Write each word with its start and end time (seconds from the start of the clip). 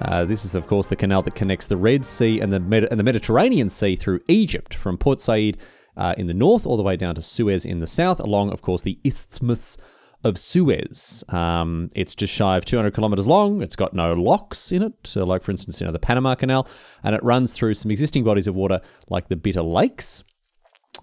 Uh, 0.00 0.24
this 0.24 0.44
is, 0.44 0.54
of 0.54 0.66
course, 0.66 0.88
the 0.88 0.96
canal 0.96 1.22
that 1.22 1.34
connects 1.34 1.66
the 1.66 1.76
Red 1.76 2.04
Sea 2.04 2.40
and 2.40 2.52
the, 2.52 2.60
Med- 2.60 2.88
and 2.90 2.98
the 2.98 3.04
Mediterranean 3.04 3.68
Sea 3.68 3.96
through 3.96 4.20
Egypt, 4.28 4.74
from 4.74 4.98
Port 4.98 5.20
Said 5.20 5.58
uh, 5.96 6.14
in 6.16 6.26
the 6.26 6.34
north 6.34 6.66
all 6.66 6.76
the 6.76 6.82
way 6.82 6.96
down 6.96 7.14
to 7.14 7.22
Suez 7.22 7.64
in 7.64 7.78
the 7.78 7.86
south, 7.86 8.18
along, 8.20 8.52
of 8.52 8.62
course, 8.62 8.82
the 8.82 8.98
Isthmus 9.04 9.76
of 10.24 10.38
Suez. 10.38 11.24
Um, 11.28 11.90
it's 11.94 12.14
just 12.14 12.32
shy 12.32 12.56
of 12.56 12.64
200 12.64 12.94
kilometers 12.94 13.26
long. 13.26 13.62
It's 13.62 13.76
got 13.76 13.92
no 13.92 14.14
locks 14.14 14.72
in 14.72 14.82
it, 14.82 14.94
so 15.04 15.24
like, 15.24 15.42
for 15.42 15.50
instance, 15.50 15.80
you 15.80 15.86
know, 15.86 15.92
the 15.92 15.98
Panama 15.98 16.34
Canal, 16.34 16.68
and 17.02 17.14
it 17.14 17.22
runs 17.22 17.54
through 17.54 17.74
some 17.74 17.90
existing 17.90 18.24
bodies 18.24 18.46
of 18.46 18.54
water 18.54 18.80
like 19.08 19.28
the 19.28 19.36
Bitter 19.36 19.62
Lakes. 19.62 20.24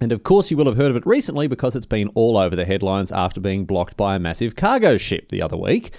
And 0.01 0.11
of 0.11 0.23
course, 0.23 0.49
you 0.49 0.55
will 0.55 0.65
have 0.65 0.77
heard 0.77 0.91
of 0.91 0.95
it 0.95 1.05
recently 1.05 1.47
because 1.47 1.75
it's 1.75 1.85
been 1.85 2.07
all 2.09 2.37
over 2.37 2.55
the 2.55 2.65
headlines 2.65 3.11
after 3.11 3.41
being 3.41 3.65
blocked 3.65 3.97
by 3.97 4.15
a 4.15 4.19
massive 4.19 4.55
cargo 4.55 4.95
ship 4.95 5.29
the 5.29 5.41
other 5.41 5.57
week. 5.57 5.93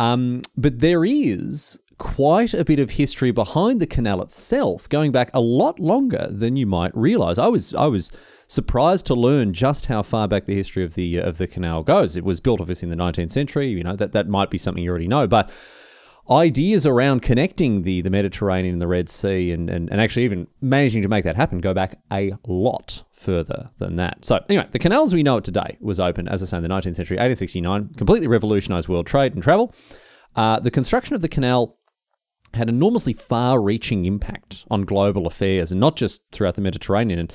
Um, 0.00 0.42
but 0.56 0.80
there 0.80 1.04
is 1.04 1.78
quite 2.00 2.54
a 2.54 2.64
bit 2.64 2.80
of 2.80 2.92
history 2.92 3.30
behind 3.30 3.78
the 3.78 3.86
canal 3.86 4.22
itself, 4.22 4.88
going 4.88 5.12
back 5.12 5.30
a 5.34 5.40
lot 5.40 5.78
longer 5.78 6.26
than 6.30 6.56
you 6.56 6.66
might 6.66 6.96
realise. 6.96 7.38
I 7.38 7.46
was 7.46 7.74
I 7.74 7.86
was 7.86 8.10
surprised 8.48 9.06
to 9.06 9.14
learn 9.14 9.52
just 9.52 9.86
how 9.86 10.02
far 10.02 10.26
back 10.26 10.46
the 10.46 10.54
history 10.54 10.82
of 10.82 10.94
the 10.94 11.18
of 11.18 11.38
the 11.38 11.46
canal 11.46 11.84
goes. 11.84 12.16
It 12.16 12.24
was 12.24 12.40
built 12.40 12.60
obviously 12.60 12.90
in 12.90 12.96
the 12.96 13.02
19th 13.04 13.30
century. 13.30 13.68
You 13.68 13.84
know 13.84 13.94
that 13.96 14.12
that 14.12 14.26
might 14.26 14.50
be 14.50 14.58
something 14.58 14.82
you 14.82 14.90
already 14.90 15.06
know, 15.06 15.28
but 15.28 15.52
ideas 16.30 16.86
around 16.86 17.20
connecting 17.20 17.82
the, 17.82 18.00
the 18.00 18.10
Mediterranean 18.10 18.74
and 18.74 18.82
the 18.82 18.86
Red 18.86 19.08
Sea 19.08 19.50
and, 19.50 19.68
and, 19.68 19.90
and 19.90 20.00
actually 20.00 20.24
even 20.24 20.46
managing 20.60 21.02
to 21.02 21.08
make 21.08 21.24
that 21.24 21.36
happen 21.36 21.58
go 21.58 21.74
back 21.74 21.98
a 22.12 22.32
lot 22.46 23.02
further 23.12 23.70
than 23.78 23.96
that. 23.96 24.24
So, 24.24 24.42
anyway, 24.48 24.68
the 24.70 24.78
canal 24.78 25.02
as 25.02 25.12
we 25.12 25.22
know 25.22 25.38
it 25.38 25.44
today 25.44 25.76
was 25.80 25.98
opened, 25.98 26.28
as 26.28 26.42
I 26.42 26.46
say, 26.46 26.56
in 26.58 26.62
the 26.62 26.68
19th 26.68 26.96
century, 26.96 27.16
1869, 27.16 27.94
completely 27.94 28.28
revolutionized 28.28 28.88
world 28.88 29.06
trade 29.06 29.34
and 29.34 29.42
travel. 29.42 29.74
Uh, 30.36 30.60
the 30.60 30.70
construction 30.70 31.16
of 31.16 31.22
the 31.22 31.28
canal 31.28 31.76
had 32.54 32.68
enormously 32.68 33.12
far 33.12 33.60
reaching 33.60 34.04
impact 34.04 34.64
on 34.70 34.82
global 34.82 35.26
affairs 35.26 35.70
and 35.70 35.80
not 35.80 35.96
just 35.96 36.22
throughout 36.32 36.54
the 36.54 36.60
Mediterranean. 36.60 37.28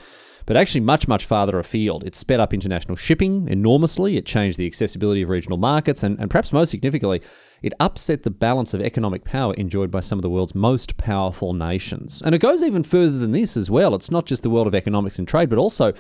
But 0.48 0.58
actually 0.58 0.82
much, 0.82 1.08
much 1.08 1.26
farther 1.26 1.58
afield. 1.58 2.04
It 2.04 2.16
sped 2.16 2.40
up 2.40 2.54
international 2.54 2.96
shipping 2.96 3.48
enormously, 3.48 4.16
it 4.16 4.28
changed 4.28 4.60
the 4.60 4.68
accessibility 4.68 5.24
of 5.24 5.30
regional 5.30 5.58
markets, 5.58 6.04
and, 6.04 6.20
and 6.20 6.30
perhaps 6.30 6.54
most 6.54 6.70
significantly, 6.70 7.24
it 7.64 7.74
upset 7.80 8.22
the 8.22 8.30
balance 8.30 8.76
of 8.76 8.82
economic 8.82 9.24
power 9.24 9.56
enjoyed 9.56 9.90
by 9.90 10.02
some 10.02 10.20
of 10.20 10.22
the 10.22 10.30
world's 10.30 10.54
most 10.54 10.98
powerful 10.98 11.54
nations. 11.54 12.22
And 12.24 12.36
it 12.36 12.40
goes 12.40 12.62
even 12.62 12.84
further 12.84 13.18
than 13.18 13.32
this 13.32 13.58
as 13.58 13.72
well. 13.72 13.96
It's 13.96 14.12
not 14.12 14.28
just 14.28 14.44
the 14.44 14.52
world 14.52 14.68
of 14.68 14.76
economics 14.76 15.18
and 15.18 15.28
trade, 15.28 15.50
but 15.50 15.58
also 15.58 15.94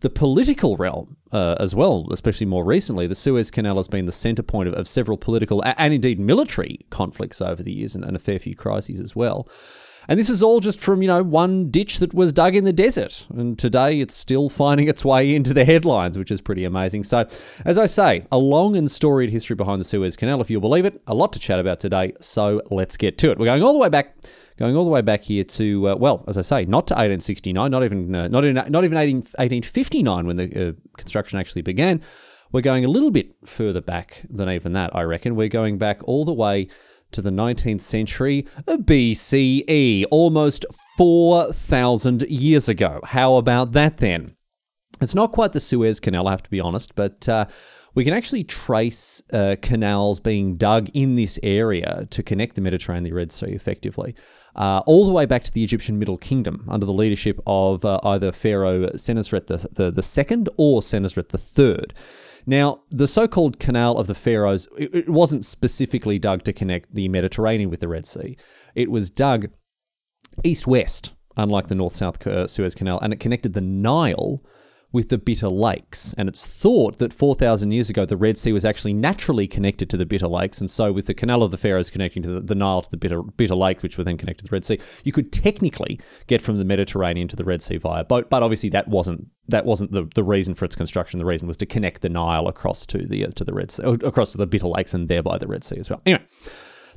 the 0.00 0.10
political 0.10 0.76
realm 0.76 1.16
uh, 1.32 1.56
as 1.58 1.74
well, 1.74 2.06
especially 2.10 2.46
more 2.46 2.64
recently. 2.64 3.06
The 3.06 3.14
Suez 3.14 3.50
Canal 3.50 3.76
has 3.76 3.88
been 3.88 4.06
the 4.06 4.12
centre 4.12 4.42
point 4.42 4.68
of, 4.68 4.74
of 4.74 4.88
several 4.88 5.18
political 5.18 5.62
and 5.64 5.92
indeed 5.92 6.20
military 6.20 6.80
conflicts 6.90 7.40
over 7.40 7.62
the 7.62 7.72
years 7.72 7.94
and, 7.94 8.04
and 8.04 8.16
a 8.16 8.20
fair 8.20 8.38
few 8.38 8.54
crises 8.54 9.00
as 9.00 9.16
well. 9.16 9.48
And 10.10 10.18
this 10.18 10.30
is 10.30 10.42
all 10.42 10.60
just 10.60 10.80
from, 10.80 11.02
you 11.02 11.08
know, 11.08 11.22
one 11.22 11.70
ditch 11.70 11.98
that 11.98 12.14
was 12.14 12.32
dug 12.32 12.56
in 12.56 12.64
the 12.64 12.72
desert. 12.72 13.26
And 13.28 13.58
today 13.58 14.00
it's 14.00 14.14
still 14.14 14.48
finding 14.48 14.88
its 14.88 15.04
way 15.04 15.34
into 15.34 15.52
the 15.52 15.66
headlines, 15.66 16.16
which 16.16 16.30
is 16.30 16.40
pretty 16.40 16.64
amazing. 16.64 17.04
So, 17.04 17.28
as 17.66 17.76
I 17.76 17.84
say, 17.84 18.24
a 18.32 18.38
long 18.38 18.74
and 18.74 18.90
storied 18.90 19.28
history 19.28 19.54
behind 19.54 19.82
the 19.82 19.84
Suez 19.84 20.16
Canal, 20.16 20.40
if 20.40 20.48
you'll 20.48 20.62
believe 20.62 20.86
it. 20.86 21.02
A 21.06 21.14
lot 21.14 21.34
to 21.34 21.38
chat 21.38 21.58
about 21.58 21.78
today. 21.78 22.14
So, 22.20 22.62
let's 22.70 22.96
get 22.96 23.18
to 23.18 23.30
it. 23.30 23.38
We're 23.38 23.44
going 23.44 23.62
all 23.62 23.74
the 23.74 23.78
way 23.78 23.90
back 23.90 24.16
going 24.58 24.76
all 24.76 24.84
the 24.84 24.90
way 24.90 25.02
back 25.02 25.22
here 25.22 25.44
to 25.44 25.88
uh, 25.88 25.96
well, 25.96 26.24
as 26.28 26.36
I 26.36 26.42
say, 26.42 26.64
not 26.64 26.86
to 26.88 26.94
1869, 26.94 27.70
not 27.70 27.84
even 27.84 28.14
uh, 28.14 28.28
not 28.28 28.44
even 28.44 28.54
not 28.54 28.84
even 28.84 28.98
18, 28.98 29.16
1859 29.16 30.26
when 30.26 30.36
the 30.36 30.68
uh, 30.68 30.72
construction 30.96 31.38
actually 31.38 31.62
began. 31.62 32.02
We're 32.50 32.62
going 32.62 32.84
a 32.84 32.88
little 32.88 33.10
bit 33.10 33.34
further 33.44 33.82
back 33.82 34.24
than 34.28 34.48
even 34.48 34.72
that, 34.72 34.96
I 34.96 35.02
reckon. 35.02 35.36
We're 35.36 35.48
going 35.48 35.76
back 35.78 36.00
all 36.04 36.24
the 36.24 36.32
way 36.32 36.68
to 37.12 37.22
the 37.22 37.30
19th 37.30 37.82
century 37.82 38.46
BCE, 38.66 40.04
almost 40.10 40.66
4,000 40.96 42.22
years 42.22 42.68
ago. 42.68 43.00
How 43.04 43.36
about 43.36 43.72
that 43.72 43.98
then? 43.98 44.34
It's 45.00 45.14
not 45.14 45.32
quite 45.32 45.52
the 45.52 45.60
Suez 45.60 46.00
Canal, 46.00 46.26
I 46.26 46.32
have 46.32 46.42
to 46.42 46.50
be 46.50 46.60
honest, 46.60 46.94
but 46.94 47.28
uh, 47.28 47.46
we 47.94 48.04
can 48.04 48.14
actually 48.14 48.44
trace 48.44 49.22
uh, 49.32 49.56
canals 49.62 50.20
being 50.20 50.56
dug 50.56 50.88
in 50.94 51.14
this 51.14 51.38
area 51.42 52.06
to 52.10 52.22
connect 52.22 52.54
the 52.56 52.60
Mediterranean 52.60 53.04
and 53.04 53.06
the 53.06 53.16
Red 53.16 53.32
Sea 53.32 53.48
effectively, 53.48 54.14
uh, 54.56 54.82
all 54.86 55.06
the 55.06 55.12
way 55.12 55.26
back 55.26 55.44
to 55.44 55.52
the 55.52 55.62
Egyptian 55.62 55.98
Middle 55.98 56.18
Kingdom 56.18 56.64
under 56.68 56.86
the 56.86 56.92
leadership 56.92 57.40
of 57.46 57.84
uh, 57.84 58.00
either 58.02 58.32
Pharaoh 58.32 58.88
Senusret 58.90 59.46
the, 59.46 59.68
the, 59.72 59.90
the 59.90 60.02
second 60.02 60.48
or 60.56 60.80
Senusret 60.80 61.28
the 61.28 61.38
third. 61.38 61.94
Now, 62.46 62.80
the 62.90 63.06
so 63.06 63.28
called 63.28 63.58
Canal 63.58 63.98
of 63.98 64.06
the 64.06 64.14
Pharaohs, 64.14 64.66
it 64.78 65.08
wasn't 65.08 65.44
specifically 65.44 66.18
dug 66.18 66.44
to 66.44 66.52
connect 66.52 66.94
the 66.94 67.08
Mediterranean 67.08 67.68
with 67.68 67.80
the 67.80 67.88
Red 67.88 68.06
Sea. 68.06 68.38
It 68.74 68.90
was 68.90 69.10
dug 69.10 69.50
east 70.42 70.66
west, 70.66 71.12
unlike 71.36 71.66
the 71.66 71.74
north 71.74 71.94
south 71.94 72.18
Suez 72.50 72.74
Canal, 72.74 73.00
and 73.00 73.12
it 73.12 73.20
connected 73.20 73.52
the 73.52 73.60
Nile 73.60 74.42
with 74.92 75.10
the 75.10 75.18
Bitter 75.18 75.48
Lakes. 75.48 76.14
And 76.16 76.28
it's 76.28 76.46
thought 76.46 76.98
that 76.98 77.12
4,000 77.12 77.70
years 77.72 77.90
ago, 77.90 78.04
the 78.06 78.16
Red 78.16 78.38
Sea 78.38 78.52
was 78.52 78.64
actually 78.64 78.94
naturally 78.94 79.46
connected 79.46 79.90
to 79.90 79.96
the 79.96 80.06
Bitter 80.06 80.28
Lakes. 80.28 80.60
And 80.60 80.70
so, 80.70 80.92
with 80.92 81.06
the 81.06 81.14
Canal 81.14 81.42
of 81.42 81.50
the 81.50 81.58
Pharaohs 81.58 81.90
connecting 81.90 82.22
to 82.22 82.30
the, 82.30 82.40
the 82.40 82.54
Nile 82.54 82.82
to 82.82 82.90
the 82.90 82.96
Bitter, 82.96 83.22
Bitter 83.22 83.54
Lake, 83.54 83.82
which 83.82 83.98
were 83.98 84.04
then 84.04 84.16
connected 84.16 84.44
to 84.44 84.50
the 84.50 84.54
Red 84.54 84.64
Sea, 84.64 84.80
you 85.04 85.12
could 85.12 85.32
technically 85.32 86.00
get 86.26 86.40
from 86.40 86.58
the 86.58 86.64
Mediterranean 86.64 87.28
to 87.28 87.36
the 87.36 87.44
Red 87.44 87.62
Sea 87.62 87.76
via 87.76 88.04
boat. 88.04 88.30
But 88.30 88.42
obviously, 88.42 88.70
that 88.70 88.88
wasn't 88.88 89.28
that 89.48 89.64
wasn't 89.64 89.92
the, 89.92 90.08
the 90.14 90.24
reason 90.24 90.54
for 90.54 90.64
its 90.64 90.76
construction. 90.76 91.18
The 91.18 91.26
reason 91.26 91.48
was 91.48 91.56
to 91.58 91.66
connect 91.66 92.02
the 92.02 92.08
Nile 92.08 92.48
across 92.48 92.86
to 92.86 93.06
the 93.06 93.26
uh, 93.26 93.30
to 93.36 93.44
the 93.44 93.52
Red 93.52 93.70
Sea, 93.70 93.82
across 93.84 94.32
to 94.32 94.38
the 94.38 94.46
Bitter 94.46 94.68
Lakes, 94.68 94.94
and 94.94 95.08
thereby 95.08 95.38
the 95.38 95.46
Red 95.46 95.64
Sea 95.64 95.76
as 95.78 95.90
well. 95.90 96.00
Anyway. 96.06 96.24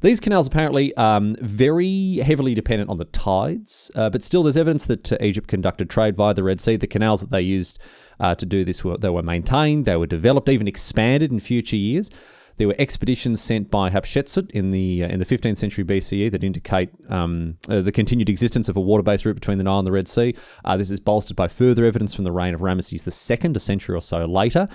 These 0.01 0.19
canals 0.19 0.47
apparently 0.47 0.95
um, 0.97 1.35
very 1.39 2.15
heavily 2.15 2.55
dependent 2.55 2.89
on 2.89 2.97
the 2.97 3.05
tides, 3.05 3.91
uh, 3.95 4.09
but 4.09 4.23
still 4.23 4.41
there's 4.41 4.57
evidence 4.57 4.85
that 4.85 5.11
uh, 5.11 5.17
Egypt 5.21 5.47
conducted 5.47 5.91
trade 5.91 6.15
via 6.15 6.33
the 6.33 6.43
Red 6.43 6.59
Sea. 6.59 6.75
The 6.75 6.87
canals 6.87 7.21
that 7.21 7.29
they 7.29 7.43
used 7.43 7.79
uh, 8.19 8.33
to 8.33 8.45
do 8.47 8.65
this 8.65 8.83
were 8.83 8.97
they 8.97 9.11
were 9.11 9.21
maintained, 9.21 9.85
they 9.85 9.95
were 9.95 10.07
developed, 10.07 10.49
even 10.49 10.67
expanded 10.67 11.31
in 11.31 11.39
future 11.39 11.75
years. 11.75 12.09
There 12.57 12.67
were 12.67 12.75
expeditions 12.79 13.41
sent 13.41 13.69
by 13.69 13.91
Hatshepsut 13.91 14.49
in 14.51 14.71
the 14.71 15.03
uh, 15.03 15.07
in 15.07 15.19
the 15.19 15.25
15th 15.25 15.57
century 15.57 15.83
BCE 15.83 16.31
that 16.31 16.43
indicate 16.43 16.89
um, 17.09 17.57
uh, 17.69 17.81
the 17.81 17.91
continued 17.91 18.27
existence 18.27 18.69
of 18.69 18.77
a 18.77 18.81
water-based 18.81 19.23
route 19.23 19.35
between 19.35 19.59
the 19.59 19.63
Nile 19.63 19.79
and 19.79 19.87
the 19.87 19.91
Red 19.91 20.07
Sea. 20.07 20.33
Uh, 20.65 20.77
this 20.77 20.89
is 20.89 20.99
bolstered 20.99 21.37
by 21.37 21.47
further 21.47 21.85
evidence 21.85 22.15
from 22.15 22.23
the 22.23 22.31
reign 22.31 22.55
of 22.55 22.61
Ramesses 22.61 23.05
II, 23.05 23.51
a 23.55 23.59
century 23.59 23.95
or 23.95 24.01
so 24.01 24.25
later. 24.25 24.67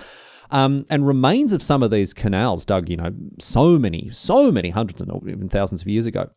Um, 0.49 0.85
and 0.89 1.05
remains 1.05 1.53
of 1.53 1.61
some 1.61 1.83
of 1.83 1.91
these 1.91 2.13
canals 2.13 2.65
dug, 2.65 2.89
you 2.89 2.97
know, 2.97 3.13
so 3.39 3.77
many, 3.77 4.09
so 4.11 4.51
many 4.51 4.69
hundreds 4.69 5.01
and 5.01 5.11
even 5.27 5.49
thousands 5.49 5.81
of 5.81 5.87
years 5.87 6.05
ago. 6.05 6.29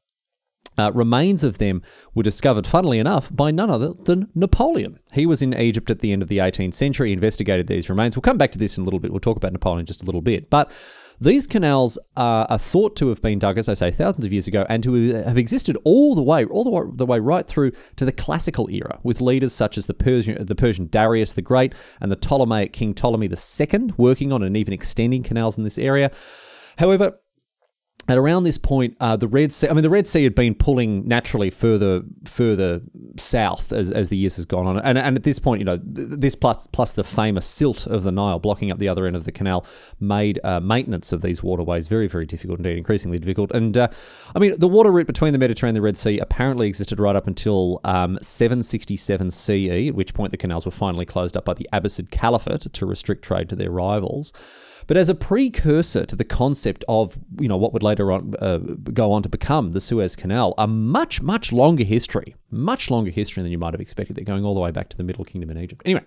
Uh, 0.79 0.91
remains 0.93 1.45
of 1.45 1.59
them 1.59 1.83
were 2.15 2.23
discovered, 2.23 2.67
funnily 2.67 2.99
enough, 2.99 3.29
by 3.35 3.51
none 3.51 3.69
other 3.69 3.93
than 3.93 4.29
Napoleon. 4.35 4.99
He 5.13 5.27
was 5.27 5.43
in 5.43 5.53
Egypt 5.55 5.91
at 5.91 5.99
the 5.99 6.13
end 6.13 6.23
of 6.23 6.29
the 6.29 6.39
18th 6.39 6.75
century, 6.75 7.13
investigated 7.13 7.67
these 7.67 7.91
remains. 7.91 8.17
We'll 8.17 8.23
come 8.23 8.39
back 8.39 8.53
to 8.53 8.59
this 8.59 8.79
in 8.79 8.83
a 8.83 8.85
little 8.85 9.01
bit. 9.01 9.11
We'll 9.11 9.21
talk 9.21 9.37
about 9.37 9.53
Napoleon 9.53 9.85
just 9.85 10.03
a 10.03 10.07
little 10.07 10.23
bit. 10.23 10.49
But 10.49 10.71
these 11.21 11.47
canals 11.47 11.99
are, 12.17 12.47
are, 12.49 12.59
thought 12.59 12.97
to 12.97 13.09
have 13.09 13.21
been 13.21 13.39
dug, 13.39 13.59
as 13.59 13.69
I 13.69 13.75
say, 13.75 13.91
thousands 13.91 14.25
of 14.25 14.33
years 14.33 14.49
ago, 14.49 14.65
and 14.69 14.83
to 14.83 15.15
have 15.15 15.37
existed 15.37 15.77
all 15.85 16.15
the 16.15 16.23
way, 16.23 16.45
all 16.47 16.65
the 16.65 16.71
way, 16.71 16.83
the 16.95 17.07
way 17.07 17.21
right 17.21 17.47
through 17.47 17.73
to 17.97 18.05
the 18.05 18.13
classical 18.13 18.71
era, 18.71 18.99
with 19.03 19.21
leaders 19.21 19.53
such 19.53 19.77
as 19.77 19.87
the 19.87 19.95
Persian, 19.95 20.45
the 20.45 20.55
Persian 20.55 20.89
Darius 20.89 21.35
the 21.35 21.43
Great 21.43 21.75
and 22.01 22.11
the 22.11 22.17
Ptolemaic 22.17 22.73
King 22.73 22.95
Ptolemy 22.95 23.29
II 23.29 23.91
working 23.99 24.33
on 24.33 24.43
and 24.43 24.57
even 24.57 24.73
extending 24.73 25.23
canals 25.23 25.59
in 25.59 25.65
this 25.65 25.79
area. 25.79 26.11
However, 26.79 27.19
at 28.11 28.19
around 28.19 28.43
this 28.43 28.59
point, 28.59 28.97
uh, 28.99 29.17
the 29.17 29.29
Red 29.29 29.53
Sea, 29.53 29.69
I 29.69 29.73
mean, 29.73 29.83
the 29.83 29.91
Red 29.91 30.07
Sea 30.07 30.25
had 30.25 30.35
been 30.35 30.55
pulling 30.55 31.07
naturally 31.07 31.49
further 31.49 32.03
further 32.25 32.81
south 33.17 33.73
as, 33.73 33.93
as 33.93 34.09
the 34.09 34.17
years 34.17 34.37
has 34.37 34.45
gone 34.45 34.67
on. 34.67 34.79
And, 34.81 34.99
and 34.99 35.17
at 35.17 35.23
this 35.23 35.39
point, 35.39 35.61
you 35.61 35.65
know, 35.65 35.79
this 35.83 36.35
plus, 36.35 36.67
plus 36.69 36.93
the 36.93 37.05
famous 37.05 37.47
silt 37.47 37.87
of 37.87 38.03
the 38.03 38.11
Nile 38.11 38.41
blocking 38.41 38.73
up 38.73 38.79
the 38.79 38.89
other 38.89 39.07
end 39.07 39.15
of 39.15 39.25
the 39.25 39.33
canal 39.33 39.65
made 40.01 40.41
uh, 40.43 40.59
maintenance 40.59 41.13
of 41.13 41.23
these 41.23 41.43
waterways 41.43 41.87
very, 41.87 42.09
very 42.09 42.27
difficult 42.27 42.59
indeed, 42.59 42.77
increasingly 42.79 43.19
difficult. 43.21 43.53
And 43.53 43.79
uh, 43.79 43.89
I 44.35 44.41
mean, 44.41 44.59
the 44.59 44.69
water 44.69 44.91
route 44.91 45.07
between 45.07 45.33
the 45.33 45.39
Mediterranean 45.39 45.77
and 45.77 45.77
the 45.77 45.87
Red 45.87 45.97
Sea 45.97 46.19
apparently 46.19 46.67
existed 46.67 46.99
right 46.99 47.15
up 47.15 47.29
until 47.29 47.81
um, 47.85 48.19
767 48.21 49.31
CE, 49.31 49.89
at 49.89 49.95
which 49.95 50.15
point 50.15 50.33
the 50.33 50.37
canals 50.37 50.65
were 50.65 50.73
finally 50.73 51.07
closed 51.07 51.37
up 51.37 51.45
by 51.45 51.55
the 51.55 51.69
Abbasid 51.73 52.11
Caliphate 52.11 52.73
to 52.73 52.87
restrict 52.87 53.23
trade 53.23 53.49
to 53.51 53.57
their 53.57 53.71
rivals. 53.71 54.33
But 54.91 54.97
as 54.97 55.09
a 55.09 55.15
precursor 55.15 56.05
to 56.05 56.17
the 56.17 56.25
concept 56.25 56.85
of, 56.89 57.17
you 57.39 57.47
know, 57.47 57.57
what 57.57 57.73
would 57.73 57.85
later 57.85 58.11
on 58.11 58.35
uh, 58.41 58.59
go 58.59 59.13
on 59.13 59.23
to 59.23 59.29
become 59.29 59.71
the 59.71 59.81
Suez 59.81 60.17
Canal, 60.17 60.53
a 60.59 60.67
much, 60.67 61.23
much 61.23 61.53
longer 61.53 61.85
history, 61.85 62.35
much 62.51 62.91
longer 62.91 63.13
history 63.13 63.45
than 63.45 63.53
you 63.53 63.59
might 63.59 63.73
have 63.73 63.81
expected. 63.81 64.17
They're 64.17 64.25
going 64.25 64.45
all 64.45 64.53
the 64.53 64.59
way 64.59 64.73
back 64.73 64.89
to 64.89 64.97
the 64.97 65.05
Middle 65.05 65.25
Kingdom 65.25 65.49
in 65.51 65.59
Egypt. 65.59 65.83
Anyway, 65.85 66.03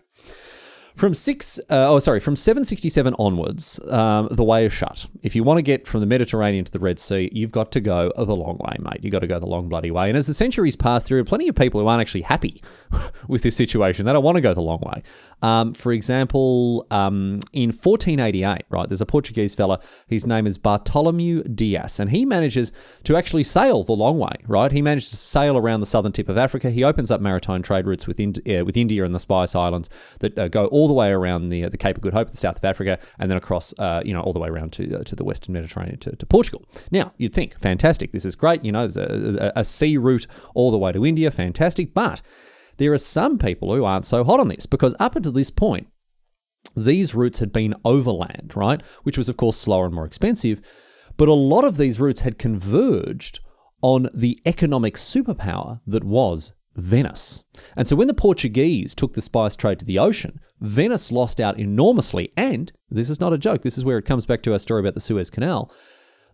from 0.95 1.13
six, 1.13 1.60
uh, 1.69 1.90
oh 1.92 2.00
sorry, 2.00 2.19
from 2.19 2.36
767 2.36 3.16
onwards, 3.18 3.80
um, 3.90 4.28
the 4.31 4.44
way 4.44 4.66
is 4.66 4.74
shut. 4.74 5.07
If 5.24 5.36
you 5.36 5.44
want 5.44 5.57
to 5.57 5.62
get 5.62 5.88
from 5.88 6.01
the 6.01 6.06
Mediterranean 6.06 6.66
to 6.66 6.72
the 6.72 6.80
Red 6.80 7.00
Sea, 7.00 7.30
you've 7.31 7.51
got 7.51 7.72
to 7.72 7.81
go 7.81 8.12
the 8.16 8.36
long 8.36 8.57
way, 8.60 8.75
mate. 8.80 9.00
You've 9.01 9.12
got 9.12 9.19
to 9.19 9.28
go 9.28 9.40
the 9.40 9.48
long 9.48 9.69
bloody 9.69 9.92
way. 9.92 10.10
And 10.10 10.18
as 10.18 10.28
the 10.28 10.34
centuries 10.34 10.75
pass 10.75 11.04
through, 11.04 11.24
plenty 11.25 11.48
of 11.48 11.56
people 11.56 11.81
who 11.81 11.88
aren't 11.88 12.01
actually 12.01 12.22
happy 12.22 12.62
with 13.28 13.42
this 13.42 13.56
situation. 13.56 14.06
They 14.06 14.13
don't 14.13 14.24
want 14.24 14.36
to 14.36 14.42
go 14.42 14.54
the 14.54 14.62
long 14.62 14.81
way. 14.81 15.04
Um, 15.42 15.74
for 15.74 15.92
example, 15.92 16.86
um, 16.92 17.42
in 17.51 17.69
1488, 17.69 18.63
right, 18.69 18.88
there's 18.88 19.01
a 19.01 19.06
Portuguese 19.06 19.56
fella. 19.56 19.80
His 20.07 20.25
name 20.25 20.48
is 20.48 20.57
Bartolomeu 20.57 21.44
Dias, 21.44 22.00
and 22.00 22.12
he 22.12 22.25
manages 22.25 22.72
to 23.04 23.18
actually 23.18 23.44
sail 23.44 23.84
the 23.84 23.94
long 23.94 24.19
way, 24.19 24.36
right? 24.48 24.72
He 24.72 24.81
manages 24.81 25.10
to 25.10 25.18
sail 25.18 25.57
around 25.57 25.81
the 25.81 25.86
southern 25.86 26.12
tip 26.12 26.30
of 26.30 26.38
Africa. 26.38 26.69
He 26.69 26.84
opens 26.84 27.12
up 27.12 27.19
maritime 27.19 27.62
trade 27.62 27.88
routes 27.88 28.07
with, 28.07 28.19
Ind- 28.19 28.39
uh, 28.50 28.63
with 28.63 28.78
India 28.78 29.04
and 29.04 29.13
the 29.13 29.19
Spice 29.19 29.54
Islands 29.56 29.89
that 30.19 30.38
uh, 30.38 30.48
go 30.48 30.68
all 30.68 30.82
the 30.88 30.94
way 30.94 31.09
around 31.12 31.50
the, 31.50 31.69
the 31.69 31.77
Cape 31.77 31.97
of 31.97 32.01
Good 32.01 32.13
Hope, 32.13 32.31
the 32.31 32.38
south 32.38 32.57
of 32.57 32.65
Africa, 32.65 33.00
and 33.19 33.30
then 33.30 33.38
across, 33.38 33.74
uh, 33.80 34.01
you 34.06 34.13
know, 34.13 34.21
all 34.21 34.33
the 34.33 34.39
way 34.39 34.50
around 34.50 34.74
to, 34.74 35.00
uh, 35.00 35.03
to 35.03 35.15
the 35.15 35.24
western 35.24 35.53
Mediterranean, 35.53 36.00
to, 36.00 36.15
to 36.15 36.25
Portugal. 36.25 36.65
Now, 36.91 37.13
you'd 37.18 37.33
think, 37.33 37.59
fantastic, 37.59 38.12
this 38.12 38.25
is 38.25 38.35
great, 38.35 38.63
you 38.63 38.71
know, 38.71 38.88
a, 38.95 39.00
a, 39.00 39.51
a 39.57 39.63
sea 39.63 39.97
route 39.97 40.27
all 40.53 40.71
the 40.71 40.77
way 40.77 40.91
to 40.91 41.06
India, 41.06 41.31
fantastic, 41.31 41.94
but 41.94 42.21
there 42.77 42.94
are 42.94 42.97
some 42.97 43.38
people 43.38 43.74
who 43.74 43.85
aren't 43.85 44.06
so 44.06 44.24
hot 44.24 44.39
on 44.39 44.47
this 44.47 44.65
because 44.65 44.95
up 45.00 45.15
until 45.15 45.31
this 45.31 45.51
point, 45.51 45.88
these 46.75 47.13
routes 47.13 47.39
had 47.39 47.51
been 47.51 47.75
overland, 47.86 48.53
right? 48.56 48.81
Which 49.03 49.18
was, 49.18 49.29
of 49.29 49.38
course, 49.38 49.57
slower 49.57 49.86
and 49.86 49.94
more 49.94 50.06
expensive. 50.06 50.62
But 51.18 51.27
a 51.27 51.33
lot 51.33 51.65
of 51.65 51.77
these 51.77 52.00
routes 52.00 52.21
had 52.21 52.39
converged 52.39 53.39
on 53.81 54.09
the 54.13 54.39
economic 54.45 54.95
superpower 54.95 55.81
that 55.86 56.03
was 56.03 56.53
Venice. 56.75 57.44
And 57.75 57.88
so 57.88 57.96
when 57.96 58.08
the 58.08 58.14
Portuguese 58.14 58.96
took 58.96 59.14
the 59.14 59.22
spice 59.22 59.56
trade 59.56 59.80
to 59.80 59.86
the 59.86 60.00
ocean, 60.00 60.40
Venice 60.60 61.12
lost 61.12 61.40
out 61.40 61.60
enormously. 61.60 62.31
And 62.36 62.72
this 62.90 63.10
is 63.10 63.20
not 63.20 63.34
a 63.34 63.38
joke, 63.38 63.62
this 63.62 63.78
is 63.78 63.86
where 63.86 63.98
it 63.98 64.06
comes 64.06 64.25
back 64.25 64.42
to 64.44 64.54
our 64.54 64.60
story 64.60 64.80
about 64.80 64.94
the 64.94 65.00
Suez 65.00 65.30
Canal. 65.30 65.72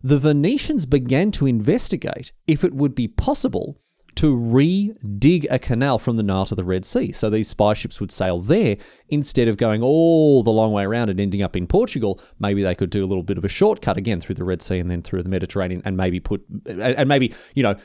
The 0.02 0.18
Venetians 0.18 0.86
began 0.86 1.30
to 1.32 1.46
investigate 1.46 2.32
if 2.46 2.64
it 2.64 2.74
would 2.74 2.94
be 2.94 3.06
possible 3.06 3.80
to 4.16 4.34
re-dig 4.34 5.46
a 5.50 5.58
canal 5.58 5.98
from 5.98 6.16
the 6.16 6.22
Nile 6.22 6.44
to 6.46 6.54
the 6.54 6.64
Red 6.64 6.84
Sea. 6.84 7.12
So 7.12 7.30
these 7.30 7.48
spy 7.48 7.74
ships 7.74 8.00
would 8.00 8.10
sail 8.10 8.40
there 8.40 8.76
instead 9.08 9.48
of 9.48 9.56
going 9.56 9.82
all 9.82 10.42
the 10.42 10.50
long 10.50 10.72
way 10.72 10.84
around 10.84 11.10
and 11.10 11.20
ending 11.20 11.42
up 11.42 11.56
in 11.56 11.66
Portugal. 11.66 12.20
Maybe 12.38 12.62
they 12.62 12.74
could 12.74 12.90
do 12.90 13.04
a 13.04 13.06
little 13.06 13.22
bit 13.22 13.38
of 13.38 13.44
a 13.44 13.48
shortcut 13.48 13.96
again 13.96 14.20
through 14.20 14.34
the 14.34 14.44
Red 14.44 14.62
Sea 14.62 14.78
and 14.78 14.90
then 14.90 15.02
through 15.02 15.22
the 15.22 15.28
Mediterranean, 15.28 15.80
and 15.84 15.96
maybe 15.96 16.20
put 16.20 16.44
and 16.66 17.08
maybe 17.08 17.32
you 17.54 17.62
know 17.62 17.76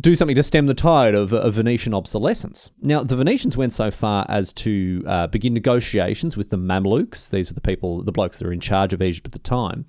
do 0.00 0.14
something 0.14 0.34
to 0.34 0.42
stem 0.42 0.66
the 0.66 0.74
tide 0.74 1.14
of, 1.14 1.32
of, 1.32 1.54
Venetian 1.54 1.92
obsolescence. 1.92 2.70
Now, 2.80 3.02
the 3.02 3.16
Venetians 3.16 3.56
went 3.56 3.72
so 3.72 3.90
far 3.90 4.24
as 4.28 4.52
to 4.54 5.04
uh, 5.06 5.26
begin 5.26 5.52
negotiations 5.52 6.36
with 6.36 6.50
the 6.50 6.56
Mamluks. 6.56 7.30
These 7.30 7.50
were 7.50 7.54
the 7.54 7.60
people, 7.60 8.02
the 8.02 8.12
blokes 8.12 8.38
that 8.38 8.46
were 8.46 8.52
in 8.52 8.60
charge 8.60 8.92
of 8.92 9.02
Egypt 9.02 9.26
at 9.26 9.32
the 9.32 9.38
time. 9.38 9.86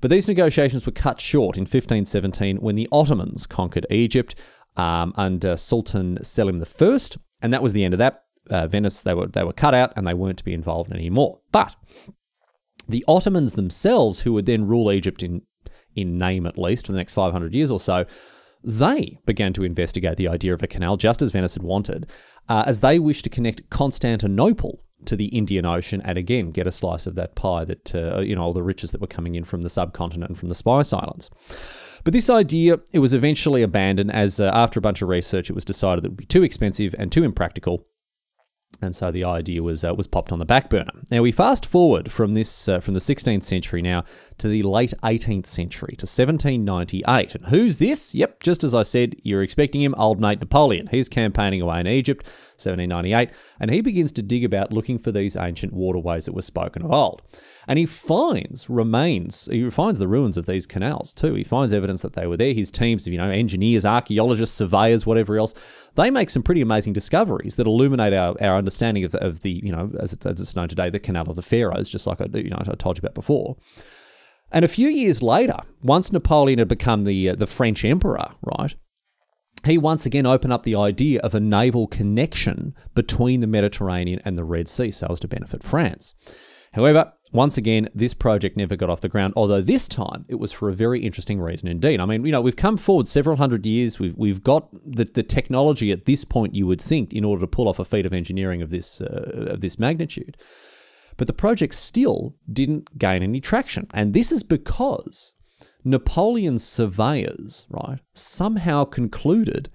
But 0.00 0.10
these 0.10 0.28
negotiations 0.28 0.86
were 0.86 0.92
cut 0.92 1.20
short 1.20 1.56
in 1.56 1.62
1517 1.62 2.58
when 2.58 2.76
the 2.76 2.88
Ottomans 2.92 3.46
conquered 3.46 3.86
Egypt 3.90 4.34
um, 4.76 5.12
under 5.16 5.56
Sultan 5.56 6.22
Selim 6.22 6.62
I, 6.62 6.98
and 7.42 7.52
that 7.52 7.62
was 7.62 7.72
the 7.72 7.84
end 7.84 7.94
of 7.94 7.98
that. 7.98 8.24
Uh, 8.48 8.68
Venice, 8.68 9.02
they 9.02 9.14
were 9.14 9.26
they 9.26 9.42
were 9.42 9.52
cut 9.52 9.74
out 9.74 9.92
and 9.96 10.06
they 10.06 10.14
weren't 10.14 10.38
to 10.38 10.44
be 10.44 10.54
involved 10.54 10.92
anymore. 10.92 11.40
But 11.50 11.74
the 12.88 13.04
Ottomans 13.08 13.54
themselves, 13.54 14.20
who 14.20 14.32
would 14.34 14.46
then 14.46 14.68
rule 14.68 14.92
Egypt 14.92 15.22
in 15.22 15.42
in 15.96 16.18
name 16.18 16.46
at 16.46 16.58
least 16.58 16.86
for 16.86 16.92
the 16.92 16.98
next 16.98 17.14
500 17.14 17.54
years 17.54 17.70
or 17.70 17.80
so, 17.80 18.04
they 18.66 19.18
began 19.24 19.52
to 19.54 19.62
investigate 19.62 20.16
the 20.16 20.28
idea 20.28 20.52
of 20.52 20.62
a 20.62 20.66
canal, 20.66 20.96
just 20.96 21.22
as 21.22 21.30
Venice 21.30 21.54
had 21.54 21.62
wanted, 21.62 22.10
uh, 22.48 22.64
as 22.66 22.80
they 22.80 22.98
wished 22.98 23.24
to 23.24 23.30
connect 23.30 23.70
Constantinople 23.70 24.82
to 25.04 25.14
the 25.14 25.26
Indian 25.26 25.64
Ocean 25.64 26.02
and 26.04 26.18
again 26.18 26.50
get 26.50 26.66
a 26.66 26.72
slice 26.72 27.06
of 27.06 27.14
that 27.14 27.36
pie 27.36 27.64
that 27.64 27.94
uh, 27.94 28.18
you 28.20 28.34
know 28.34 28.42
all 28.42 28.52
the 28.52 28.62
riches 28.62 28.90
that 28.90 29.00
were 29.00 29.06
coming 29.06 29.36
in 29.36 29.44
from 29.44 29.62
the 29.62 29.68
subcontinent 29.68 30.30
and 30.30 30.38
from 30.38 30.48
the 30.48 30.54
Spice 30.54 30.92
Islands. 30.92 31.30
But 32.02 32.12
this 32.12 32.30
idea, 32.30 32.78
it 32.92 33.00
was 33.00 33.14
eventually 33.14 33.62
abandoned 33.62 34.12
as 34.12 34.40
uh, 34.40 34.50
after 34.52 34.78
a 34.78 34.82
bunch 34.82 35.02
of 35.02 35.08
research, 35.08 35.50
it 35.50 35.54
was 35.54 35.64
decided 35.64 36.04
that 36.04 36.08
it 36.08 36.10
would 36.10 36.16
be 36.16 36.26
too 36.26 36.42
expensive 36.42 36.94
and 36.98 37.10
too 37.10 37.24
impractical. 37.24 37.86
And 38.82 38.94
so 38.94 39.10
the 39.10 39.24
idea 39.24 39.62
was 39.62 39.84
uh, 39.84 39.94
was 39.94 40.06
popped 40.06 40.32
on 40.32 40.38
the 40.38 40.44
back 40.44 40.68
burner. 40.68 40.92
Now 41.10 41.22
we 41.22 41.32
fast 41.32 41.64
forward 41.64 42.10
from 42.10 42.34
this 42.34 42.68
uh, 42.68 42.80
from 42.80 42.94
the 42.94 43.00
16th 43.00 43.42
century 43.42 43.80
now 43.80 44.04
to 44.38 44.48
the 44.48 44.62
late 44.62 44.92
18th 45.02 45.46
century 45.46 45.94
to 45.96 46.04
1798. 46.04 47.34
And 47.34 47.46
who's 47.46 47.78
this? 47.78 48.14
Yep, 48.14 48.42
just 48.42 48.64
as 48.64 48.74
I 48.74 48.82
said, 48.82 49.16
you're 49.22 49.42
expecting 49.42 49.80
him, 49.80 49.94
old 49.96 50.20
mate 50.20 50.40
Napoleon. 50.40 50.88
He's 50.88 51.08
campaigning 51.08 51.62
away 51.62 51.80
in 51.80 51.86
Egypt, 51.86 52.26
1798, 52.58 53.30
and 53.60 53.70
he 53.70 53.80
begins 53.80 54.12
to 54.12 54.22
dig 54.22 54.44
about 54.44 54.72
looking 54.72 54.98
for 54.98 55.12
these 55.12 55.36
ancient 55.36 55.72
waterways 55.72 56.24
that 56.24 56.34
were 56.34 56.42
spoken 56.42 56.82
of 56.82 56.92
old. 56.92 57.22
And 57.68 57.78
he 57.78 57.86
finds 57.86 58.70
remains, 58.70 59.48
he 59.50 59.68
finds 59.70 59.98
the 59.98 60.08
ruins 60.08 60.36
of 60.36 60.46
these 60.46 60.66
canals 60.66 61.12
too. 61.12 61.34
He 61.34 61.44
finds 61.44 61.72
evidence 61.72 62.02
that 62.02 62.12
they 62.12 62.26
were 62.26 62.36
there. 62.36 62.54
His 62.54 62.70
teams 62.70 63.06
of, 63.06 63.12
you 63.12 63.18
know, 63.18 63.30
engineers, 63.30 63.84
archaeologists, 63.84 64.56
surveyors, 64.56 65.04
whatever 65.04 65.36
else, 65.36 65.54
they 65.94 66.10
make 66.10 66.30
some 66.30 66.42
pretty 66.42 66.60
amazing 66.60 66.92
discoveries 66.92 67.56
that 67.56 67.66
illuminate 67.66 68.12
our, 68.12 68.36
our 68.40 68.56
understanding 68.56 69.04
of, 69.04 69.14
of 69.16 69.40
the, 69.40 69.60
you 69.64 69.72
know, 69.72 69.90
as, 69.98 70.12
as 70.24 70.40
it's 70.40 70.56
known 70.56 70.68
today, 70.68 70.90
the 70.90 71.00
Canal 71.00 71.28
of 71.28 71.36
the 71.36 71.42
Pharaohs, 71.42 71.88
just 71.88 72.06
like 72.06 72.20
I, 72.20 72.26
you 72.34 72.50
know, 72.50 72.58
I 72.60 72.74
told 72.74 72.98
you 72.98 73.00
about 73.00 73.14
before. 73.14 73.56
And 74.52 74.64
a 74.64 74.68
few 74.68 74.88
years 74.88 75.22
later, 75.22 75.58
once 75.82 76.12
Napoleon 76.12 76.58
had 76.58 76.68
become 76.68 77.04
the 77.04 77.30
uh, 77.30 77.34
the 77.34 77.46
French 77.46 77.84
emperor, 77.84 78.30
right? 78.42 78.74
He 79.66 79.78
once 79.78 80.06
again 80.06 80.26
opened 80.26 80.52
up 80.52 80.62
the 80.62 80.76
idea 80.76 81.18
of 81.20 81.34
a 81.34 81.40
naval 81.40 81.88
connection 81.88 82.72
between 82.94 83.40
the 83.40 83.48
Mediterranean 83.48 84.20
and 84.24 84.36
the 84.36 84.44
Red 84.44 84.68
Sea 84.68 84.92
so 84.92 85.08
as 85.10 85.18
to 85.20 85.28
benefit 85.28 85.64
France. 85.64 86.14
However, 86.72 87.12
once 87.32 87.58
again, 87.58 87.88
this 87.92 88.14
project 88.14 88.56
never 88.56 88.76
got 88.76 88.90
off 88.90 89.00
the 89.00 89.08
ground, 89.08 89.32
although 89.34 89.60
this 89.60 89.88
time 89.88 90.24
it 90.28 90.36
was 90.36 90.52
for 90.52 90.68
a 90.68 90.74
very 90.74 91.00
interesting 91.00 91.40
reason 91.40 91.68
indeed. 91.68 92.00
I 92.00 92.06
mean, 92.06 92.24
you 92.24 92.30
know, 92.30 92.40
we've 92.40 92.54
come 92.54 92.76
forward 92.76 93.08
several 93.08 93.38
hundred 93.38 93.66
years. 93.66 93.98
We've, 93.98 94.16
we've 94.16 94.42
got 94.42 94.70
the, 94.72 95.04
the 95.04 95.24
technology 95.24 95.90
at 95.90 96.04
this 96.04 96.24
point, 96.24 96.54
you 96.54 96.66
would 96.68 96.80
think, 96.80 97.12
in 97.12 97.24
order 97.24 97.40
to 97.40 97.48
pull 97.48 97.68
off 97.68 97.80
a 97.80 97.84
feat 97.84 98.06
of 98.06 98.12
engineering 98.12 98.62
of 98.62 98.70
this, 98.70 99.00
uh, 99.00 99.48
of 99.48 99.62
this 99.62 99.80
magnitude. 99.80 100.36
But 101.16 101.26
the 101.26 101.32
project 101.32 101.74
still 101.74 102.36
didn't 102.52 102.98
gain 102.98 103.24
any 103.24 103.40
traction. 103.40 103.88
And 103.92 104.14
this 104.14 104.30
is 104.30 104.44
because 104.44 105.32
Napoleon's 105.86 106.64
surveyors, 106.64 107.66
right, 107.70 108.00
somehow 108.12 108.84
concluded 108.84 109.70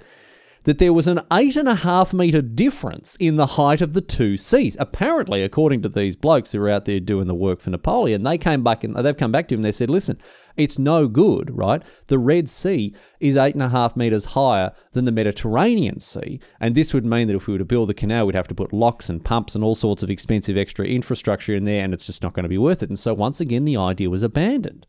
that 0.63 0.77
there 0.77 0.93
was 0.93 1.07
an 1.07 1.19
eight 1.33 1.55
and 1.55 1.67
a 1.67 1.74
half 1.74 2.13
meter 2.13 2.39
difference 2.39 3.15
in 3.15 3.36
the 3.36 3.47
height 3.47 3.81
of 3.81 3.93
the 3.93 4.01
two 4.01 4.38
seas. 4.38 4.77
Apparently, 4.79 5.41
according 5.41 5.81
to 5.81 5.89
these 5.89 6.15
blokes 6.15 6.51
who 6.51 6.59
were 6.59 6.69
out 6.69 6.86
there 6.86 7.00
doing 7.00 7.25
the 7.25 7.33
work 7.33 7.59
for 7.59 7.71
Napoleon, 7.71 8.21
they 8.21 8.38
came 8.38 8.63
back 8.63 8.83
and 8.83 8.95
they've 8.95 9.17
come 9.17 9.31
back 9.31 9.47
to 9.47 9.55
him. 9.55 9.59
And 9.59 9.65
they 9.65 9.71
said, 9.71 9.89
"Listen, 9.89 10.19
it's 10.55 10.77
no 10.77 11.07
good, 11.07 11.50
right? 11.57 11.81
The 12.07 12.19
Red 12.19 12.47
Sea 12.47 12.93
is 13.19 13.38
eight 13.38 13.55
and 13.55 13.63
a 13.63 13.69
half 13.69 13.95
meters 13.95 14.25
higher 14.25 14.71
than 14.91 15.05
the 15.05 15.12
Mediterranean 15.12 16.00
Sea, 16.00 16.39
and 16.59 16.75
this 16.75 16.93
would 16.93 17.07
mean 17.07 17.27
that 17.27 17.36
if 17.36 17.47
we 17.47 17.53
were 17.53 17.57
to 17.57 17.65
build 17.65 17.89
the 17.89 17.95
canal, 17.95 18.27
we'd 18.27 18.36
have 18.36 18.47
to 18.50 18.53
put 18.53 18.71
locks 18.71 19.09
and 19.09 19.25
pumps 19.25 19.55
and 19.55 19.63
all 19.63 19.74
sorts 19.74 20.03
of 20.03 20.12
expensive 20.12 20.57
extra 20.57 20.86
infrastructure 20.86 21.55
in 21.55 21.63
there, 21.63 21.83
and 21.83 21.91
it's 21.91 22.05
just 22.05 22.21
not 22.21 22.33
going 22.33 22.43
to 22.43 22.50
be 22.50 22.59
worth 22.59 22.83
it." 22.83 22.89
And 22.89 23.00
so 23.00 23.15
once 23.15 23.41
again, 23.41 23.65
the 23.65 23.77
idea 23.77 24.12
was 24.12 24.21
abandoned. 24.21 24.86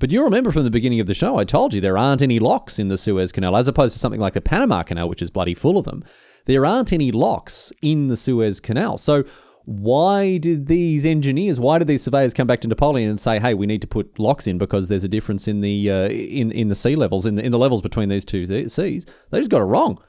But 0.00 0.10
you 0.10 0.24
remember 0.24 0.50
from 0.50 0.64
the 0.64 0.70
beginning 0.70 1.00
of 1.00 1.06
the 1.06 1.14
show, 1.14 1.38
I 1.38 1.44
told 1.44 1.74
you 1.74 1.80
there 1.80 1.98
aren't 1.98 2.22
any 2.22 2.38
locks 2.38 2.78
in 2.78 2.88
the 2.88 2.98
Suez 2.98 3.32
Canal, 3.32 3.56
as 3.56 3.68
opposed 3.68 3.94
to 3.94 3.98
something 3.98 4.20
like 4.20 4.32
the 4.32 4.40
Panama 4.40 4.82
Canal, 4.82 5.08
which 5.08 5.22
is 5.22 5.30
bloody 5.30 5.54
full 5.54 5.78
of 5.78 5.84
them. 5.84 6.04
There 6.46 6.66
aren't 6.66 6.92
any 6.92 7.12
locks 7.12 7.72
in 7.82 8.08
the 8.08 8.16
Suez 8.16 8.60
Canal. 8.60 8.98
So 8.98 9.24
why 9.64 10.38
did 10.38 10.66
these 10.66 11.06
engineers, 11.06 11.60
why 11.60 11.78
did 11.78 11.86
these 11.86 12.02
surveyors 12.02 12.34
come 12.34 12.48
back 12.48 12.60
to 12.62 12.68
Napoleon 12.68 13.08
and 13.08 13.20
say, 13.20 13.38
"Hey, 13.38 13.54
we 13.54 13.66
need 13.66 13.80
to 13.82 13.86
put 13.86 14.18
locks 14.18 14.48
in 14.48 14.58
because 14.58 14.88
there's 14.88 15.04
a 15.04 15.08
difference 15.08 15.46
in 15.46 15.60
the 15.60 15.90
uh, 15.90 16.08
in 16.08 16.50
in 16.50 16.66
the 16.66 16.74
sea 16.74 16.96
levels, 16.96 17.26
in 17.26 17.36
the, 17.36 17.44
in 17.44 17.52
the 17.52 17.58
levels 17.58 17.80
between 17.80 18.08
these 18.08 18.24
two 18.24 18.46
seas"? 18.68 19.06
They 19.30 19.38
just 19.38 19.50
got 19.50 19.60
it 19.60 19.64
wrong 19.66 20.00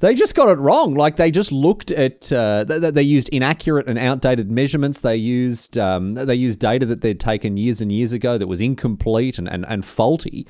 they 0.00 0.14
just 0.14 0.34
got 0.34 0.48
it 0.48 0.58
wrong. 0.58 0.94
Like 0.94 1.16
they 1.16 1.30
just 1.30 1.50
looked 1.50 1.90
at 1.90 2.32
uh, 2.32 2.64
they, 2.64 2.90
they, 2.90 3.02
used 3.02 3.28
inaccurate 3.30 3.88
and 3.88 3.98
outdated 3.98 4.50
measurements. 4.50 5.00
They 5.00 5.16
used 5.16 5.76
um, 5.76 6.14
they 6.14 6.34
used 6.34 6.60
data 6.60 6.86
that 6.86 7.00
they'd 7.00 7.18
taken 7.18 7.56
years 7.56 7.80
and 7.80 7.90
years 7.90 8.12
ago 8.12 8.38
that 8.38 8.46
was 8.46 8.60
incomplete 8.60 9.38
and, 9.38 9.48
and, 9.48 9.64
and 9.68 9.84
faulty. 9.84 10.46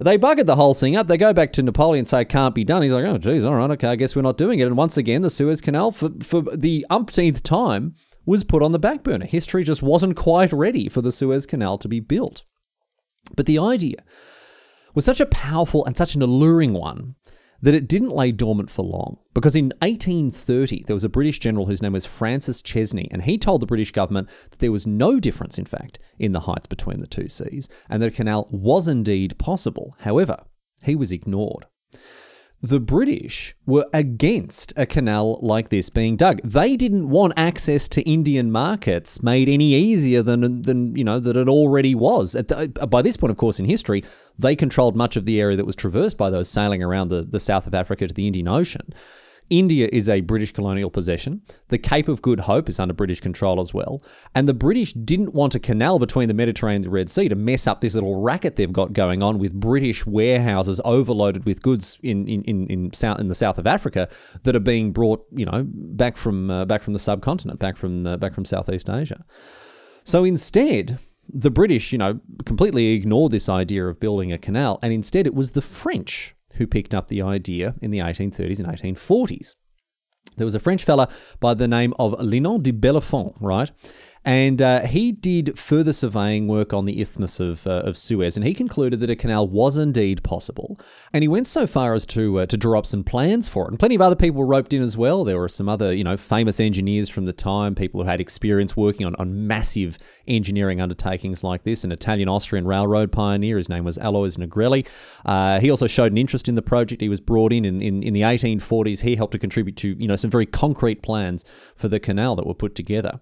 They 0.00 0.18
buggered 0.18 0.46
the 0.46 0.56
whole 0.56 0.74
thing 0.74 0.96
up. 0.96 1.06
They 1.06 1.16
go 1.16 1.32
back 1.32 1.52
to 1.52 1.62
Napoleon 1.62 2.00
and 2.00 2.08
say 2.08 2.24
can't 2.24 2.54
be 2.54 2.64
done. 2.64 2.82
He's 2.82 2.90
like, 2.90 3.04
oh, 3.04 3.18
geez, 3.18 3.44
all 3.44 3.54
right, 3.54 3.70
okay, 3.70 3.88
I 3.88 3.96
guess 3.96 4.16
we're 4.16 4.22
not 4.22 4.36
doing 4.36 4.58
it. 4.58 4.66
And 4.66 4.76
once 4.76 4.96
again, 4.96 5.22
the 5.22 5.30
Suez 5.30 5.60
Canal, 5.60 5.92
for, 5.92 6.10
for 6.20 6.42
the 6.42 6.84
umpteenth 6.90 7.44
time, 7.44 7.94
was 8.26 8.42
put 8.42 8.62
on 8.62 8.72
the 8.72 8.80
back 8.80 9.04
burner. 9.04 9.26
History 9.26 9.62
just 9.62 9.84
wasn't 9.84 10.16
quite 10.16 10.52
ready 10.52 10.88
for 10.88 11.00
the 11.00 11.12
Suez 11.12 11.46
Canal 11.46 11.78
to 11.78 11.88
be 11.88 12.00
built. 12.00 12.42
But 13.36 13.46
the 13.46 13.58
idea 13.58 13.98
was 14.94 15.04
such 15.04 15.20
a 15.20 15.26
powerful 15.26 15.84
and 15.84 15.96
such 15.96 16.16
an 16.16 16.22
alluring 16.22 16.72
one 16.72 17.14
that 17.64 17.74
it 17.74 17.88
didn't 17.88 18.14
lay 18.14 18.30
dormant 18.30 18.68
for 18.68 18.84
long. 18.84 19.16
Because 19.32 19.56
in 19.56 19.72
1830, 19.80 20.84
there 20.86 20.94
was 20.94 21.02
a 21.02 21.08
British 21.08 21.38
general 21.38 21.64
whose 21.64 21.80
name 21.80 21.94
was 21.94 22.04
Francis 22.04 22.60
Chesney, 22.60 23.08
and 23.10 23.22
he 23.22 23.38
told 23.38 23.62
the 23.62 23.66
British 23.66 23.90
government 23.90 24.28
that 24.50 24.58
there 24.58 24.70
was 24.70 24.86
no 24.86 25.18
difference, 25.18 25.56
in 25.56 25.64
fact, 25.64 25.98
in 26.18 26.32
the 26.32 26.40
heights 26.40 26.66
between 26.66 26.98
the 26.98 27.06
two 27.06 27.26
seas, 27.26 27.70
and 27.88 28.02
that 28.02 28.12
a 28.12 28.14
canal 28.14 28.48
was 28.50 28.86
indeed 28.86 29.38
possible. 29.38 29.94
However, 30.00 30.44
he 30.82 30.94
was 30.94 31.10
ignored 31.10 31.64
the 32.68 32.80
British 32.80 33.54
were 33.66 33.86
against 33.92 34.72
a 34.76 34.86
canal 34.86 35.38
like 35.42 35.68
this 35.68 35.90
being 35.90 36.16
dug. 36.16 36.40
They 36.42 36.76
didn't 36.76 37.10
want 37.10 37.34
access 37.36 37.88
to 37.88 38.02
Indian 38.02 38.50
markets 38.50 39.22
made 39.22 39.48
any 39.48 39.74
easier 39.74 40.22
than, 40.22 40.62
than 40.62 40.96
you 40.96 41.04
know 41.04 41.20
that 41.20 41.36
it 41.36 41.48
already 41.48 41.94
was. 41.94 42.32
The, 42.32 42.68
by 42.88 43.02
this 43.02 43.16
point, 43.16 43.30
of 43.30 43.36
course, 43.36 43.58
in 43.58 43.66
history, 43.66 44.02
they 44.38 44.56
controlled 44.56 44.96
much 44.96 45.16
of 45.16 45.24
the 45.24 45.40
area 45.40 45.56
that 45.56 45.66
was 45.66 45.76
traversed 45.76 46.16
by 46.16 46.30
those 46.30 46.48
sailing 46.48 46.82
around 46.82 47.08
the, 47.08 47.22
the 47.22 47.40
south 47.40 47.66
of 47.66 47.74
Africa 47.74 48.06
to 48.06 48.14
the 48.14 48.26
Indian 48.26 48.48
Ocean. 48.48 48.92
India 49.50 49.88
is 49.92 50.08
a 50.08 50.20
British 50.22 50.52
colonial 50.52 50.90
possession. 50.90 51.42
The 51.68 51.78
Cape 51.78 52.08
of 52.08 52.22
Good 52.22 52.40
Hope 52.40 52.68
is 52.68 52.80
under 52.80 52.94
British 52.94 53.20
control 53.20 53.60
as 53.60 53.74
well. 53.74 54.02
And 54.34 54.48
the 54.48 54.54
British 54.54 54.92
didn't 54.92 55.34
want 55.34 55.54
a 55.54 55.58
canal 55.58 55.98
between 55.98 56.28
the 56.28 56.34
Mediterranean 56.34 56.76
and 56.76 56.84
the 56.84 56.90
Red 56.90 57.10
Sea 57.10 57.28
to 57.28 57.34
mess 57.34 57.66
up 57.66 57.80
this 57.80 57.94
little 57.94 58.20
racket 58.20 58.56
they've 58.56 58.72
got 58.72 58.92
going 58.92 59.22
on 59.22 59.38
with 59.38 59.54
British 59.54 60.06
warehouses 60.06 60.80
overloaded 60.84 61.44
with 61.44 61.62
goods 61.62 61.98
in, 62.02 62.26
in, 62.26 62.42
in, 62.44 62.66
in, 62.68 62.92
south, 62.92 63.20
in 63.20 63.28
the 63.28 63.34
south 63.34 63.58
of 63.58 63.66
Africa 63.66 64.08
that 64.42 64.56
are 64.56 64.60
being 64.60 64.92
brought, 64.92 65.24
you 65.32 65.44
know, 65.44 65.64
back 65.66 66.16
from, 66.16 66.50
uh, 66.50 66.64
back 66.64 66.82
from 66.82 66.92
the 66.92 66.98
subcontinent, 66.98 67.58
back 67.58 67.76
from, 67.76 68.06
uh, 68.06 68.16
back 68.16 68.32
from 68.32 68.44
Southeast 68.44 68.88
Asia. 68.88 69.24
So 70.04 70.24
instead, 70.24 70.98
the 71.28 71.50
British, 71.50 71.92
you 71.92 71.98
know, 71.98 72.20
completely 72.44 72.92
ignored 72.92 73.32
this 73.32 73.48
idea 73.48 73.86
of 73.86 74.00
building 74.00 74.32
a 74.32 74.38
canal, 74.38 74.78
and 74.82 74.92
instead 74.92 75.26
it 75.26 75.34
was 75.34 75.52
the 75.52 75.62
French 75.62 76.34
who 76.54 76.66
picked 76.66 76.94
up 76.94 77.08
the 77.08 77.22
idea 77.22 77.74
in 77.80 77.90
the 77.90 77.98
1830s 77.98 78.58
and 78.58 78.68
1840s. 78.68 79.54
There 80.36 80.44
was 80.44 80.54
a 80.54 80.60
French 80.60 80.84
fella 80.84 81.08
by 81.40 81.54
the 81.54 81.68
name 81.68 81.94
of 81.98 82.12
Linant 82.14 82.62
de 82.62 82.72
Bellefonds, 82.72 83.36
right? 83.40 83.70
And 84.24 84.62
uh, 84.62 84.86
he 84.86 85.12
did 85.12 85.58
further 85.58 85.92
surveying 85.92 86.48
work 86.48 86.72
on 86.72 86.86
the 86.86 86.98
Isthmus 86.98 87.40
of, 87.40 87.66
uh, 87.66 87.82
of 87.84 87.98
Suez, 87.98 88.36
and 88.36 88.46
he 88.46 88.54
concluded 88.54 89.00
that 89.00 89.10
a 89.10 89.16
canal 89.16 89.46
was 89.46 89.76
indeed 89.76 90.22
possible. 90.22 90.80
And 91.12 91.22
he 91.22 91.28
went 91.28 91.46
so 91.46 91.66
far 91.66 91.92
as 91.92 92.06
to 92.06 92.40
uh, 92.40 92.46
to 92.46 92.56
draw 92.56 92.78
up 92.78 92.86
some 92.86 93.04
plans 93.04 93.50
for 93.50 93.66
it. 93.66 93.70
And 93.70 93.78
plenty 93.78 93.94
of 93.94 94.00
other 94.00 94.16
people 94.16 94.40
were 94.40 94.46
roped 94.46 94.72
in 94.72 94.80
as 94.80 94.96
well. 94.96 95.24
There 95.24 95.38
were 95.38 95.48
some 95.48 95.68
other, 95.68 95.94
you 95.94 96.04
know, 96.04 96.16
famous 96.16 96.58
engineers 96.58 97.10
from 97.10 97.26
the 97.26 97.34
time, 97.34 97.74
people 97.74 98.02
who 98.02 98.08
had 98.08 98.20
experience 98.20 98.74
working 98.74 99.04
on, 99.04 99.14
on 99.16 99.46
massive 99.46 99.98
engineering 100.26 100.80
undertakings 100.80 101.44
like 101.44 101.64
this. 101.64 101.84
An 101.84 101.92
Italian-Austrian 101.92 102.66
railroad 102.66 103.12
pioneer, 103.12 103.58
his 103.58 103.68
name 103.68 103.84
was 103.84 103.98
Alois 103.98 104.36
Negrelli. 104.38 104.86
Uh, 105.26 105.60
he 105.60 105.70
also 105.70 105.86
showed 105.86 106.12
an 106.12 106.18
interest 106.18 106.48
in 106.48 106.54
the 106.54 106.62
project. 106.62 107.02
He 107.02 107.10
was 107.10 107.20
brought 107.20 107.52
in, 107.52 107.64
in 107.66 107.82
in 107.82 108.02
in 108.02 108.14
the 108.14 108.22
1840s. 108.22 109.00
He 109.00 109.16
helped 109.16 109.32
to 109.32 109.38
contribute 109.38 109.76
to, 109.78 109.90
you 109.98 110.08
know, 110.08 110.16
some 110.16 110.30
very 110.30 110.46
concrete 110.46 111.02
plans 111.02 111.44
for 111.76 111.88
the 111.88 112.00
canal 112.00 112.36
that 112.36 112.46
were 112.46 112.54
put 112.54 112.74
together. 112.74 113.20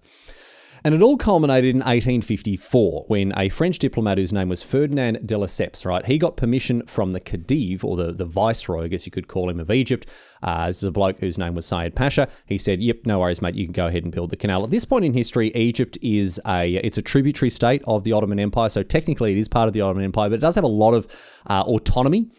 And 0.85 0.93
it 0.93 1.01
all 1.01 1.15
culminated 1.15 1.69
in 1.69 1.77
1854 1.77 3.05
when 3.07 3.31
a 3.37 3.47
French 3.47 3.79
diplomat 3.79 4.17
whose 4.17 4.33
name 4.33 4.49
was 4.49 4.63
Ferdinand 4.63 5.25
de 5.25 5.35
Lesseps, 5.35 5.85
right, 5.85 6.05
he 6.05 6.17
got 6.17 6.35
permission 6.35 6.85
from 6.87 7.13
the 7.13 7.21
Khedive, 7.21 7.85
or 7.85 7.95
the, 7.95 8.11
the 8.11 8.25
viceroy, 8.25 8.83
I 8.83 8.87
guess 8.89 9.05
you 9.05 9.11
could 9.11 9.29
call 9.29 9.49
him, 9.49 9.61
of 9.61 9.71
Egypt. 9.71 10.05
Uh, 10.41 10.67
this 10.67 10.79
is 10.79 10.83
a 10.83 10.91
bloke 10.91 11.19
whose 11.19 11.37
name 11.37 11.55
was 11.55 11.65
Said 11.65 11.95
Pasha. 11.95 12.27
He 12.45 12.57
said, 12.57 12.81
yep, 12.81 13.05
no 13.05 13.19
worries, 13.19 13.41
mate, 13.41 13.55
you 13.55 13.65
can 13.65 13.71
go 13.71 13.87
ahead 13.87 14.03
and 14.03 14.11
build 14.11 14.29
the 14.29 14.35
canal. 14.35 14.65
At 14.65 14.71
this 14.71 14.83
point 14.83 15.05
in 15.05 15.13
history, 15.13 15.55
Egypt 15.55 15.97
is 16.01 16.41
a, 16.45 16.75
it's 16.75 16.97
a 16.97 17.01
tributary 17.01 17.49
state 17.49 17.81
of 17.87 18.03
the 18.03 18.11
Ottoman 18.11 18.39
Empire, 18.39 18.67
so 18.67 18.83
technically 18.83 19.31
it 19.31 19.37
is 19.37 19.47
part 19.47 19.69
of 19.69 19.73
the 19.73 19.79
Ottoman 19.79 20.03
Empire, 20.03 20.29
but 20.29 20.35
it 20.35 20.41
does 20.41 20.55
have 20.55 20.65
a 20.65 20.67
lot 20.67 20.93
of 20.93 21.07
uh, 21.47 21.61
autonomy. 21.61 22.29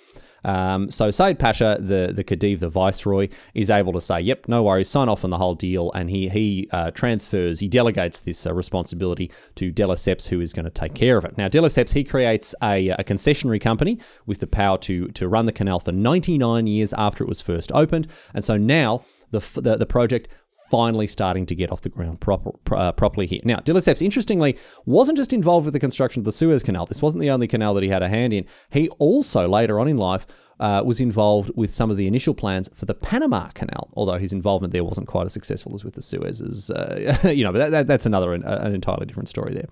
Um, 0.45 0.91
so 0.91 1.11
Said 1.11 1.39
Pasha, 1.39 1.79
the 1.81 2.13
the 2.15 2.25
Khedive, 2.25 2.61
the 2.61 2.69
viceroy, 2.69 3.29
is 3.55 3.71
able 3.71 3.93
to 3.93 4.01
say, 4.01 4.21
"Yep, 4.21 4.49
no 4.49 4.63
worries, 4.63 4.89
sign 4.89 5.09
off 5.09 5.25
on 5.25 5.31
the 5.31 5.39
whole 5.39 5.55
deal," 5.55 5.91
and 5.93 6.11
he 6.11 6.29
he 6.29 6.69
uh, 6.71 6.91
transfers, 6.91 7.61
he 7.61 7.69
delegates 7.69 8.21
this 8.21 8.47
uh, 8.47 8.53
responsibility 8.53 9.31
to 9.57 9.71
de 9.71 9.85
Lesseps, 9.85 10.29
who 10.29 10.41
is 10.41 10.53
going 10.53 10.65
to 10.65 10.71
take 10.71 10.95
care 10.95 11.17
of 11.17 11.25
it. 11.25 11.37
Now, 11.39 11.49
de 11.49 11.61
Lesseps 11.61 11.93
he 11.93 12.05
creates 12.05 12.55
a, 12.63 12.91
a 12.91 13.05
concessionary 13.05 13.61
company 13.61 13.99
with 14.27 14.41
the 14.41 14.47
power 14.47 14.79
to 14.79 15.09
to 15.09 15.29
run 15.29 15.47
the 15.47 15.53
canal 15.53 15.81
for 15.81 15.93
99 15.93 16.67
years 16.67 16.93
after 16.95 17.25
it 17.25 17.29
was 17.29 17.41
first 17.41 17.73
opened, 17.73 18.09
and 18.35 18.45
so 18.45 18.57
now 18.57 19.03
the 19.31 19.41
the, 19.61 19.77
the 19.77 19.87
project 19.87 20.29
finally 20.71 21.07
starting 21.07 21.47
to 21.47 21.55
get 21.55 21.71
off 21.71 21.83
the 21.83 21.89
ground 21.89 22.21
proper, 22.21 22.53
uh, 22.75 22.93
properly 22.93 23.27
here. 23.27 23.41
Now, 23.45 23.57
de 23.57 23.73
Lesseps, 23.73 24.03
interestingly, 24.03 24.57
wasn't 24.87 25.19
just 25.19 25.33
involved 25.33 25.65
with 25.65 25.75
the 25.75 25.81
construction 25.81 26.21
of 26.21 26.25
the 26.25 26.33
Suez 26.33 26.63
Canal. 26.63 26.87
This 26.87 27.03
wasn't 27.03 27.21
the 27.21 27.31
only 27.31 27.47
canal 27.47 27.75
that 27.75 27.83
he 27.83 27.89
had 27.89 28.03
a 28.03 28.09
hand 28.09 28.33
in. 28.33 28.47
He 28.71 28.89
also, 28.99 29.49
later 29.49 29.79
on 29.79 29.89
in 29.89 29.97
life, 29.97 30.27
uh, 30.61 30.83
was 30.85 31.01
involved 31.01 31.51
with 31.57 31.71
some 31.71 31.91
of 31.91 31.97
the 31.97 32.07
initial 32.07 32.35
plans 32.35 32.71
for 32.75 32.87
the 32.87 32.95
Panama 32.95 33.49
Canal, 33.55 33.91
although 33.95 34.19
his 34.19 34.33
involvement 34.33 34.73
there 34.73 34.85
wasn't 34.85 35.09
quite 35.09 35.27
as 35.27 35.33
successful 35.33 35.75
as 35.75 35.85
with 35.85 35.95
the 35.95 36.03
Suez's. 36.03 36.71
Uh, 36.71 37.19
you 37.35 37.45
know, 37.45 37.53
but 37.53 37.59
that, 37.59 37.71
that, 37.71 37.87
that's 37.87 38.07
another 38.07 38.33
an, 38.35 38.45
an, 38.45 38.75
entirely 38.75 39.07
different 39.07 39.29
story 39.29 39.55
there. 39.55 39.67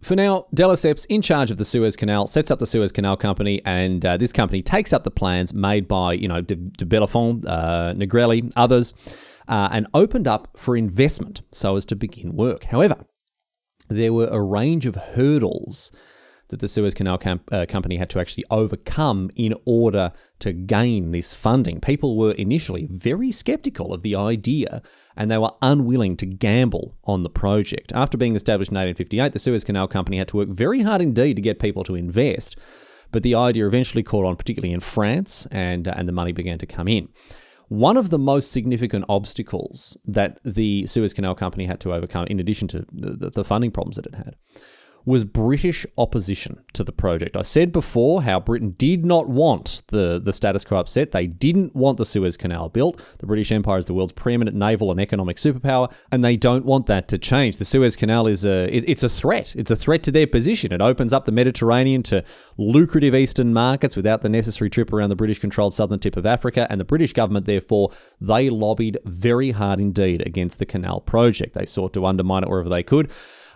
For 0.00 0.16
now, 0.16 0.46
de 0.52 0.64
Lesseps, 0.64 1.06
in 1.08 1.22
charge 1.22 1.50
of 1.50 1.58
the 1.58 1.64
Suez 1.64 1.96
Canal, 1.96 2.26
sets 2.26 2.50
up 2.50 2.58
the 2.58 2.66
Suez 2.66 2.92
Canal 2.92 3.16
Company, 3.16 3.62
and 3.64 4.04
uh, 4.04 4.16
this 4.16 4.32
company 4.32 4.60
takes 4.60 4.92
up 4.92 5.04
the 5.04 5.10
plans 5.10 5.54
made 5.54 5.86
by, 5.86 6.14
you 6.14 6.28
know, 6.28 6.40
de, 6.40 6.56
de 6.56 6.84
Bellefonds, 6.84 7.46
uh, 7.46 7.94
Negrelli, 7.96 8.52
others 8.56 8.92
uh, 9.48 9.68
and 9.72 9.86
opened 9.94 10.28
up 10.28 10.48
for 10.56 10.76
investment 10.76 11.42
so 11.50 11.76
as 11.76 11.84
to 11.86 11.96
begin 11.96 12.36
work. 12.36 12.64
However, 12.64 13.06
there 13.88 14.12
were 14.12 14.28
a 14.28 14.40
range 14.40 14.86
of 14.86 14.94
hurdles 14.94 15.92
that 16.48 16.60
the 16.60 16.68
Suez 16.68 16.94
Canal 16.94 17.18
camp, 17.18 17.48
uh, 17.52 17.66
Company 17.66 17.96
had 17.96 18.10
to 18.10 18.20
actually 18.20 18.44
overcome 18.50 19.30
in 19.34 19.54
order 19.64 20.12
to 20.40 20.52
gain 20.52 21.10
this 21.10 21.34
funding. 21.34 21.80
People 21.80 22.16
were 22.16 22.32
initially 22.32 22.86
very 22.90 23.32
skeptical 23.32 23.92
of 23.92 24.02
the 24.02 24.14
idea 24.14 24.82
and 25.16 25.30
they 25.30 25.38
were 25.38 25.52
unwilling 25.62 26.16
to 26.18 26.26
gamble 26.26 26.96
on 27.04 27.22
the 27.22 27.30
project. 27.30 27.92
After 27.94 28.18
being 28.18 28.36
established 28.36 28.70
in 28.70 28.76
1858, 28.76 29.32
the 29.32 29.38
Suez 29.38 29.64
Canal 29.64 29.88
Company 29.88 30.18
had 30.18 30.28
to 30.28 30.36
work 30.36 30.48
very 30.48 30.82
hard 30.82 31.00
indeed 31.00 31.34
to 31.36 31.42
get 31.42 31.58
people 31.58 31.82
to 31.84 31.94
invest, 31.94 32.56
but 33.10 33.22
the 33.22 33.34
idea 33.34 33.66
eventually 33.66 34.02
caught 34.02 34.26
on, 34.26 34.36
particularly 34.36 34.72
in 34.72 34.80
France, 34.80 35.46
and, 35.50 35.88
uh, 35.88 35.94
and 35.96 36.06
the 36.06 36.12
money 36.12 36.32
began 36.32 36.58
to 36.58 36.66
come 36.66 36.88
in. 36.88 37.08
One 37.74 37.96
of 37.96 38.10
the 38.10 38.18
most 38.18 38.52
significant 38.52 39.04
obstacles 39.08 39.98
that 40.04 40.38
the 40.44 40.86
Suez 40.86 41.12
Canal 41.12 41.34
Company 41.34 41.66
had 41.66 41.80
to 41.80 41.92
overcome, 41.92 42.26
in 42.28 42.38
addition 42.38 42.68
to 42.68 42.86
the, 42.92 43.30
the 43.30 43.42
funding 43.42 43.72
problems 43.72 43.96
that 43.96 44.06
it 44.06 44.14
had, 44.14 44.36
was 45.04 45.24
British 45.24 45.84
opposition 45.98 46.64
to 46.72 46.82
the 46.82 46.92
project. 46.92 47.36
I 47.36 47.42
said 47.42 47.72
before 47.72 48.22
how 48.22 48.40
Britain 48.40 48.74
did 48.78 49.04
not 49.04 49.28
want 49.28 49.82
the, 49.88 50.20
the 50.22 50.32
status 50.32 50.64
quo 50.64 50.78
upset. 50.78 51.10
They 51.10 51.26
didn't 51.26 51.74
want 51.74 51.98
the 51.98 52.06
Suez 52.06 52.36
Canal 52.36 52.70
built. 52.70 53.02
The 53.18 53.26
British 53.26 53.52
Empire 53.52 53.78
is 53.78 53.86
the 53.86 53.94
world's 53.94 54.12
preeminent 54.12 54.56
naval 54.56 54.90
and 54.90 55.00
economic 55.00 55.36
superpower, 55.36 55.92
and 56.10 56.24
they 56.24 56.36
don't 56.36 56.64
want 56.64 56.86
that 56.86 57.08
to 57.08 57.18
change. 57.18 57.58
The 57.58 57.64
Suez 57.64 57.96
Canal 57.96 58.26
is 58.26 58.44
a 58.44 58.74
it, 58.74 58.88
it's 58.88 59.02
a 59.02 59.08
threat. 59.08 59.54
It's 59.56 59.70
a 59.70 59.76
threat 59.76 60.02
to 60.04 60.10
their 60.10 60.26
position. 60.26 60.72
It 60.72 60.80
opens 60.80 61.12
up 61.12 61.26
the 61.26 61.32
Mediterranean 61.32 62.02
to 62.04 62.24
lucrative 62.56 63.14
eastern 63.14 63.52
markets 63.52 63.96
without 63.96 64.22
the 64.22 64.28
necessary 64.28 64.70
trip 64.70 64.92
around 64.92 65.10
the 65.10 65.16
British 65.16 65.38
controlled 65.38 65.74
southern 65.74 65.98
tip 65.98 66.16
of 66.16 66.24
Africa, 66.24 66.66
and 66.70 66.80
the 66.80 66.84
British 66.84 67.12
government 67.12 67.46
therefore 67.46 67.90
they 68.20 68.48
lobbied 68.48 68.98
very 69.04 69.50
hard 69.50 69.80
indeed 69.80 70.22
against 70.26 70.58
the 70.58 70.66
canal 70.66 71.00
project. 71.00 71.54
They 71.54 71.66
sought 71.66 71.92
to 71.92 72.06
undermine 72.06 72.42
it 72.42 72.48
wherever 72.48 72.68
they 72.70 72.82
could. 72.82 73.10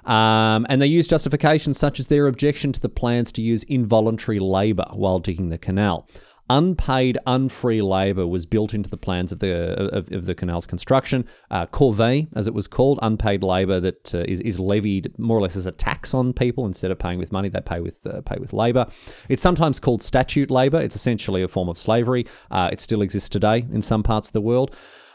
Um, 0.08 0.66
and 0.70 0.80
they 0.80 0.86
used 0.86 1.10
justifications 1.10 1.78
such 1.78 2.00
as 2.00 2.08
their 2.08 2.26
objection 2.26 2.72
to 2.72 2.80
the 2.80 2.88
plans 2.88 3.30
to 3.32 3.42
use 3.42 3.62
involuntary 3.64 4.40
labour 4.40 4.86
while 4.92 5.18
digging 5.18 5.50
the 5.50 5.58
canal. 5.58 6.08
Unpaid, 6.50 7.18
unfree 7.26 7.82
labour 7.82 8.26
was 8.26 8.46
built 8.46 8.72
into 8.72 8.88
the 8.88 8.96
plans 8.96 9.32
of 9.32 9.40
the 9.40 9.74
of, 9.94 10.10
of 10.10 10.24
the 10.24 10.34
canal's 10.34 10.66
construction. 10.66 11.26
Uh, 11.50 11.66
corvée, 11.66 12.26
as 12.34 12.46
it 12.46 12.54
was 12.54 12.66
called, 12.66 12.98
unpaid 13.02 13.42
labour 13.42 13.80
that 13.80 14.14
uh, 14.14 14.24
is 14.26 14.40
is 14.40 14.58
levied 14.58 15.12
more 15.18 15.36
or 15.36 15.42
less 15.42 15.56
as 15.56 15.66
a 15.66 15.72
tax 15.72 16.14
on 16.14 16.32
people 16.32 16.64
instead 16.64 16.90
of 16.90 16.98
paying 16.98 17.18
with 17.18 17.32
money, 17.32 17.50
they 17.50 17.60
pay 17.60 17.80
with 17.80 18.06
uh, 18.06 18.22
pay 18.22 18.38
with 18.38 18.54
labour. 18.54 18.86
It's 19.28 19.42
sometimes 19.42 19.78
called 19.78 20.00
statute 20.00 20.50
labour. 20.50 20.80
It's 20.80 20.96
essentially 20.96 21.42
a 21.42 21.48
form 21.48 21.68
of 21.68 21.76
slavery. 21.76 22.24
Uh, 22.50 22.70
it 22.72 22.80
still 22.80 23.02
exists 23.02 23.28
today 23.28 23.66
in 23.70 23.82
some 23.82 24.02
parts 24.02 24.30
of 24.30 24.32
the 24.32 24.40
world. 24.40 24.74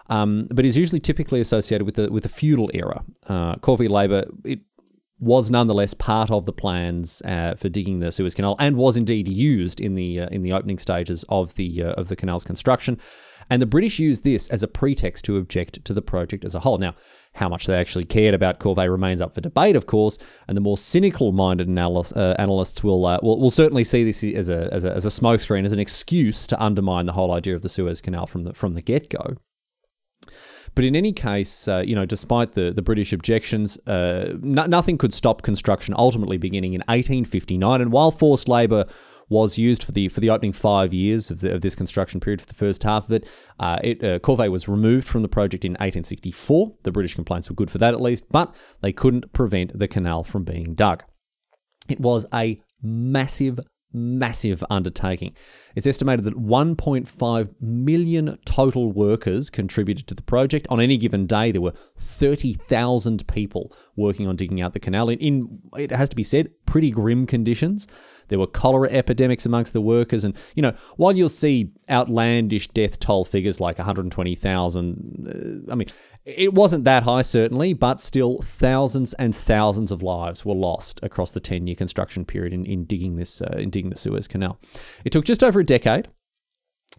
Um, 0.10 0.48
but 0.52 0.66
is 0.66 0.78
usually 0.78 1.00
typically 1.00 1.42
associated 1.42 1.86
with 1.86 1.96
the 1.96 2.12
with 2.12 2.22
the 2.22 2.30
feudal 2.30 2.70
era. 2.76 3.04
Uh, 3.28 3.56
corvée 3.56 3.90
labour 3.90 4.26
it 4.44 4.60
was 5.24 5.50
nonetheless 5.50 5.94
part 5.94 6.30
of 6.30 6.46
the 6.46 6.54
plans 6.54 7.22
uh, 7.26 7.56
for 7.56 7.70
digging 7.70 8.00
the 8.00 8.12
Suez 8.12 8.34
Canal 8.34 8.56
and 8.60 8.76
was 8.76 8.98
indeed 8.98 9.28
used 9.28 9.80
in 9.80 9.96
the 9.96 10.22
uh, 10.22 10.28
in 10.28 10.44
the 10.44 10.54
opening 10.54 10.78
stages 10.78 11.24
of 11.30 11.56
the 11.56 11.84
uh, 11.84 11.92
of 11.94 12.08
the 12.08 12.16
canal's 12.16 12.44
construction. 12.44 13.00
And 13.50 13.62
the 13.62 13.66
British 13.66 14.00
used 14.00 14.24
this 14.24 14.48
as 14.48 14.64
a 14.64 14.68
pretext 14.68 15.26
to 15.26 15.38
object 15.38 15.84
to 15.86 15.94
the 15.94 16.02
project 16.02 16.46
as 16.46 16.56
a 16.56 16.62
whole. 16.62 16.78
Now, 16.78 16.96
how 17.34 17.50
much 17.50 17.66
they 17.66 17.76
actually 17.76 18.06
cared 18.06 18.34
about 18.34 18.60
Corvée 18.60 18.90
remains 18.90 19.22
up 19.22 19.34
for 19.34 19.42
debate, 19.42 19.76
of 19.76 19.86
course, 19.86 20.18
and 20.48 20.56
the 20.56 20.62
more 20.62 20.78
cynical-minded 20.78 21.68
analysts, 21.68 22.14
uh, 22.14 22.36
analysts 22.40 22.84
will, 22.84 23.06
uh, 23.06 23.20
will, 23.22 23.40
will 23.42 23.50
certainly 23.50 23.84
see 23.84 24.04
this 24.04 24.24
as 24.24 24.50
a, 24.50 24.74
as 24.74 24.86
a 24.86 24.94
as 24.94 25.06
a 25.06 25.10
smokescreen, 25.10 25.66
as 25.66 25.74
an 25.74 25.80
excuse 25.80 26.48
to 26.48 26.64
undermine 26.64 27.06
the 27.06 27.14
whole 27.14 27.32
idea 27.32 27.56
of 27.56 27.64
the 27.64 27.70
Suez 27.70 28.02
Canal 28.02 28.28
from 28.28 28.44
the 28.44 28.54
from 28.54 28.76
the 28.76 28.82
get-go. 28.82 29.36
But 30.76 30.86
in 30.86 30.96
any 30.96 31.14
case, 31.14 31.68
uh, 31.68 31.84
you 31.86 31.96
know, 31.96 32.06
despite 32.06 32.54
the, 32.54 32.72
the 32.72 32.82
British 32.82 33.14
objections, 33.14 33.78
uh, 33.88 34.34
no, 34.42 34.66
nothing 34.66 34.98
could 34.98 35.14
stop 35.14 35.42
construction 35.42 35.94
ultimately 35.98 36.38
beginning 36.38 36.74
in 36.74 36.82
1859. 36.82 37.82
And 37.82 37.92
while 37.92 38.12
forced 38.12 38.48
labour 38.48 38.86
was 39.30 39.58
used 39.58 39.84
for 39.84 39.92
the 39.92 40.10
for 40.10 40.20
the 40.20 40.30
opening 40.30 40.52
five 40.52 40.94
years 40.94 41.32
of, 41.32 41.42
the, 41.42 41.54
of 41.54 41.62
this 41.62 41.76
construction 41.76 42.20
period 42.20 42.42
for 42.42 42.48
the 42.48 42.54
first 42.54 42.84
half 42.84 43.06
of 43.06 43.12
it. 43.12 43.28
Uh, 43.60 43.80
it 43.84 44.04
uh, 44.04 44.20
Corvée 44.20 44.50
was 44.52 44.68
removed 44.68 45.08
from 45.08 45.22
the 45.22 45.28
project 45.28 45.66
in 45.66 45.72
1864. 45.74 46.76
The 46.84 46.92
British 46.92 47.16
complaints 47.16 47.50
were 47.50 47.56
good 47.56 47.72
for 47.72 47.78
that 47.80 47.94
at 47.94 48.02
least, 48.02 48.26
but 48.32 48.54
they 48.82 48.94
couldn't 48.94 49.34
prevent 49.34 49.78
the 49.78 49.88
canal 49.88 50.24
from 50.24 50.44
being 50.44 50.76
dug. 50.76 51.04
It 51.90 52.00
was 52.00 52.26
a 52.34 52.62
massive 52.82 53.60
massive 53.94 54.64
undertaking. 54.70 55.36
It's 55.76 55.88
estimated 55.88 56.26
that 56.26 56.38
1.5 56.38 57.50
million 57.62 58.38
total 58.46 58.92
workers 58.92 59.50
contributed 59.50 60.08
to 60.08 60.16
the 60.16 60.22
project. 60.22 60.68
On 60.70 60.80
any 60.80 60.98
given 60.98 61.26
day, 61.26 61.52
there 61.52 61.62
were 61.62 61.74
30,000 62.00 63.28
people 63.28 63.72
working 63.96 64.28
on 64.28 64.36
digging 64.36 64.62
out 64.62 64.74
the 64.74 64.80
canal 64.80 65.10
in, 65.10 65.20
in, 65.20 65.60
it 65.78 65.92
has 65.92 66.10
to 66.10 66.16
be 66.16 66.24
said, 66.24 66.50
pretty 66.66 66.92
grim 66.92 67.26
conditions. 67.26 67.88
There 68.28 68.40
were 68.40 68.48
cholera 68.48 68.90
epidemics 68.90 69.46
amongst 69.46 69.74
the 69.74 69.82
workers. 69.82 70.24
And, 70.24 70.36
you 70.56 70.62
know, 70.62 70.74
while 70.98 71.16
you'll 71.16 71.30
see 71.30 71.72
outlandish 71.90 72.68
death 72.70 73.00
toll 73.00 73.26
figures 73.26 73.60
like 73.60 73.78
120,000, 73.78 75.66
uh, 75.70 75.72
I 75.72 75.76
mean, 75.76 75.88
it 76.26 76.54
wasn't 76.54 76.86
that 76.86 77.04
high, 77.04 77.22
certainly, 77.22 77.74
but 77.74 78.00
still 78.00 78.40
thousands 78.42 79.14
and 79.16 79.36
thousands 79.36 79.92
of 79.92 80.02
lives 80.02 80.46
were 80.46 80.56
lost 80.56 81.00
across 81.04 81.32
the 81.32 81.40
10 81.40 81.68
year 81.68 81.76
construction 81.76 82.26
period 82.26 82.54
in, 82.54 82.66
in 82.66 82.86
digging 82.86 83.18
this, 83.18 83.42
uh, 83.42 83.56
in 83.58 83.70
digging 83.70 83.90
the 83.90 83.98
Suez 83.98 84.28
Canal. 84.28 84.60
It 85.04 85.12
took 85.12 85.26
just 85.26 85.44
over 85.44 85.60
a 85.60 85.66
decade. 85.66 86.08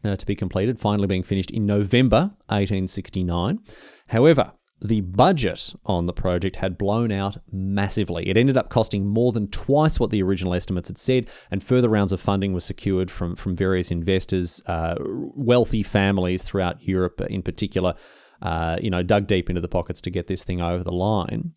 Uh, 0.02 0.16
to 0.16 0.26
be 0.26 0.34
completed, 0.34 0.78
finally 0.78 1.06
being 1.06 1.22
finished 1.22 1.50
in 1.50 1.64
November 1.64 2.32
1869. 2.48 3.60
However, 4.08 4.52
the 4.82 5.00
budget 5.00 5.72
on 5.86 6.04
the 6.04 6.12
project 6.12 6.56
had 6.56 6.76
blown 6.76 7.10
out 7.10 7.38
massively. 7.50 8.28
It 8.28 8.36
ended 8.36 8.58
up 8.58 8.68
costing 8.68 9.06
more 9.06 9.32
than 9.32 9.48
twice 9.48 9.98
what 9.98 10.10
the 10.10 10.22
original 10.22 10.52
estimates 10.52 10.90
had 10.90 10.98
said, 10.98 11.30
and 11.50 11.62
further 11.62 11.88
rounds 11.88 12.12
of 12.12 12.20
funding 12.20 12.52
were 12.52 12.60
secured 12.60 13.10
from, 13.10 13.34
from 13.34 13.56
various 13.56 13.90
investors, 13.90 14.62
uh, 14.66 14.96
wealthy 15.00 15.82
families 15.82 16.42
throughout 16.42 16.82
Europe 16.82 17.22
in 17.30 17.40
particular, 17.40 17.94
uh, 18.44 18.78
you 18.80 18.90
know, 18.90 19.02
dug 19.02 19.26
deep 19.26 19.48
into 19.48 19.60
the 19.60 19.68
pockets 19.68 20.00
to 20.02 20.10
get 20.10 20.28
this 20.28 20.44
thing 20.44 20.60
over 20.60 20.84
the 20.84 20.92
line. 20.92 21.52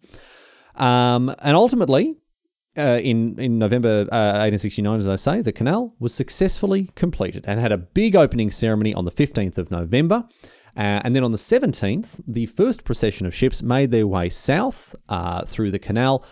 Um, 0.75 1.33
and 1.39 1.55
ultimately, 1.55 2.15
uh, 2.77 2.99
in 3.01 3.37
in 3.39 3.59
November 3.59 4.07
uh, 4.11 4.47
1869, 4.47 4.99
as 4.99 5.07
I 5.07 5.15
say, 5.15 5.41
the 5.41 5.51
canal 5.51 5.95
was 5.99 6.13
successfully 6.13 6.89
completed 6.95 7.45
and 7.47 7.59
had 7.59 7.71
a 7.71 7.77
big 7.77 8.15
opening 8.15 8.49
ceremony 8.49 8.93
on 8.93 9.05
the 9.05 9.11
15th 9.11 9.57
of 9.57 9.69
November. 9.69 10.25
Uh, 10.75 11.01
and 11.03 11.15
then 11.15 11.23
on 11.23 11.31
the 11.31 11.37
17th, 11.37 12.21
the 12.27 12.45
first 12.45 12.83
procession 12.83 13.25
of 13.25 13.33
ships 13.33 13.63
made 13.63 13.89
their 13.89 14.05
way 14.05 14.29
south 14.29 14.95
uh, 15.09 15.43
through 15.43 15.71
the 15.71 15.79
canal. 15.79 16.23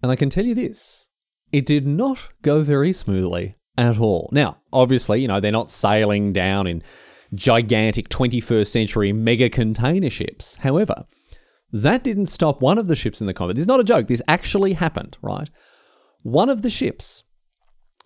And 0.00 0.12
I 0.12 0.16
can 0.16 0.30
tell 0.30 0.46
you 0.46 0.54
this 0.54 1.08
it 1.50 1.66
did 1.66 1.86
not 1.86 2.28
go 2.42 2.62
very 2.62 2.92
smoothly 2.92 3.56
at 3.76 3.98
all. 3.98 4.28
Now, 4.32 4.58
obviously, 4.72 5.20
you 5.20 5.28
know, 5.28 5.40
they're 5.40 5.50
not 5.50 5.72
sailing 5.72 6.32
down 6.32 6.68
in 6.68 6.84
gigantic 7.34 8.08
21st 8.08 8.66
century 8.66 9.12
mega 9.12 9.48
container 9.48 10.10
ships. 10.10 10.56
However, 10.56 11.06
that 11.72 12.02
didn't 12.02 12.26
stop 12.26 12.60
one 12.60 12.78
of 12.78 12.88
the 12.88 12.96
ships 12.96 13.20
in 13.20 13.26
the 13.26 13.34
convoy. 13.34 13.54
This 13.54 13.62
is 13.62 13.68
not 13.68 13.80
a 13.80 13.84
joke, 13.84 14.06
this 14.06 14.22
actually 14.26 14.74
happened, 14.74 15.16
right? 15.22 15.48
One 16.22 16.48
of 16.48 16.62
the 16.62 16.70
ships 16.70 17.22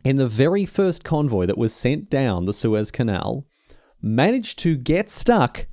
in 0.05 0.17
the 0.17 0.29
very 0.29 0.67
first 0.67 1.03
convoy 1.03 1.47
that 1.47 1.59
was 1.59 1.75
sent 1.75 2.11
down 2.11 2.45
the 2.45 2.53
Suez 2.53 2.91
Canal 2.91 3.47
managed 4.03 4.59
to 4.61 4.77
get 4.77 5.09
stuck 5.09 5.67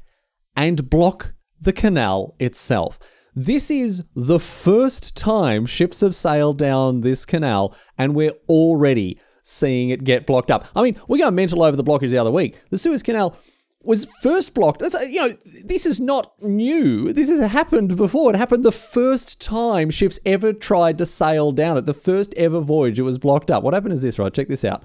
and 0.55 0.89
block 0.89 1.34
the 1.60 1.74
canal 1.74 2.36
itself. 2.39 2.98
This 3.36 3.70
is 3.70 4.03
the 4.15 4.39
first 4.39 5.15
time 5.15 5.65
ships 5.65 6.01
have 6.01 6.15
sailed 6.15 6.58
down 6.58 7.01
this 7.01 7.25
canal, 7.25 7.75
and 7.98 8.15
we're 8.15 8.36
already 8.50 9.20
seeing 9.43 9.89
it 9.89 10.03
get 10.03 10.25
blocked 10.25 10.51
up. 10.51 10.67
I 10.75 10.83
mean, 10.83 10.95
we 11.07 11.19
got 11.19 11.33
mental 11.33 11.63
over 11.63 11.75
the 11.75 11.83
blockage 11.83 12.10
the 12.10 12.17
other 12.17 12.31
week. 12.31 12.57
The 12.69 12.77
Suez 12.77 13.03
Canal 13.03 13.36
was 13.83 14.05
first 14.21 14.53
blocked. 14.53 14.81
Uh, 14.81 14.89
you 15.07 15.27
know, 15.27 15.36
this 15.65 15.86
is 15.86 16.00
not 16.00 16.33
new. 16.41 17.12
This 17.13 17.29
has 17.29 17.51
happened 17.51 17.95
before. 17.98 18.33
It 18.33 18.38
happened 18.38 18.63
the 18.63 18.71
first 18.71 19.41
time 19.41 19.89
ships 19.89 20.19
ever 20.25 20.53
tried 20.53 20.98
to 21.00 21.05
sail 21.05 21.51
down 21.51 21.77
it. 21.77 21.86
The 21.86 21.93
first 21.93 22.33
ever 22.36 22.60
voyage, 22.60 23.00
it 23.00 23.03
was 23.03 23.17
blocked 23.17 23.50
up. 23.50 23.63
What 23.63 23.74
happened 23.74 23.93
is 23.93 24.03
this, 24.03 24.19
right? 24.19 24.33
Check 24.33 24.48
this 24.48 24.65
out. 24.65 24.83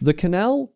The 0.00 0.14
canal 0.14 0.72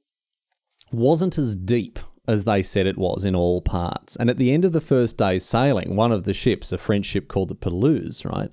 wasn't 0.91 1.39
as 1.39 1.57
deep 1.57 1.99
as 2.27 2.45
they 2.45 2.63
said 2.63 2.87
it 2.87 2.99
was 2.99 3.25
in 3.25 3.35
all 3.35 3.61
parts. 3.61 4.17
And 4.17 4.31
at 4.31 4.37
the 4.37 4.53
end 4.53 4.65
of 4.65 4.73
the 4.73 4.81
first 4.81 5.19
day's 5.19 5.45
sailing, 5.45 5.97
one 5.97 6.13
of 6.13 6.25
the 6.25 6.35
ships, 6.35 6.73
a 6.73 6.79
French 6.79 7.07
ship 7.07 7.29
called 7.29 7.49
the 7.49 7.55
Pelouse, 7.55 8.25
right? 8.25 8.51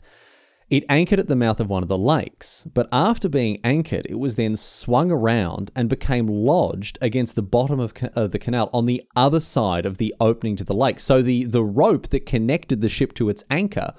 It 0.70 0.86
anchored 0.88 1.18
at 1.18 1.28
the 1.28 1.36
mouth 1.36 1.60
of 1.60 1.68
one 1.68 1.82
of 1.82 1.90
the 1.90 1.98
lakes, 1.98 2.68
but 2.74 2.88
after 2.92 3.28
being 3.28 3.60
anchored, 3.64 4.06
it 4.08 4.20
was 4.20 4.36
then 4.36 4.56
swung 4.56 5.10
around 5.10 5.72
and 5.76 5.90
became 5.90 6.28
lodged 6.28 7.00
against 7.02 7.36
the 7.36 7.42
bottom 7.42 7.80
of, 7.80 7.94
of 8.14 8.32
the 8.32 8.38
canal 8.38 8.70
on 8.72 8.86
the 8.86 9.04
other 9.16 9.40
side 9.40 9.88
of 9.88 9.98
the 9.98 10.14
opening 10.20 10.56
to 10.58 10.64
the 10.64 10.76
lake. 10.76 11.00
So 11.00 11.24
the, 11.24 11.46
the 11.46 11.64
rope 11.64 12.10
that 12.10 12.28
connected 12.28 12.82
the 12.82 12.90
ship 12.90 13.14
to 13.16 13.30
its 13.30 13.44
anchor 13.50 13.94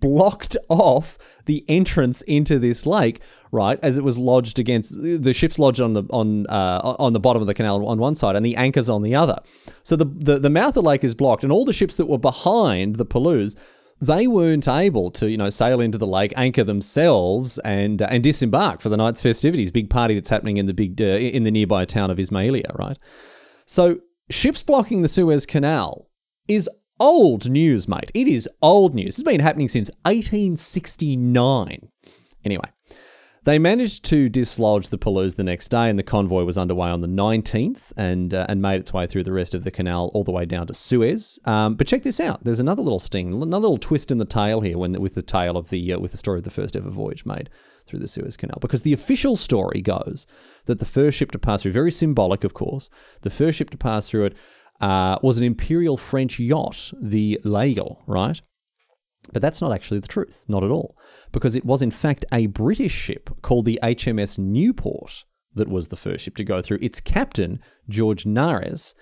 blocked 0.00 0.56
off 0.68 1.16
the 1.46 1.64
entrance 1.68 2.22
into 2.22 2.58
this 2.58 2.84
lake, 2.86 3.20
right? 3.50 3.78
As 3.82 3.96
it 3.96 4.04
was 4.04 4.18
lodged 4.18 4.58
against 4.58 4.94
the 5.00 5.32
ship's 5.32 5.58
lodged 5.58 5.80
on 5.80 5.92
the 5.92 6.04
on 6.10 6.46
uh, 6.46 6.96
on 6.98 7.12
the 7.12 7.20
bottom 7.20 7.42
of 7.42 7.46
the 7.46 7.54
canal 7.54 7.86
on 7.86 7.98
one 7.98 8.14
side 8.14 8.34
and 8.36 8.44
the 8.44 8.56
anchors 8.56 8.88
on 8.88 9.02
the 9.02 9.14
other. 9.14 9.38
So 9.82 9.96
the, 9.96 10.06
the 10.06 10.38
the 10.38 10.50
mouth 10.50 10.68
of 10.68 10.74
the 10.74 10.82
lake 10.82 11.04
is 11.04 11.14
blocked, 11.14 11.44
and 11.44 11.52
all 11.52 11.64
the 11.64 11.72
ships 11.72 11.96
that 11.96 12.06
were 12.06 12.18
behind 12.18 12.96
the 12.96 13.04
Pelouse. 13.04 13.56
They 14.00 14.26
weren't 14.26 14.66
able 14.66 15.10
to, 15.12 15.28
you 15.28 15.36
know, 15.36 15.50
sail 15.50 15.80
into 15.80 15.98
the 15.98 16.06
lake, 16.06 16.32
anchor 16.36 16.64
themselves, 16.64 17.58
and 17.58 18.00
uh, 18.00 18.08
and 18.10 18.24
disembark 18.24 18.80
for 18.80 18.88
the 18.88 18.96
night's 18.96 19.20
festivities. 19.20 19.70
Big 19.70 19.90
party 19.90 20.14
that's 20.14 20.30
happening 20.30 20.56
in 20.56 20.66
the 20.66 20.74
big 20.74 21.00
uh, 21.00 21.04
in 21.04 21.42
the 21.42 21.50
nearby 21.50 21.84
town 21.84 22.10
of 22.10 22.18
Ismailia, 22.18 22.76
right? 22.78 22.98
So 23.66 24.00
ships 24.30 24.62
blocking 24.62 25.02
the 25.02 25.08
Suez 25.08 25.44
Canal 25.44 26.08
is 26.48 26.68
old 26.98 27.50
news, 27.50 27.88
mate. 27.88 28.10
It 28.14 28.26
is 28.26 28.48
old 28.62 28.94
news. 28.94 29.18
It's 29.18 29.22
been 29.22 29.40
happening 29.40 29.68
since 29.68 29.90
1869. 30.04 31.88
Anyway, 32.44 32.70
they 33.50 33.58
managed 33.58 34.04
to 34.04 34.28
dislodge 34.28 34.90
the 34.90 34.96
Pelouse 34.96 35.34
the 35.34 35.42
next 35.42 35.70
day, 35.70 35.90
and 35.90 35.98
the 35.98 36.04
convoy 36.04 36.44
was 36.44 36.56
underway 36.56 36.88
on 36.88 37.00
the 37.00 37.08
19th 37.08 37.92
and 37.96 38.32
uh, 38.32 38.46
and 38.48 38.62
made 38.62 38.80
its 38.80 38.92
way 38.92 39.08
through 39.08 39.24
the 39.24 39.32
rest 39.32 39.54
of 39.54 39.64
the 39.64 39.72
canal 39.72 40.08
all 40.14 40.22
the 40.22 40.30
way 40.30 40.44
down 40.44 40.68
to 40.68 40.74
Suez. 40.74 41.36
Um, 41.46 41.74
but 41.74 41.88
check 41.88 42.04
this 42.04 42.20
out: 42.20 42.44
there's 42.44 42.60
another 42.60 42.80
little 42.80 43.00
sting, 43.00 43.42
another 43.42 43.62
little 43.62 43.78
twist 43.78 44.12
in 44.12 44.18
the 44.18 44.24
tail 44.24 44.60
here, 44.60 44.78
when 44.78 44.92
with 45.00 45.16
the 45.16 45.22
tale 45.22 45.56
of 45.56 45.70
the 45.70 45.92
uh, 45.92 45.98
with 45.98 46.12
the 46.12 46.16
story 46.16 46.38
of 46.38 46.44
the 46.44 46.50
first 46.50 46.76
ever 46.76 46.90
voyage 46.90 47.26
made 47.26 47.50
through 47.88 47.98
the 47.98 48.06
Suez 48.06 48.36
Canal, 48.36 48.58
because 48.60 48.84
the 48.84 48.92
official 48.92 49.34
story 49.34 49.82
goes 49.82 50.28
that 50.66 50.78
the 50.78 50.84
first 50.84 51.18
ship 51.18 51.32
to 51.32 51.38
pass 51.38 51.64
through, 51.64 51.72
very 51.72 51.90
symbolic, 51.90 52.44
of 52.44 52.54
course, 52.54 52.88
the 53.22 53.30
first 53.30 53.58
ship 53.58 53.70
to 53.70 53.76
pass 53.76 54.08
through 54.08 54.26
it 54.26 54.36
uh, 54.80 55.18
was 55.22 55.38
an 55.38 55.44
imperial 55.44 55.96
French 55.96 56.38
yacht, 56.38 56.92
the 57.00 57.40
L'Aigle, 57.42 57.98
right? 58.06 58.42
But 59.32 59.42
that's 59.42 59.60
not 59.60 59.72
actually 59.72 60.00
the 60.00 60.08
truth, 60.08 60.44
not 60.48 60.64
at 60.64 60.70
all, 60.70 60.96
because 61.30 61.54
it 61.54 61.64
was 61.64 61.82
in 61.82 61.90
fact 61.90 62.24
a 62.32 62.46
British 62.46 62.92
ship 62.92 63.30
called 63.42 63.64
the 63.64 63.78
HMS 63.82 64.38
Newport 64.38 65.24
that 65.54 65.68
was 65.68 65.88
the 65.88 65.96
first 65.96 66.24
ship 66.24 66.36
to 66.36 66.44
go 66.44 66.62
through. 66.62 66.78
Its 66.80 67.00
captain, 67.00 67.60
George 67.88 68.24
Nares, 68.24 68.94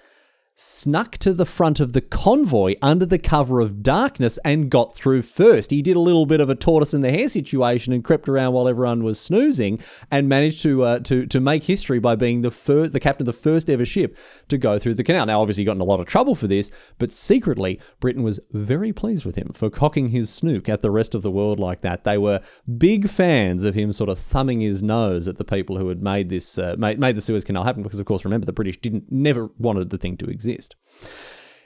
snuck 0.60 1.16
to 1.16 1.32
the 1.32 1.46
front 1.46 1.78
of 1.78 1.92
the 1.92 2.00
convoy 2.00 2.74
under 2.82 3.06
the 3.06 3.18
cover 3.18 3.60
of 3.60 3.80
darkness 3.80 4.40
and 4.44 4.68
got 4.68 4.92
through 4.92 5.22
first. 5.22 5.70
He 5.70 5.82
did 5.82 5.94
a 5.94 6.00
little 6.00 6.26
bit 6.26 6.40
of 6.40 6.50
a 6.50 6.56
tortoise 6.56 6.92
in 6.92 7.00
the 7.00 7.12
hare 7.12 7.28
situation 7.28 7.92
and 7.92 8.02
crept 8.02 8.28
around 8.28 8.54
while 8.54 8.66
everyone 8.66 9.04
was 9.04 9.20
snoozing 9.20 9.78
and 10.10 10.28
managed 10.28 10.60
to 10.64 10.82
uh, 10.82 10.98
to 11.00 11.26
to 11.26 11.38
make 11.38 11.64
history 11.64 12.00
by 12.00 12.16
being 12.16 12.42
the 12.42 12.50
first 12.50 12.92
the 12.92 12.98
captain 12.98 13.22
of 13.22 13.32
the 13.32 13.40
first 13.40 13.70
ever 13.70 13.84
ship 13.84 14.18
to 14.48 14.58
go 14.58 14.80
through 14.80 14.94
the 14.94 15.04
canal. 15.04 15.26
Now 15.26 15.40
obviously 15.40 15.62
he 15.62 15.66
got 15.66 15.76
in 15.76 15.80
a 15.80 15.84
lot 15.84 16.00
of 16.00 16.06
trouble 16.06 16.34
for 16.34 16.48
this, 16.48 16.72
but 16.98 17.12
secretly 17.12 17.80
Britain 18.00 18.24
was 18.24 18.40
very 18.50 18.92
pleased 18.92 19.24
with 19.24 19.36
him 19.36 19.52
for 19.54 19.70
cocking 19.70 20.08
his 20.08 20.28
snook 20.28 20.68
at 20.68 20.82
the 20.82 20.90
rest 20.90 21.14
of 21.14 21.22
the 21.22 21.30
world 21.30 21.60
like 21.60 21.82
that. 21.82 22.02
They 22.02 22.18
were 22.18 22.40
big 22.76 23.08
fans 23.08 23.62
of 23.62 23.76
him 23.76 23.92
sort 23.92 24.10
of 24.10 24.18
thumbing 24.18 24.60
his 24.60 24.82
nose 24.82 25.28
at 25.28 25.36
the 25.36 25.44
people 25.44 25.78
who 25.78 25.88
had 25.88 26.02
made 26.02 26.30
this 26.30 26.58
uh, 26.58 26.74
made, 26.76 26.98
made 26.98 27.14
the 27.14 27.20
Suez 27.20 27.44
Canal 27.44 27.62
happen 27.62 27.84
because 27.84 28.00
of 28.00 28.06
course 28.06 28.24
remember 28.24 28.44
the 28.44 28.52
British 28.52 28.78
didn't 28.78 29.04
never 29.12 29.50
wanted 29.56 29.90
the 29.90 29.98
thing 29.98 30.16
to 30.16 30.28
exist 30.28 30.47
exist. 30.48 30.76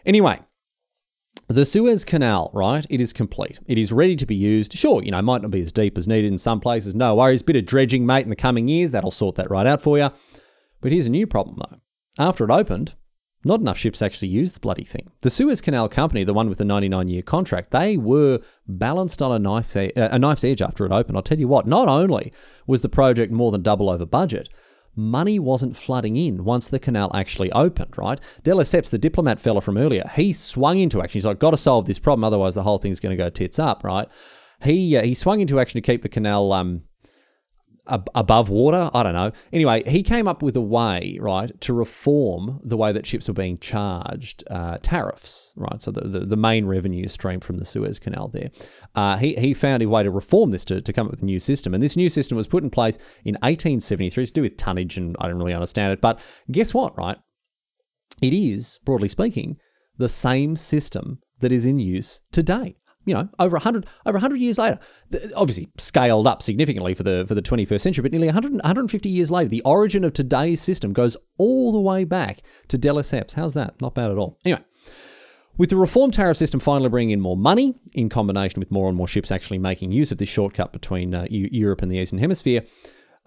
Anyway, 0.05 0.41
the 1.49 1.65
Suez 1.65 2.05
Canal, 2.05 2.51
right? 2.53 2.87
It 2.89 3.01
is 3.01 3.13
complete. 3.13 3.59
It 3.67 3.79
is 3.79 3.93
ready 3.93 4.17
to 4.17 4.27
be 4.27 4.35
used. 4.35 4.77
Sure, 4.77 5.03
you 5.03 5.11
know, 5.11 5.23
might 5.23 5.43
not 5.43 5.51
be 5.51 5.61
as 5.61 5.73
deep 5.73 5.97
as 5.99 6.09
needed 6.09 6.31
in 6.31 6.39
some 6.39 6.61
places. 6.61 6.95
No 6.95 7.15
worries. 7.15 7.43
Bit 7.43 7.57
of 7.57 7.67
dredging, 7.67 8.07
mate, 8.07 8.25
in 8.25 8.31
the 8.31 8.37
coming 8.37 8.69
years. 8.69 8.91
That'll 8.91 9.11
sort 9.11 9.37
that 9.37 9.51
right 9.51 9.67
out 9.67 9.83
for 9.83 9.99
you. 9.99 10.11
But 10.81 10.93
here's 10.93 11.07
a 11.07 11.11
new 11.11 11.27
problem, 11.27 11.59
though. 11.59 11.79
After 12.19 12.45
it 12.45 12.51
opened, 12.51 12.95
not 13.45 13.61
enough 13.61 13.79
ships 13.79 14.03
actually 14.03 14.29
used 14.29 14.57
the 14.57 14.61
bloody 14.61 14.85
thing. 14.85 15.11
The 15.21 15.31
Suez 15.31 15.61
Canal 15.61 15.89
Company, 15.89 16.25
the 16.25 16.35
one 16.35 16.49
with 16.49 16.59
the 16.59 16.65
99 16.65 17.09
year 17.09 17.23
contract, 17.23 17.71
they 17.71 17.97
were 17.97 18.41
balanced 18.69 19.21
on 19.21 19.33
a, 19.33 19.39
knife, 19.39 19.77
uh, 19.77 19.91
a 19.97 20.19
knife's 20.19 20.45
edge 20.45 20.63
after 20.63 20.87
it 20.87 20.93
opened. 20.93 21.17
I'll 21.17 21.23
tell 21.23 21.39
you 21.39 21.49
what, 21.49 21.67
not 21.67 21.89
only 21.89 22.33
was 22.67 22.83
the 22.83 22.89
project 22.89 23.33
more 23.33 23.51
than 23.51 23.63
double 23.63 23.91
over 23.91 24.07
budget, 24.07 24.49
money 24.95 25.39
wasn't 25.39 25.77
flooding 25.77 26.17
in 26.17 26.45
once 26.45 26.69
the 26.69 26.79
canal 26.79 27.11
actually 27.15 27.51
opened, 27.53 27.97
right? 27.97 28.21
De 28.43 28.51
Lesseps, 28.51 28.91
the 28.91 28.99
diplomat 28.99 29.41
fella 29.41 29.61
from 29.61 29.79
earlier, 29.79 30.05
he 30.15 30.33
swung 30.33 30.79
into 30.79 31.03
action. 31.03 31.19
He's 31.19 31.27
like, 31.27 31.39
got 31.39 31.53
to 31.53 31.57
solve 31.57 31.87
this 31.87 31.99
problem, 31.99 32.25
otherwise 32.25 32.55
the 32.55 32.63
whole 32.63 32.79
thing's 32.79 33.01
going 33.01 33.17
to 33.17 33.23
go 33.23 33.31
tits 33.31 33.59
up, 33.59 33.85
right? 33.85 34.09
He 34.63 34.97
uh, 34.97 35.03
he 35.03 35.15
swung 35.15 35.41
into 35.41 35.59
action 35.59 35.81
to 35.81 35.87
keep 35.87 36.03
the 36.03 36.09
canal 36.09 36.53
um, 36.53 36.83
ab- 37.89 38.11
above 38.15 38.49
water. 38.49 38.91
I 38.95 39.03
don't 39.03 39.15
know. 39.15 39.33
Anyway, 39.53 39.83
he 39.89 40.03
came 40.03 40.29
up 40.29 40.43
with 40.43 40.57
a 40.57 40.61
way, 40.61 41.19
right, 41.21 41.59
to 41.63 41.73
reform 41.73 42.61
the 42.65 42.77
way 42.77 42.93
that 42.93 43.07
ships 43.07 43.29
were 43.29 43.35
being 43.35 43.59
charged 43.59 44.45
uh, 44.51 44.79
tariffs, 44.83 45.53
right? 45.57 45.81
So 45.81 45.91
the, 45.91 46.09
the, 46.09 46.21
the, 46.21 46.37
main 46.37 46.67
revenue 46.67 47.09
stream 47.09 47.41
from 47.41 47.59
the 47.59 47.65
Suez 47.65 47.99
Canal 47.99 48.29
there. 48.29 48.51
Uh, 48.95 49.17
he, 49.17 49.35
he 49.35 49.55
found 49.55 49.83
a 49.83 49.89
way 49.89 50.03
to 50.03 50.11
reform 50.11 50.51
this 50.51 50.65
to, 50.67 50.81
to 50.81 50.93
come 50.93 51.07
up 51.07 51.13
with 51.13 51.23
a 51.23 51.27
new 51.27 51.41
system. 51.41 51.75
And 51.75 51.83
this 51.83 51.97
new 51.97 52.09
system 52.09 52.37
was 52.37 52.47
put 52.47 52.63
in 52.63 52.71
place 52.71 52.99
in 53.25 53.35
1873. 53.37 54.23
It's 54.23 54.33
to 54.33 54.35
do 54.35 54.43
with 54.43 54.57
tonnage, 54.57 54.97
and 54.97 55.17
I 55.21 55.29
don't 55.29 55.39
really 55.39 55.55
understand 55.55 55.93
it. 55.93 56.01
But 56.01 56.21
guess 56.51 56.75
what, 56.75 56.97
right? 56.97 57.19
It 58.21 58.33
is, 58.33 58.79
broadly 58.85 59.09
speaking, 59.09 59.57
the 59.99 60.09
same 60.09 60.57
system 60.57 61.21
that 61.41 61.53
is 61.53 61.67
in 61.67 61.79
use 61.79 62.21
today 62.31 62.77
you 63.05 63.15
know, 63.15 63.29
over 63.39 63.57
100 63.57 63.87
over 64.07 64.17
100 64.17 64.37
years 64.37 64.59
later, 64.59 64.79
obviously 65.35 65.69
scaled 65.79 66.27
up 66.27 66.43
significantly 66.43 66.95
for 66.95 67.03
the 67.03 67.25
for 67.27 67.35
the 67.35 67.43
21st 67.43 67.81
century, 67.81 68.03
but 68.03 68.13
nearly 68.13 68.29
100, 68.29 68.53
150 68.53 69.09
years 69.09 69.31
later, 69.31 69.49
the 69.49 69.63
origin 69.63 70.05
of 70.05 70.13
today's 70.13 70.61
system 70.61 70.93
goes 70.93 71.17
all 71.39 71.73
the 71.73 71.81
way 71.81 72.05
back 72.05 72.43
to 72.69 72.79
de 72.79 72.89
Lesseps. 72.89 73.35
How's 73.35 73.55
that? 73.55 73.81
Not 73.81 73.95
bad 73.95 74.11
at 74.11 74.19
all. 74.19 74.39
Anyway, 74.45 74.63
with 75.59 75.71
the 75.71 75.77
reform 75.77 76.11
tariff 76.11 76.37
system 76.37 76.61
finally 76.61 76.89
bringing 76.89 77.11
in 77.11 77.21
more 77.21 77.37
money, 77.37 77.75
in 77.95 78.09
combination 78.09 78.61
with 78.61 78.71
more 78.71 78.89
and 78.89 78.97
more 78.97 79.09
ships 79.09 79.31
actually 79.31 79.59
making 79.59 79.93
use 79.93 80.13
of 80.13 80.19
this 80.19 80.29
shortcut 80.29 80.73
between 80.73 81.15
uh, 81.15 81.27
Europe 81.31 81.83
and 81.83 81.91
the 81.91 81.99
Eastern 81.99 82.19
Hemisphere, 82.19 82.65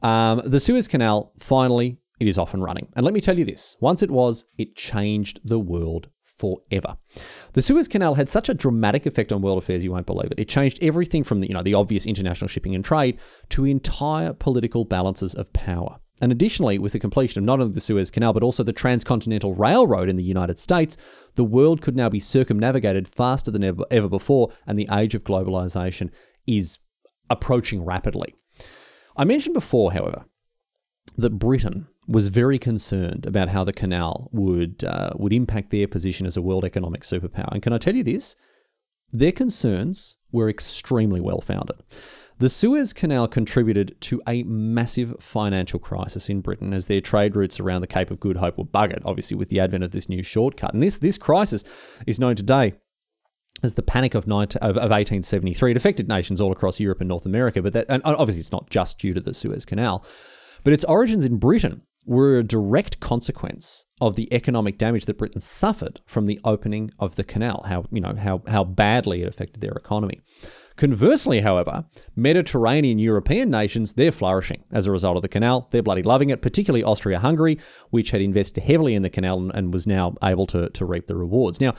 um, 0.02 0.42
the 0.46 0.60
Suez 0.60 0.88
Canal 0.88 1.34
finally 1.40 1.98
it 2.20 2.28
is 2.28 2.38
off 2.38 2.54
and 2.54 2.64
running. 2.64 2.88
And 2.96 3.04
let 3.04 3.14
me 3.14 3.22
tell 3.22 3.38
you 3.38 3.46
this: 3.46 3.76
once 3.80 4.02
it 4.02 4.12
was, 4.12 4.46
it 4.58 4.76
changed 4.76 5.42
the 5.44 5.60
world 5.60 6.10
forever. 6.36 6.98
The 7.54 7.62
Suez 7.62 7.88
Canal 7.88 8.16
had 8.16 8.30
such 8.30 8.50
a 8.50 8.54
dramatic 8.54 9.06
effect 9.06 9.32
on 9.32 9.42
world 9.42 9.58
affairs, 9.58 9.84
you 9.84 9.92
won't 9.92 10.06
believe 10.06 10.32
it. 10.32 10.40
It 10.40 10.50
changed 10.50 10.80
everything 10.82 11.24
from 11.24 11.40
the, 11.40 11.48
you 11.48 11.54
know, 11.54 11.64
the 11.64 11.74
obvious 11.74 12.06
international 12.06 12.50
shipping 12.50 12.76
and 12.76 12.84
trade 12.84 13.20
to 13.50 13.66
entire 13.66 14.34
political 14.34 14.86
balances 14.86 15.34
of 15.34 15.52
power. 15.54 16.00
And 16.22 16.32
additionally, 16.32 16.80
with 16.80 16.94
the 16.94 17.00
completion 17.00 17.40
of 17.40 17.46
not 17.46 17.60
only 17.60 17.74
the 17.74 17.82
Suez 17.82 18.10
Canal, 18.10 18.32
but 18.32 18.44
also 18.44 18.64
the 18.64 18.72
Transcontinental 18.72 19.54
Railroad 19.54 20.08
in 20.08 20.16
the 20.16 20.24
United 20.24 20.60
States, 20.60 20.96
the 21.36 21.44
world 21.44 21.82
could 21.82 21.96
now 21.96 22.08
be 22.08 22.22
circumnavigated 22.22 23.08
faster 23.08 23.52
than 23.52 23.64
ever, 23.64 23.84
ever 23.92 24.08
before, 24.08 24.50
and 24.66 24.80
the 24.80 24.88
age 24.92 25.14
of 25.14 25.24
globalization 25.24 26.10
is 26.48 26.80
approaching 27.30 27.84
rapidly. 27.84 28.34
I 29.18 29.26
mentioned 29.26 29.54
before, 29.54 29.92
however, 29.92 30.26
that 31.18 31.40
Britain 31.40 31.88
was 32.08 32.28
very 32.28 32.60
concerned 32.60 33.26
about 33.26 33.50
how 33.50 33.64
the 33.64 33.74
canal 33.74 34.30
would 34.32 34.84
uh, 34.84 35.12
would 35.16 35.34
impact 35.34 35.72
their 35.72 35.88
position 35.88 36.26
as 36.26 36.38
a 36.38 36.42
world 36.42 36.66
economic 36.66 37.02
superpower. 37.02 37.52
And 37.52 37.62
can 37.62 37.74
I 37.74 37.78
tell 37.78 37.96
you 37.96 38.04
this? 38.04 38.36
Their 39.12 39.32
concerns 39.32 40.18
were 40.32 40.50
extremely 40.50 41.22
well 41.22 41.42
founded. 41.42 41.78
The 42.38 42.50
Suez 42.50 42.92
Canal 42.92 43.30
contributed 43.30 43.96
to 44.02 44.22
a 44.28 44.44
massive 44.44 45.16
financial 45.22 45.80
crisis 45.80 46.30
in 46.30 46.42
Britain 46.42 46.74
as 46.74 46.88
their 46.88 47.00
trade 47.00 47.34
routes 47.34 47.62
around 47.62 47.80
the 47.80 47.88
Cape 47.88 48.12
of 48.12 48.20
Good 48.20 48.38
Hope 48.38 48.58
were 48.58 48.66
buggered, 48.66 49.02
obviously 49.06 49.38
with 49.38 49.48
the 49.48 49.62
advent 49.62 49.86
of 49.86 49.92
this 49.92 50.10
new 50.10 50.22
shortcut. 50.22 50.74
And 50.74 50.84
this 50.84 50.98
this 50.98 51.18
crisis 51.18 51.64
is 52.06 52.20
known 52.20 52.36
today 52.36 52.74
as 53.64 53.76
the 53.76 53.82
Panic 53.82 54.16
of, 54.16 54.28
19, 54.28 54.60
of, 54.62 54.72
of 54.72 54.92
1873. 54.92 55.72
It 55.72 55.78
affected 55.78 56.10
nations 56.10 56.42
all 56.42 56.52
across 56.52 56.80
Europe 56.80 57.00
and 57.00 57.08
North 57.08 57.26
America, 57.26 57.62
but 57.62 57.72
that, 57.72 57.86
and 57.88 58.02
obviously 58.04 58.42
it's 58.42 58.52
not 58.52 58.70
just 58.70 59.00
due 59.00 59.14
to 59.14 59.22
the 59.22 59.34
Suez 59.34 59.64
Canal, 59.64 60.06
but 60.66 60.74
its 60.74 60.84
origins 60.84 61.24
in 61.24 61.38
Britain 61.38 61.84
were 62.06 62.38
a 62.38 62.44
direct 62.44 63.00
consequence 63.00 63.86
of 64.00 64.16
the 64.16 64.32
economic 64.34 64.78
damage 64.78 65.06
that 65.06 65.18
Britain 65.18 65.40
suffered 65.40 66.02
from 66.06 66.26
the 66.26 66.40
opening 66.44 66.92
of 67.00 67.16
the 67.16 67.24
canal, 67.24 67.64
how, 67.68 67.86
you 67.92 68.02
know, 68.02 68.16
how, 68.16 68.42
how 68.48 68.64
badly 68.64 69.22
it 69.22 69.28
affected 69.28 69.62
their 69.62 69.72
economy. 69.72 70.22
Conversely, 70.76 71.40
however, 71.40 71.86
Mediterranean 72.16 73.00
European 73.00 73.50
nations, 73.50 73.94
they're 73.94 74.12
flourishing 74.12 74.64
as 74.72 74.86
a 74.86 74.92
result 74.92 75.16
of 75.16 75.22
the 75.22 75.30
canal. 75.30 75.68
They're 75.72 75.82
bloody 75.82 76.04
loving 76.04 76.30
it, 76.30 76.42
particularly 76.42 76.84
Austria 76.84 77.20
Hungary, 77.20 77.58
which 77.92 78.12
had 78.12 78.22
invested 78.22 78.64
heavily 78.64 78.94
in 78.94 79.02
the 79.02 79.10
canal 79.10 79.50
and 79.54 79.74
was 79.74 79.88
now 79.88 80.16
able 80.22 80.46
to, 80.48 80.70
to 80.70 80.86
reap 80.86 81.08
the 81.08 81.16
rewards. 81.16 81.62
Now, 81.62 81.76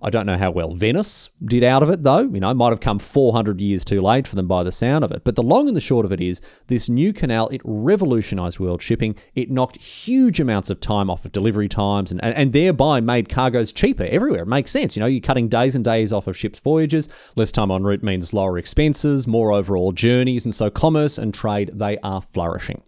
I 0.00 0.10
don't 0.10 0.26
know 0.26 0.36
how 0.36 0.50
well 0.50 0.74
Venice 0.74 1.30
did 1.44 1.64
out 1.64 1.82
of 1.82 1.90
it, 1.90 2.02
though. 2.02 2.20
You 2.20 2.40
know, 2.40 2.54
might 2.54 2.70
have 2.70 2.80
come 2.80 2.98
400 2.98 3.60
years 3.60 3.84
too 3.84 4.00
late 4.00 4.26
for 4.26 4.36
them 4.36 4.46
by 4.46 4.62
the 4.62 4.72
sound 4.72 5.04
of 5.04 5.10
it. 5.10 5.24
But 5.24 5.34
the 5.34 5.42
long 5.42 5.66
and 5.66 5.76
the 5.76 5.80
short 5.80 6.04
of 6.04 6.12
it 6.12 6.20
is, 6.20 6.40
this 6.68 6.88
new 6.88 7.12
canal, 7.12 7.48
it 7.48 7.60
revolutionized 7.64 8.60
world 8.60 8.80
shipping. 8.80 9.16
It 9.34 9.50
knocked 9.50 9.82
huge 9.82 10.40
amounts 10.40 10.70
of 10.70 10.80
time 10.80 11.10
off 11.10 11.24
of 11.24 11.32
delivery 11.32 11.68
times 11.68 12.12
and, 12.12 12.22
and, 12.22 12.34
and 12.34 12.52
thereby 12.52 13.00
made 13.00 13.28
cargoes 13.28 13.72
cheaper 13.72 14.04
everywhere. 14.04 14.42
It 14.42 14.48
makes 14.48 14.70
sense. 14.70 14.96
You 14.96 15.00
know, 15.00 15.06
you're 15.06 15.20
cutting 15.20 15.48
days 15.48 15.74
and 15.74 15.84
days 15.84 16.12
off 16.12 16.26
of 16.26 16.36
ships' 16.36 16.60
voyages. 16.60 17.08
Less 17.34 17.52
time 17.52 17.70
en 17.70 17.82
route 17.82 18.02
means 18.02 18.32
lower 18.32 18.58
expenses, 18.58 19.26
more 19.26 19.52
overall 19.52 19.92
journeys. 19.92 20.44
And 20.44 20.54
so 20.54 20.70
commerce 20.70 21.18
and 21.18 21.34
trade, 21.34 21.72
they 21.74 21.98
are 21.98 22.22
flourishing. 22.22 22.82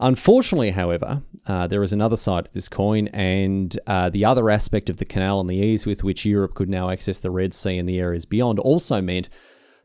Unfortunately, 0.00 0.70
however, 0.70 1.22
uh, 1.46 1.66
there 1.66 1.82
is 1.82 1.92
another 1.92 2.16
side 2.16 2.46
to 2.46 2.52
this 2.52 2.68
coin, 2.68 3.08
and 3.08 3.78
uh, 3.86 4.10
the 4.10 4.24
other 4.24 4.50
aspect 4.50 4.90
of 4.90 4.96
the 4.96 5.04
canal 5.04 5.40
and 5.40 5.48
the 5.48 5.56
ease 5.56 5.86
with 5.86 6.02
which 6.02 6.24
Europe 6.24 6.54
could 6.54 6.68
now 6.68 6.90
access 6.90 7.18
the 7.18 7.30
Red 7.30 7.54
Sea 7.54 7.78
and 7.78 7.88
the 7.88 8.00
areas 8.00 8.26
beyond 8.26 8.58
also 8.58 9.00
meant 9.00 9.28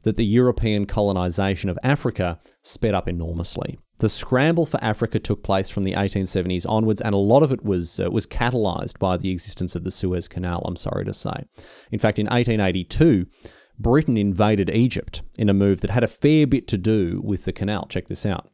that 0.04 0.16
the 0.16 0.26
European 0.26 0.86
colonization 0.86 1.70
of 1.70 1.78
Africa 1.84 2.40
sped 2.64 2.96
up 2.96 3.08
enormously. 3.08 3.78
The 4.00 4.10
scramble 4.10 4.66
for 4.66 4.82
Africa 4.82 5.20
took 5.20 5.44
place 5.44 5.70
from 5.70 5.84
the 5.84 5.94
1870s 5.94 6.68
onwards, 6.68 7.02
and 7.02 7.14
a 7.14 7.18
lot 7.18 7.44
of 7.44 7.52
it 7.52 7.64
was 7.64 8.00
uh, 8.00 8.10
was 8.10 8.26
catalyzed 8.26 8.98
by 8.98 9.18
the 9.18 9.30
existence 9.30 9.76
of 9.76 9.84
the 9.84 9.92
Suez 9.92 10.28
Canal. 10.28 10.62
I'm 10.66 10.78
sorry 10.78 11.06
to 11.06 11.14
say. 11.14 11.44
In 11.92 12.00
fact, 12.00 12.20
in 12.20 12.26
1882. 12.26 13.28
Britain 13.82 14.18
invaded 14.18 14.70
Egypt 14.70 15.22
in 15.38 15.48
a 15.48 15.54
move 15.54 15.80
that 15.80 15.90
had 15.90 16.04
a 16.04 16.08
fair 16.10 16.46
bit 16.46 16.68
to 16.68 16.78
do 16.78 17.22
with 17.24 17.46
the 17.46 17.54
canal. 17.54 17.86
Check 17.88 18.10
this 18.10 18.26
out. 18.26 18.50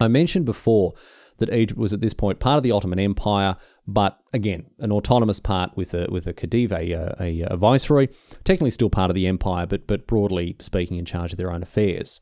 I 0.00 0.08
mentioned 0.08 0.44
before 0.44 0.94
that 1.38 1.52
Egypt 1.52 1.78
was 1.78 1.92
at 1.92 2.00
this 2.00 2.14
point 2.14 2.40
part 2.40 2.58
of 2.58 2.62
the 2.62 2.72
Ottoman 2.72 2.98
Empire, 2.98 3.56
but 3.86 4.20
again, 4.32 4.66
an 4.78 4.92
autonomous 4.92 5.40
part 5.40 5.76
with 5.76 5.94
a 5.94 6.06
with 6.10 6.26
a 6.26 6.34
Khedive, 6.34 6.72
a, 6.72 7.14
a, 7.20 7.46
a, 7.52 7.56
viceroy, 7.56 8.08
technically 8.44 8.70
still 8.70 8.90
part 8.90 9.10
of 9.10 9.14
the 9.14 9.26
empire, 9.26 9.66
but 9.66 9.86
but 9.86 10.06
broadly 10.06 10.56
speaking, 10.60 10.98
in 10.98 11.04
charge 11.04 11.32
of 11.32 11.38
their 11.38 11.50
own 11.50 11.62
affairs. 11.62 12.20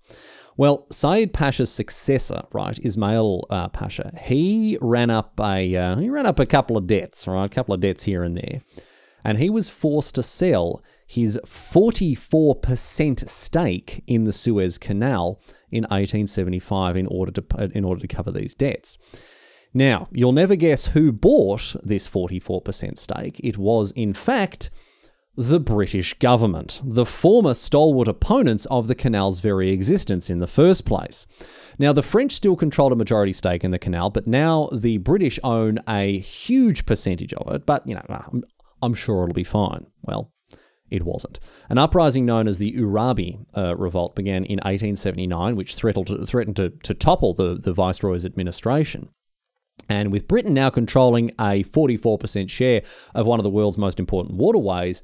Well, 0.59 0.87
Said 0.91 1.35
Pasha's 1.35 1.71
successor, 1.71 2.45
right, 2.51 2.79
Ismail 2.83 3.47
uh, 3.51 3.69
Pasha, 3.69 4.11
he 4.23 4.79
ran 4.81 5.11
up 5.11 5.39
a 5.41 5.77
uh, 5.77 5.97
he 5.97 6.09
ran 6.09 6.27
up 6.27 6.39
a 6.39 6.47
couple 6.47 6.77
of 6.77 6.87
debts, 6.87 7.27
right, 7.27 7.45
a 7.45 7.49
couple 7.49 7.75
of 7.75 7.81
debts 7.81 8.05
here 8.05 8.23
and 8.23 8.37
there, 8.37 8.63
and 9.25 9.39
he 9.39 9.51
was 9.51 9.69
forced 9.69 10.15
to 10.15 10.23
sell 10.23 10.83
his 11.07 11.39
44% 11.47 13.29
stake 13.29 14.03
in 14.07 14.25
the 14.25 14.33
Suez 14.33 14.77
Canal 14.77 15.41
in 15.71 15.83
1875 15.85 16.97
in 16.97 17.07
order 17.07 17.33
to 17.33 17.71
in 17.75 17.85
order 17.85 18.01
to 18.01 18.09
cover 18.09 18.31
these 18.31 18.55
debts. 18.55 18.99
Now, 19.75 20.09
you'll 20.11 20.33
never 20.33 20.57
guess 20.57 20.87
who 20.87 21.13
bought 21.13 21.77
this 21.83 22.09
44% 22.09 22.97
stake. 22.97 23.41
It 23.45 23.59
was 23.59 23.91
in 23.91 24.15
fact 24.15 24.71
the 25.37 25.61
British 25.61 26.15
government, 26.15 26.81
the 26.83 27.05
former 27.05 27.53
stalwart 27.53 28.09
opponents 28.09 28.65
of 28.67 28.89
the 28.89 28.95
canal's 28.95 29.41
very 29.41 29.71
existence 29.71 30.31
in 30.31 30.39
the 30.39 30.47
first 30.47 30.87
place. 30.87 31.27
Now, 31.79 31.93
the 31.93 32.03
French 32.03 32.33
still 32.33 32.57
controlled 32.57 32.93
a 32.93 32.97
majority 32.97 33.35
stake 33.35 33.63
in 33.63 33.71
the 33.71 33.79
canal, 33.79 34.09
but 34.09 34.27
now 34.27 34.71
the 34.73 34.97
British 34.99 35.39
own 35.45 35.79
a 35.87 36.19
huge 36.21 36.87
percentage 36.87 37.35
of 37.35 37.55
it. 37.55 37.67
But, 37.67 37.87
you 37.87 37.95
know, 37.95 38.05
I'm, 38.09 38.45
I'm 38.81 38.95
sure 38.95 39.25
it'll 39.25 39.35
be 39.35 39.45
fine. 39.45 39.87
Well, 40.03 40.33
it 40.91 41.05
wasn't. 41.05 41.39
An 41.69 41.79
uprising 41.79 42.25
known 42.25 42.47
as 42.47 42.59
the 42.59 42.73
Urabi 42.73 43.45
uh, 43.57 43.77
Revolt 43.77 44.15
began 44.15 44.45
in 44.45 44.59
1879, 44.59 45.57
which 45.57 45.75
threatened 45.75 46.07
to, 46.07 46.27
threatened 46.27 46.57
to, 46.57 46.71
to 46.71 46.95
topple 46.95 47.35
the, 47.35 47.57
the 47.57 47.73
Viceroy's 47.73 48.25
administration. 48.25 49.09
And 49.89 50.11
with 50.11 50.29
Britain 50.29 50.55
now 50.55 50.71
controlling 50.71 51.31
a 51.39 51.65
44% 51.65 52.51
share 52.51 52.83
of 53.15 53.27
one 53.27 53.39
of 53.39 53.45
the 53.45 53.51
world's 53.51 53.79
most 53.79 54.01
important 54.01 54.37
waterways, 54.37 55.03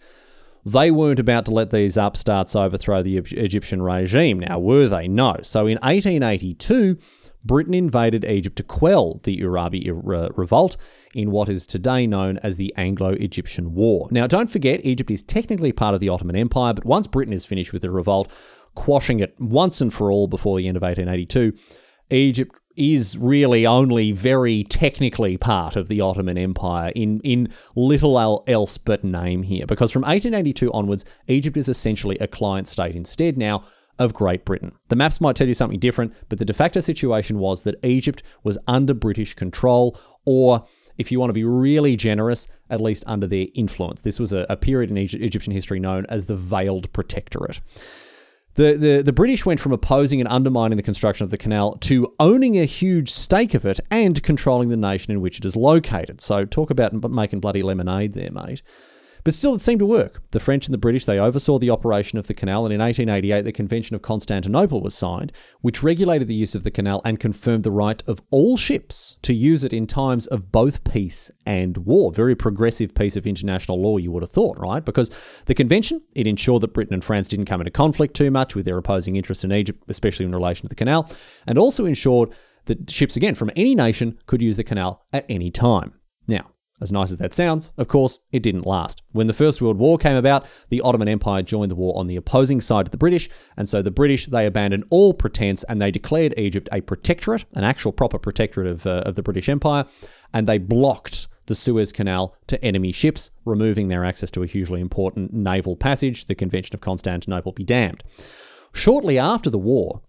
they 0.65 0.91
weren't 0.91 1.21
about 1.21 1.45
to 1.47 1.53
let 1.53 1.71
these 1.71 1.97
upstarts 1.97 2.55
overthrow 2.55 3.03
the 3.03 3.17
Egyptian 3.17 3.83
regime, 3.83 4.39
now 4.41 4.59
were 4.59 4.89
they? 4.89 5.09
No. 5.09 5.37
So 5.43 5.67
in 5.67 5.79
1882, 5.79 6.99
Britain 7.45 7.75
invaded 7.75 8.25
Egypt 8.25 8.57
to 8.57 8.63
quell 8.63 9.21
the 9.25 9.39
Urabi 9.39 9.89
uh, 9.89 10.29
revolt 10.35 10.77
in 11.15 11.31
what 11.31 11.49
is 11.49 11.67
today 11.67 12.07
known 12.07 12.39
as 12.39 12.57
the 12.57 12.73
Anglo 12.77 13.11
Egyptian 13.11 13.75
War. 13.75 14.09
Now, 14.11 14.27
don't 14.27 14.51
forget, 14.51 14.85
Egypt 14.85 15.11
is 15.11 15.23
technically 15.23 15.73
part 15.73 15.95
of 15.95 16.01
the 16.01 16.09
Ottoman 16.09 16.37
Empire, 16.37 16.75
but 16.75 16.85
once 16.85 17.07
Britain 17.07 17.33
is 17.33 17.45
finished 17.45 17.73
with 17.73 17.83
the 17.83 17.91
revolt, 17.91 18.31
quashing 18.75 19.21
it 19.21 19.35
once 19.39 19.81
and 19.81 19.93
for 19.93 20.11
all 20.11 20.29
before 20.29 20.59
the 20.59 20.69
end 20.69 20.77
of 20.77 20.83
1882, 20.83 21.53
Egypt 22.11 22.59
is 22.77 23.19
really 23.19 23.67
only 23.67 24.13
very 24.13 24.65
technically 24.65 25.37
part 25.37 25.77
of 25.77 25.89
the 25.89 26.01
Ottoman 26.01 26.39
Empire 26.39 26.91
in, 26.95 27.21
in 27.21 27.49
little 27.77 28.43
else 28.47 28.79
but 28.79 29.05
name 29.05 29.43
here. 29.43 29.67
Because 29.67 29.91
from 29.91 30.03
1882 30.03 30.73
onwards, 30.73 31.05
Egypt 31.29 31.57
is 31.57 31.69
essentially 31.69 32.17
a 32.19 32.27
client 32.27 32.69
state 32.69 32.97
instead 32.97 33.37
now 33.37 33.65
of 34.03 34.13
Great 34.13 34.45
Britain. 34.45 34.73
The 34.89 34.97
maps 34.97 35.21
might 35.21 35.37
tell 35.37 35.49
you 35.49 35.55
something 35.55 35.79
different, 35.79 36.13
but 36.29 36.39
the 36.39 36.45
de 36.45 36.53
facto 36.53 36.81
situation 36.81 37.39
was 37.39 37.63
that 37.63 37.85
Egypt 37.85 38.23
was 38.43 38.59
under 38.67 38.95
British 38.95 39.35
control, 39.35 39.99
or 40.25 40.65
if 40.99 41.11
you 41.11 41.19
want 41.19 41.31
to 41.31 41.35
be 41.35 41.45
really 41.45 41.97
generous, 41.97 42.49
at 42.71 42.81
least 42.81 43.05
under 43.07 43.27
their 43.27 43.47
influence. 43.55 44.03
This 44.03 44.21
was 44.21 44.33
a, 44.33 44.47
a 44.51 44.57
period 44.57 44.91
in 44.91 44.99
Egypt, 44.99 45.23
Egyptian 45.23 45.53
history 45.53 45.81
known 45.81 46.07
as 46.09 46.27
the 46.27 46.37
Veiled 46.37 46.93
Protectorate. 46.93 47.61
The, 48.55 48.77
the, 48.77 49.03
the 49.03 49.13
British 49.15 49.47
went 49.47 49.61
from 49.61 49.73
opposing 49.73 50.21
and 50.21 50.29
undermining 50.29 50.77
the 50.77 50.83
construction 50.83 51.25
of 51.25 51.31
the 51.31 51.39
canal 51.39 51.77
to 51.79 52.13
owning 52.21 52.59
a 52.59 52.67
huge 52.67 53.11
stake 53.11 53.55
of 53.55 53.65
it 53.65 53.81
and 53.91 54.23
controlling 54.23 54.69
the 54.69 54.77
nation 54.77 55.13
in 55.13 55.23
which 55.23 55.39
it 55.39 55.47
is 55.47 55.57
located. 55.57 56.21
So, 56.21 56.45
talk 56.45 56.69
about 56.69 56.93
making 57.11 57.41
bloody 57.41 57.63
lemonade 57.63 58.13
there, 58.13 58.31
mate. 58.31 58.63
But 59.25 59.35
still, 59.35 59.55
it 59.55 59.61
seemed 59.61 59.79
to 59.79 59.87
work. 59.87 60.21
The 60.33 60.41
French 60.41 60.67
and 60.67 60.75
the 60.75 60.79
British, 60.79 61.05
they 61.05 61.19
oversaw 61.19 61.59
the 61.59 61.71
operation 61.71 62.19
of 62.19 62.27
the 62.27 62.35
canal, 62.35 62.65
and 62.65 62.73
in 62.73 62.81
1888, 62.81 63.43
the 63.43 63.53
Convention 63.53 63.95
of 63.95 64.03
Constantinople 64.03 64.81
was 64.81 64.95
signed, 64.95 65.33
which 65.61 65.83
regulated 65.83 66.27
the 66.27 66.35
use 66.35 66.55
of 66.55 66.65
the 66.65 66.71
canal 66.71 67.01
and 67.05 67.21
confirmed 67.21 67.63
the 67.63 67.71
right 67.71 68.03
of 68.07 68.21
all 68.31 68.57
ships 68.57 69.17
to 69.23 69.33
use 69.33 69.63
it 69.63 69.73
in 69.73 69.87
times 69.87 70.27
of 70.27 70.51
both 70.51 70.83
peace 70.85 71.31
and 71.47 71.79
war. 71.79 72.13
Very 72.13 72.35
progressive 72.35 72.95
piece 72.95 73.17
of 73.17 73.27
international 73.27 73.81
law, 73.81 73.97
you 73.97 74.11
would 74.11 74.23
have 74.23 74.31
thought, 74.31 74.59
right? 74.59 74.85
Because 74.85 75.11
the 75.47 75.55
convention, 75.55 76.03
it 76.15 76.27
ensured 76.27 76.63
that 76.63 76.75
Britain 76.75 76.95
and 76.95 77.05
France 77.05 77.29
didn't 77.29 77.47
come 77.47 77.61
into 77.61 77.71
conflict 77.71 78.15
too 78.15 78.31
much 78.31 78.57
with 78.57 78.65
their 78.65 78.79
opposing 78.79 79.17
interests 79.17 79.45
in 79.45 79.53
Egypt, 79.53 79.85
especially 79.89 80.27
in 80.27 80.35
relation 80.35 80.63
to 80.63 80.69
the 80.69 80.75
canal, 80.75 81.09
and 81.47 81.59
also 81.59 81.85
ensured 81.85 82.31
that 82.67 82.91
ships, 82.91 83.17
again, 83.17 83.35
from 83.35 83.51
any 83.57 83.75
nation 83.75 84.19
could 84.27 84.43
use 84.43 84.57
the 84.57 84.65
canal 84.65 85.05
at 85.13 85.27
any 85.29 85.51
time. 85.51 85.95
Now, 86.27 86.51
as 86.83 86.93
nice 86.93 87.11
as 87.11 87.19
that 87.19 87.33
sounds, 87.33 87.73
of 87.79 87.89
course, 87.89 88.19
it 88.33 88.43
didn't 88.43 88.67
last. 88.67 89.03
When 89.13 89.27
the 89.27 89.33
First 89.33 89.63
World 89.63 89.79
War 89.79 89.97
came 89.99 90.17
about, 90.17 90.47
the 90.69 90.81
Ottoman 90.81 91.09
Empire 91.09 91.43
joined 91.43 91.71
the 91.71 91.77
war 91.77 91.97
on 91.97 92.07
the 92.07 92.17
opposing 92.17 92.61
side 92.61 92.87
of 92.87 92.91
the 92.91 92.99
British, 92.99 93.31
and 93.57 93.69
so 93.69 93.81
the 93.81 93.91
British 93.91 94.27
they 94.27 94.47
abandoned 94.47 94.85
all 94.91 95.15
pretense 95.15 95.65
and 95.65 95.81
they 95.81 95.91
declared 95.91 96.35
Egypt 96.37 96.69
a 96.73 96.81
protectorate, 96.81 97.45
an 97.55 97.65
actual 97.65 97.93
proper 97.93 98.19
protectorate 98.19 98.67
of, 98.67 98.87
uh, 98.87 99.03
of 99.07 99.15
the 99.15 99.23
British 99.23 99.49
Empire, 99.49 99.85
and 100.35 100.47
they 100.47 100.59
blocked 100.59 101.29
the 101.47 101.55
Suez 101.55 101.93
Canal 101.93 102.37
to 102.47 102.63
enemy 102.65 102.93
ships, 102.93 103.31
removing 103.45 103.89
their 103.89 104.05
access 104.05 104.31
to 104.33 104.43
a 104.43 104.47
hugely 104.47 104.81
important 104.81 105.33
naval 105.33 105.77
passage, 105.77 106.27
the 106.27 106.35
Convention 106.35 106.75
of 106.75 106.81
Constantinople 106.81 107.53
be 107.53 107.65
damned. 107.65 108.03
Shortly 108.73 109.19
after 109.19 109.51
the 109.51 109.59
war, 109.59 110.03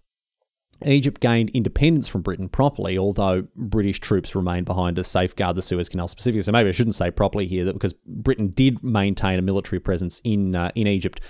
Egypt 0.86 1.20
gained 1.20 1.50
independence 1.50 2.08
from 2.08 2.22
Britain 2.22 2.48
properly, 2.48 2.98
although 2.98 3.46
British 3.56 4.00
troops 4.00 4.34
remained 4.34 4.66
behind 4.66 4.96
to 4.96 5.04
safeguard 5.04 5.56
the 5.56 5.62
Suez 5.62 5.88
Canal 5.88 6.08
specifically. 6.08 6.42
So 6.42 6.52
maybe 6.52 6.68
I 6.68 6.72
shouldn't 6.72 6.94
say 6.94 7.10
properly 7.10 7.46
here 7.46 7.64
that 7.64 7.72
because 7.72 7.94
Britain 8.06 8.48
did 8.48 8.82
maintain 8.82 9.38
a 9.38 9.42
military 9.42 9.80
presence 9.80 10.20
in 10.24 10.54
uh, 10.54 10.70
in 10.74 10.86
Egypt, 10.86 11.20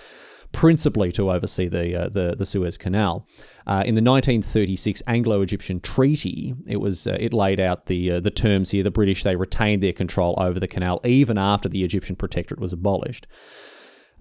principally 0.53 1.12
to 1.12 1.31
oversee 1.31 1.69
the 1.69 2.05
uh, 2.05 2.09
the, 2.09 2.35
the, 2.37 2.45
Suez 2.45 2.79
Canal. 2.79 3.27
Uh, 3.67 3.83
in 3.87 3.95
the 3.95 4.03
1936 4.03 5.03
Anglo-Egyptian 5.07 5.81
Treaty, 5.81 6.55
it 6.67 6.79
was 6.79 7.07
uh, 7.07 7.17
it 7.21 7.33
laid 7.33 7.61
out 7.61 7.87
the 7.87 8.12
uh, 8.12 8.21
the 8.21 8.31
terms 8.31 8.71
here. 8.71 8.83
The 8.83 8.90
British 8.90 9.23
they 9.23 9.37
retained 9.37 9.83
their 9.83 9.93
control 9.93 10.35
over 10.38 10.59
the 10.59 10.69
canal 10.69 11.01
even 11.05 11.38
after 11.38 11.69
the 11.69 11.85
Egyptian 11.85 12.17
protectorate 12.17 12.61
was 12.61 12.73
abolished. 12.73 13.27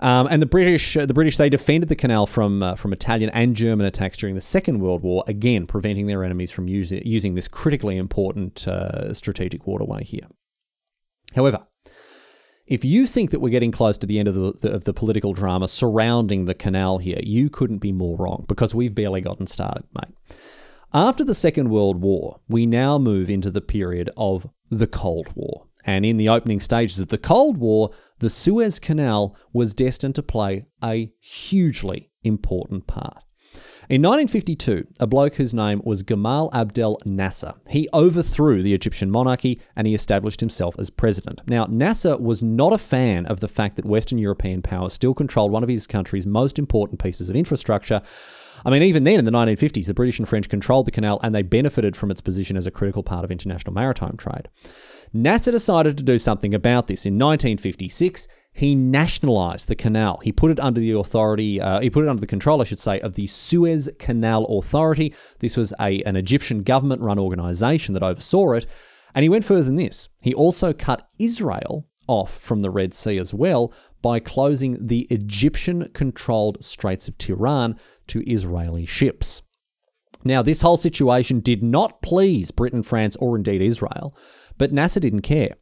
Um, 0.03 0.27
and 0.29 0.41
the 0.41 0.45
British, 0.45 0.97
uh, 0.97 1.05
the 1.05 1.13
British, 1.13 1.37
they 1.37 1.49
defended 1.49 1.87
the 1.87 1.95
canal 1.95 2.25
from 2.25 2.61
uh, 2.61 2.75
from 2.75 2.91
Italian 2.91 3.29
and 3.29 3.55
German 3.55 3.87
attacks 3.87 4.17
during 4.17 4.35
the 4.35 4.41
Second 4.41 4.79
World 4.79 5.01
War, 5.01 5.23
again 5.27 5.65
preventing 5.65 6.07
their 6.07 6.25
enemies 6.25 6.51
from 6.51 6.67
using 6.67 7.35
this 7.35 7.47
critically 7.47 7.95
important 7.95 8.67
uh, 8.67 9.13
strategic 9.13 9.65
waterway 9.65 10.03
here. 10.03 10.27
However, 11.33 11.65
if 12.67 12.83
you 12.83 13.07
think 13.07 13.31
that 13.31 13.39
we're 13.39 13.49
getting 13.49 13.71
close 13.71 13.97
to 13.99 14.05
the 14.05 14.19
end 14.19 14.27
of 14.27 14.35
the, 14.35 14.53
the, 14.59 14.71
of 14.73 14.83
the 14.83 14.93
political 14.93 15.31
drama 15.31 15.69
surrounding 15.69 16.45
the 16.45 16.53
canal 16.53 16.97
here, 16.97 17.19
you 17.23 17.49
couldn't 17.49 17.79
be 17.79 17.93
more 17.93 18.17
wrong 18.17 18.43
because 18.49 18.75
we've 18.75 18.93
barely 18.93 19.21
gotten 19.21 19.47
started, 19.47 19.85
mate. 19.95 20.13
After 20.93 21.23
the 21.23 21.33
Second 21.33 21.69
World 21.69 22.01
War, 22.01 22.41
we 22.49 22.65
now 22.65 22.97
move 22.97 23.29
into 23.29 23.49
the 23.49 23.61
period 23.61 24.09
of 24.17 24.49
the 24.69 24.85
Cold 24.85 25.29
War. 25.33 25.67
And 25.85 26.05
in 26.05 26.17
the 26.17 26.29
opening 26.29 26.59
stages 26.59 26.99
of 26.99 27.09
the 27.09 27.17
Cold 27.17 27.57
War, 27.57 27.91
the 28.19 28.29
Suez 28.29 28.79
Canal 28.79 29.35
was 29.51 29.73
destined 29.73 30.15
to 30.15 30.23
play 30.23 30.65
a 30.83 31.11
hugely 31.19 32.11
important 32.23 32.87
part. 32.87 33.23
In 33.89 34.01
1952, 34.01 34.87
a 35.01 35.07
bloke 35.07 35.35
whose 35.35 35.53
name 35.53 35.81
was 35.83 36.03
Gamal 36.03 36.49
Abdel 36.53 36.99
Nasser, 37.05 37.55
he 37.69 37.89
overthrew 37.93 38.63
the 38.63 38.73
Egyptian 38.73 39.11
monarchy 39.11 39.59
and 39.75 39.85
he 39.85 39.93
established 39.93 40.39
himself 40.39 40.75
as 40.79 40.89
president. 40.89 41.41
Now, 41.47 41.65
Nasser 41.65 42.17
was 42.17 42.41
not 42.41 42.71
a 42.71 42.77
fan 42.77 43.25
of 43.25 43.41
the 43.41 43.49
fact 43.49 43.75
that 43.75 43.85
Western 43.85 44.19
European 44.19 44.61
powers 44.61 44.93
still 44.93 45.13
controlled 45.13 45.51
one 45.51 45.63
of 45.63 45.69
his 45.69 45.85
country's 45.85 46.25
most 46.25 46.57
important 46.57 47.03
pieces 47.03 47.29
of 47.29 47.35
infrastructure. 47.35 48.01
I 48.65 48.69
mean, 48.69 48.83
even 48.83 49.03
then 49.03 49.19
in 49.19 49.25
the 49.25 49.31
1950s, 49.31 49.85
the 49.85 49.93
British 49.93 50.19
and 50.19 50.27
French 50.27 50.49
controlled 50.49 50.87
the 50.87 50.91
canal 50.91 51.19
and 51.23 51.33
they 51.33 51.41
benefited 51.41 51.95
from 51.95 52.11
its 52.11 52.21
position 52.21 52.55
as 52.55 52.67
a 52.67 52.71
critical 52.71 53.03
part 53.03 53.25
of 53.25 53.31
international 53.31 53.73
maritime 53.73 54.17
trade. 54.17 54.49
Nasser 55.11 55.51
decided 55.51 55.97
to 55.97 56.03
do 56.03 56.17
something 56.17 56.53
about 56.53 56.87
this. 56.87 57.05
In 57.05 57.13
1956, 57.15 58.27
he 58.53 58.75
nationalized 58.75 59.67
the 59.67 59.75
canal. 59.75 60.19
He 60.23 60.31
put 60.31 60.51
it 60.51 60.59
under 60.59 60.79
the 60.79 60.91
authority, 60.91 61.59
uh, 61.59 61.81
he 61.81 61.89
put 61.89 62.05
it 62.05 62.09
under 62.09 62.21
the 62.21 62.27
control, 62.27 62.61
I 62.61 62.65
should 62.65 62.79
say, 62.79 62.99
of 63.01 63.13
the 63.13 63.27
Suez 63.27 63.89
Canal 63.99 64.45
Authority. 64.45 65.13
This 65.39 65.57
was 65.57 65.73
a, 65.79 66.01
an 66.03 66.15
Egyptian 66.15 66.63
government 66.63 67.01
run 67.01 67.19
organization 67.19 67.93
that 67.93 68.03
oversaw 68.03 68.53
it. 68.53 68.65
And 69.15 69.23
he 69.23 69.29
went 69.29 69.45
further 69.45 69.63
than 69.63 69.75
this. 69.75 70.09
He 70.21 70.33
also 70.33 70.73
cut 70.73 71.07
Israel 71.19 71.87
off 72.07 72.37
from 72.37 72.59
the 72.59 72.71
Red 72.71 72.93
Sea 72.93 73.17
as 73.17 73.33
well 73.33 73.73
by 74.01 74.19
closing 74.19 74.77
the 74.85 75.07
Egyptian 75.09 75.89
controlled 75.93 76.63
Straits 76.63 77.07
of 77.07 77.17
Tiran 77.17 77.77
to 78.07 78.29
Israeli 78.29 78.85
ships. 78.85 79.41
Now, 80.23 80.41
this 80.41 80.61
whole 80.61 80.77
situation 80.77 81.41
did 81.41 81.61
not 81.61 82.01
please 82.01 82.51
Britain, 82.51 82.83
France, 82.83 83.15
or 83.17 83.35
indeed 83.35 83.61
Israel. 83.61 84.15
But 84.57 84.71
Nasser 84.71 84.99
didn't 84.99 85.21
care. 85.21 85.55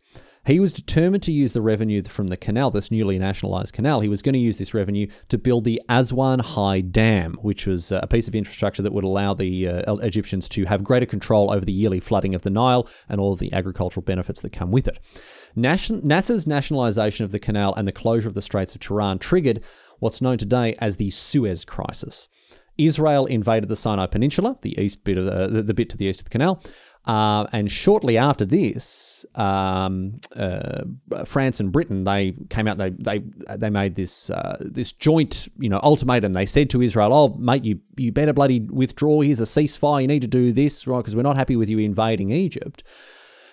He 0.44 0.60
was 0.60 0.74
determined 0.74 1.22
to 1.24 1.32
use 1.32 1.54
the 1.54 1.62
revenue 1.62 2.02
from 2.02 2.28
the 2.28 2.38
canal, 2.38 2.72
this 2.72 2.90
newly 2.90 3.20
nationalised 3.20 3.74
canal. 3.74 4.00
He 4.00 4.10
was 4.10 4.24
going 4.24 4.34
to 4.34 4.40
use 4.40 4.58
this 4.58 4.74
revenue 4.74 5.06
to 5.30 5.38
build 5.38 5.66
the 5.66 5.80
Aswan 5.88 6.40
High 6.40 6.82
Dam, 6.82 7.36
which 7.44 7.68
was 7.68 7.92
uh, 7.92 8.00
a 8.02 8.08
piece 8.08 8.28
of 8.28 8.34
infrastructure 8.34 8.82
that 8.82 8.92
would 8.92 9.04
allow 9.04 9.36
the 9.36 9.68
uh, 9.68 9.96
Egyptians 9.98 10.50
to 10.50 10.66
have 10.66 10.84
greater 10.84 11.06
control 11.06 11.54
over 11.54 11.64
the 11.64 11.72
yearly 11.72 12.00
flooding 12.00 12.34
of 12.34 12.42
the 12.42 12.50
Nile 12.50 12.88
and 13.08 13.22
all 13.22 13.34
of 13.34 13.40
the 13.40 13.54
agricultural 13.54 14.04
benefits 14.04 14.42
that 14.42 14.52
come 14.52 14.72
with 14.72 14.88
it. 14.88 14.98
Nasser's 15.56 16.48
nationalisation 16.48 17.24
of 17.24 17.32
the 17.32 17.40
canal 17.40 17.76
and 17.76 17.88
the 17.88 17.92
closure 17.92 18.28
of 18.28 18.34
the 18.34 18.42
Straits 18.42 18.74
of 18.74 18.82
Tiran 18.82 19.20
triggered 19.20 19.64
what's 20.02 20.22
known 20.22 20.38
today 20.38 20.76
as 20.80 20.98
the 20.98 21.10
Suez 21.10 21.64
Crisis. 21.64 22.28
Israel 22.78 23.26
invaded 23.28 23.70
the 23.70 23.76
Sinai 23.76 24.08
Peninsula, 24.08 24.58
the 24.62 24.78
east 24.80 25.04
bit 25.04 25.18
of 25.18 25.26
the, 25.26 25.62
the 25.62 25.74
bit 25.74 25.90
to 25.92 25.98
the 25.98 26.06
east 26.06 26.22
of 26.22 26.26
the 26.26 26.30
canal, 26.32 26.62
uh, 27.06 27.46
and 27.52 27.70
shortly 27.72 28.18
after 28.18 28.46
this, 28.46 29.26
um, 29.36 30.20
uh, 30.36 30.82
France 31.26 31.60
and 31.60 31.72
Britain 31.72 32.04
they 32.04 32.34
came 32.50 32.68
out. 32.68 32.78
They 32.78 32.90
they 32.90 33.24
they 33.58 33.70
made 33.70 33.96
this 33.96 34.30
uh, 34.30 34.58
this 34.60 34.92
joint 34.92 35.48
you 35.60 35.70
know 35.70 35.80
ultimatum. 35.84 36.34
They 36.34 36.46
said 36.46 36.70
to 36.72 36.82
Israel, 36.82 37.14
"Oh 37.14 37.36
mate, 37.38 37.64
you 37.64 37.80
you 37.98 38.12
better 38.12 38.34
bloody 38.34 38.62
withdraw. 38.62 39.22
Here's 39.22 39.42
a 39.42 39.46
ceasefire. 39.46 40.02
You 40.02 40.08
need 40.08 40.22
to 40.24 40.28
do 40.28 40.52
this 40.52 40.88
right 40.88 41.00
because 41.00 41.16
we're 41.16 41.22
not 41.24 41.38
happy 41.38 41.56
with 41.56 41.70
you 41.70 41.78
invading 41.80 42.32
Egypt." 42.32 42.84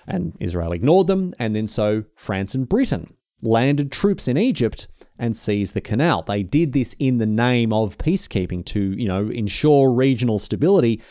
And 0.06 0.34
Israel 0.40 0.72
ignored 0.72 1.06
them, 1.06 1.34
and 1.38 1.54
then 1.54 1.66
so 1.66 2.04
France 2.16 2.54
and 2.54 2.66
Britain 2.66 3.14
landed 3.42 3.92
troops 3.92 4.28
in 4.28 4.36
Egypt 4.36 4.88
and 5.18 5.36
seized 5.36 5.74
the 5.74 5.80
canal. 5.80 6.22
They 6.22 6.42
did 6.42 6.72
this 6.72 6.94
in 6.98 7.18
the 7.18 7.26
name 7.26 7.72
of 7.72 7.98
peacekeeping 7.98 8.64
to 8.66 8.80
you 8.80 9.08
know 9.08 9.28
ensure 9.28 9.92
regional 9.92 10.38
stability. 10.38 11.02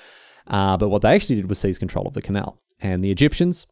Uh, 0.48 0.78
but 0.78 0.90
what 0.90 1.02
they 1.02 1.14
actually 1.14 1.36
did 1.36 1.50
was 1.50 1.60
seize 1.60 1.78
control 1.78 2.08
of 2.08 2.14
the 2.14 2.22
canal. 2.22 2.62
And 2.80 3.04
the 3.04 3.12
Egyptians, 3.12 3.66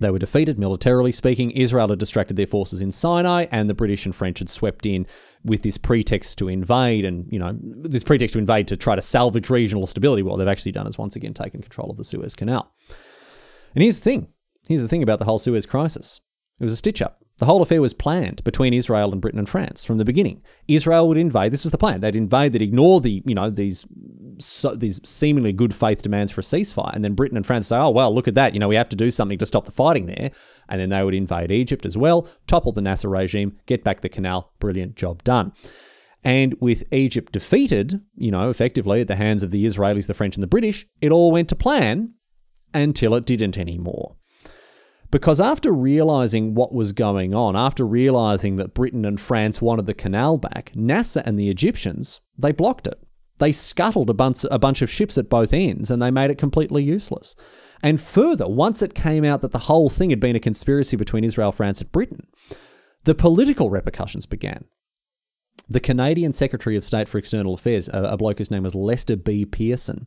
they 0.00 0.10
were 0.10 0.18
defeated 0.18 0.58
militarily 0.58 1.12
speaking. 1.12 1.52
Israel 1.52 1.88
had 1.88 1.98
distracted 1.98 2.36
their 2.36 2.46
forces 2.46 2.80
in 2.80 2.90
Sinai, 2.90 3.46
and 3.52 3.70
the 3.70 3.74
British 3.74 4.04
and 4.04 4.14
French 4.14 4.40
had 4.40 4.50
swept 4.50 4.86
in 4.86 5.06
with 5.44 5.62
this 5.62 5.78
pretext 5.78 6.38
to 6.38 6.48
invade, 6.48 7.04
and 7.04 7.30
you 7.30 7.38
know 7.38 7.56
this 7.60 8.04
pretext 8.04 8.32
to 8.32 8.38
invade 8.38 8.66
to 8.68 8.76
try 8.76 8.94
to 8.94 9.02
salvage 9.02 9.50
regional 9.50 9.86
stability. 9.86 10.22
What 10.22 10.38
they've 10.38 10.48
actually 10.48 10.72
done 10.72 10.86
is 10.86 10.98
once 10.98 11.16
again 11.16 11.34
taken 11.34 11.62
control 11.62 11.90
of 11.90 11.96
the 11.96 12.04
Suez 12.04 12.34
Canal. 12.34 12.72
And 13.74 13.82
here's 13.82 13.98
the 13.98 14.04
thing: 14.04 14.28
here's 14.68 14.82
the 14.82 14.88
thing 14.88 15.02
about 15.02 15.20
the 15.20 15.26
whole 15.26 15.38
Suez 15.38 15.66
crisis. 15.66 16.20
It 16.58 16.64
was 16.64 16.72
a 16.72 16.76
stitch 16.76 17.02
up. 17.02 17.23
The 17.38 17.46
whole 17.46 17.62
affair 17.62 17.82
was 17.82 17.92
planned 17.92 18.44
between 18.44 18.72
Israel 18.72 19.10
and 19.10 19.20
Britain 19.20 19.40
and 19.40 19.48
France 19.48 19.84
from 19.84 19.98
the 19.98 20.04
beginning. 20.04 20.40
Israel 20.68 21.08
would 21.08 21.18
invade. 21.18 21.52
This 21.52 21.64
was 21.64 21.72
the 21.72 21.78
plan. 21.78 22.00
They'd 22.00 22.14
invade. 22.14 22.52
They'd 22.52 22.62
ignore 22.62 23.00
the, 23.00 23.22
you 23.26 23.34
know, 23.34 23.50
these 23.50 23.84
so, 24.38 24.74
these 24.74 25.00
seemingly 25.04 25.52
good 25.52 25.74
faith 25.74 26.02
demands 26.02 26.32
for 26.32 26.40
a 26.40 26.44
ceasefire, 26.44 26.92
and 26.92 27.04
then 27.04 27.14
Britain 27.14 27.36
and 27.36 27.46
France 27.46 27.68
say, 27.68 27.76
"Oh 27.76 27.90
well, 27.90 28.14
look 28.14 28.28
at 28.28 28.34
that. 28.34 28.54
You 28.54 28.60
know, 28.60 28.68
we 28.68 28.76
have 28.76 28.88
to 28.90 28.96
do 28.96 29.10
something 29.10 29.38
to 29.38 29.46
stop 29.46 29.64
the 29.64 29.72
fighting 29.72 30.06
there." 30.06 30.30
And 30.68 30.80
then 30.80 30.88
they 30.88 31.02
would 31.02 31.14
invade 31.14 31.50
Egypt 31.50 31.86
as 31.86 31.96
well, 31.96 32.28
topple 32.46 32.72
the 32.72 32.80
Nasser 32.80 33.08
regime, 33.08 33.58
get 33.66 33.84
back 33.84 34.00
the 34.00 34.08
canal. 34.08 34.52
Brilliant 34.60 34.96
job 34.96 35.22
done. 35.24 35.52
And 36.24 36.54
with 36.60 36.84
Egypt 36.92 37.32
defeated, 37.32 38.00
you 38.16 38.30
know, 38.30 38.48
effectively 38.48 39.02
at 39.02 39.08
the 39.08 39.16
hands 39.16 39.42
of 39.42 39.50
the 39.50 39.66
Israelis, 39.66 40.06
the 40.06 40.14
French, 40.14 40.36
and 40.36 40.42
the 40.42 40.48
British, 40.48 40.86
it 41.00 41.12
all 41.12 41.30
went 41.30 41.48
to 41.50 41.56
plan 41.56 42.14
until 42.72 43.14
it 43.14 43.26
didn't 43.26 43.58
anymore. 43.58 44.16
Because 45.10 45.40
after 45.40 45.72
realizing 45.72 46.54
what 46.54 46.74
was 46.74 46.92
going 46.92 47.34
on, 47.34 47.54
after 47.54 47.86
realizing 47.86 48.56
that 48.56 48.74
Britain 48.74 49.04
and 49.04 49.20
France 49.20 49.62
wanted 49.62 49.86
the 49.86 49.94
canal 49.94 50.38
back, 50.38 50.72
Nasser 50.74 51.22
and 51.24 51.38
the 51.38 51.48
Egyptians, 51.48 52.20
they 52.36 52.52
blocked 52.52 52.86
it. 52.86 52.98
They 53.38 53.52
scuttled 53.52 54.10
a 54.10 54.14
bunch, 54.14 54.44
a 54.50 54.58
bunch 54.58 54.82
of 54.82 54.90
ships 54.90 55.16
at 55.18 55.28
both 55.28 55.52
ends 55.52 55.90
and 55.90 56.00
they 56.00 56.10
made 56.10 56.30
it 56.30 56.38
completely 56.38 56.82
useless. 56.82 57.36
And 57.82 58.00
further, 58.00 58.48
once 58.48 58.82
it 58.82 58.94
came 58.94 59.24
out 59.24 59.40
that 59.42 59.52
the 59.52 59.58
whole 59.60 59.90
thing 59.90 60.10
had 60.10 60.20
been 60.20 60.36
a 60.36 60.40
conspiracy 60.40 60.96
between 60.96 61.24
Israel, 61.24 61.52
France, 61.52 61.80
and 61.80 61.92
Britain, 61.92 62.26
the 63.04 63.14
political 63.14 63.70
repercussions 63.70 64.26
began. 64.26 64.64
the 65.68 65.80
Canadian 65.80 66.32
Secretary 66.32 66.76
of 66.76 66.84
State 66.84 67.08
for 67.08 67.18
External 67.18 67.54
Affairs, 67.54 67.88
a, 67.88 68.02
a 68.02 68.16
bloke 68.16 68.38
whose 68.38 68.50
name 68.50 68.62
was 68.62 68.74
Lester 68.74 69.16
B. 69.16 69.44
Pearson, 69.44 70.06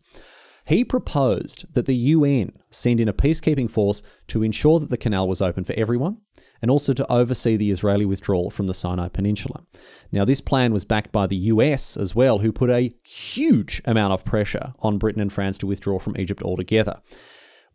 he 0.67 0.83
proposed 0.83 1.73
that 1.73 1.85
the 1.85 1.95
UN 1.95 2.51
send 2.69 2.99
in 2.99 3.07
a 3.07 3.13
peacekeeping 3.13 3.69
force 3.69 4.03
to 4.27 4.43
ensure 4.43 4.79
that 4.79 4.89
the 4.89 4.97
canal 4.97 5.27
was 5.27 5.41
open 5.41 5.63
for 5.63 5.73
everyone 5.73 6.17
and 6.61 6.69
also 6.69 6.91
to 6.91 7.09
oversee 7.11 7.55
the 7.55 7.71
Israeli 7.71 8.05
withdrawal 8.05 8.49
from 8.49 8.67
the 8.67 8.73
Sinai 8.73 9.07
Peninsula. 9.07 9.63
Now, 10.11 10.25
this 10.25 10.41
plan 10.41 10.73
was 10.73 10.83
backed 10.83 11.11
by 11.13 11.25
the 11.25 11.37
US 11.37 11.95
as 11.95 12.15
well, 12.15 12.39
who 12.39 12.51
put 12.51 12.69
a 12.69 12.91
huge 13.05 13.81
amount 13.85 14.11
of 14.13 14.25
pressure 14.25 14.73
on 14.79 14.97
Britain 14.97 15.21
and 15.21 15.31
France 15.31 15.57
to 15.59 15.67
withdraw 15.67 15.99
from 15.99 16.17
Egypt 16.17 16.43
altogether. 16.43 17.01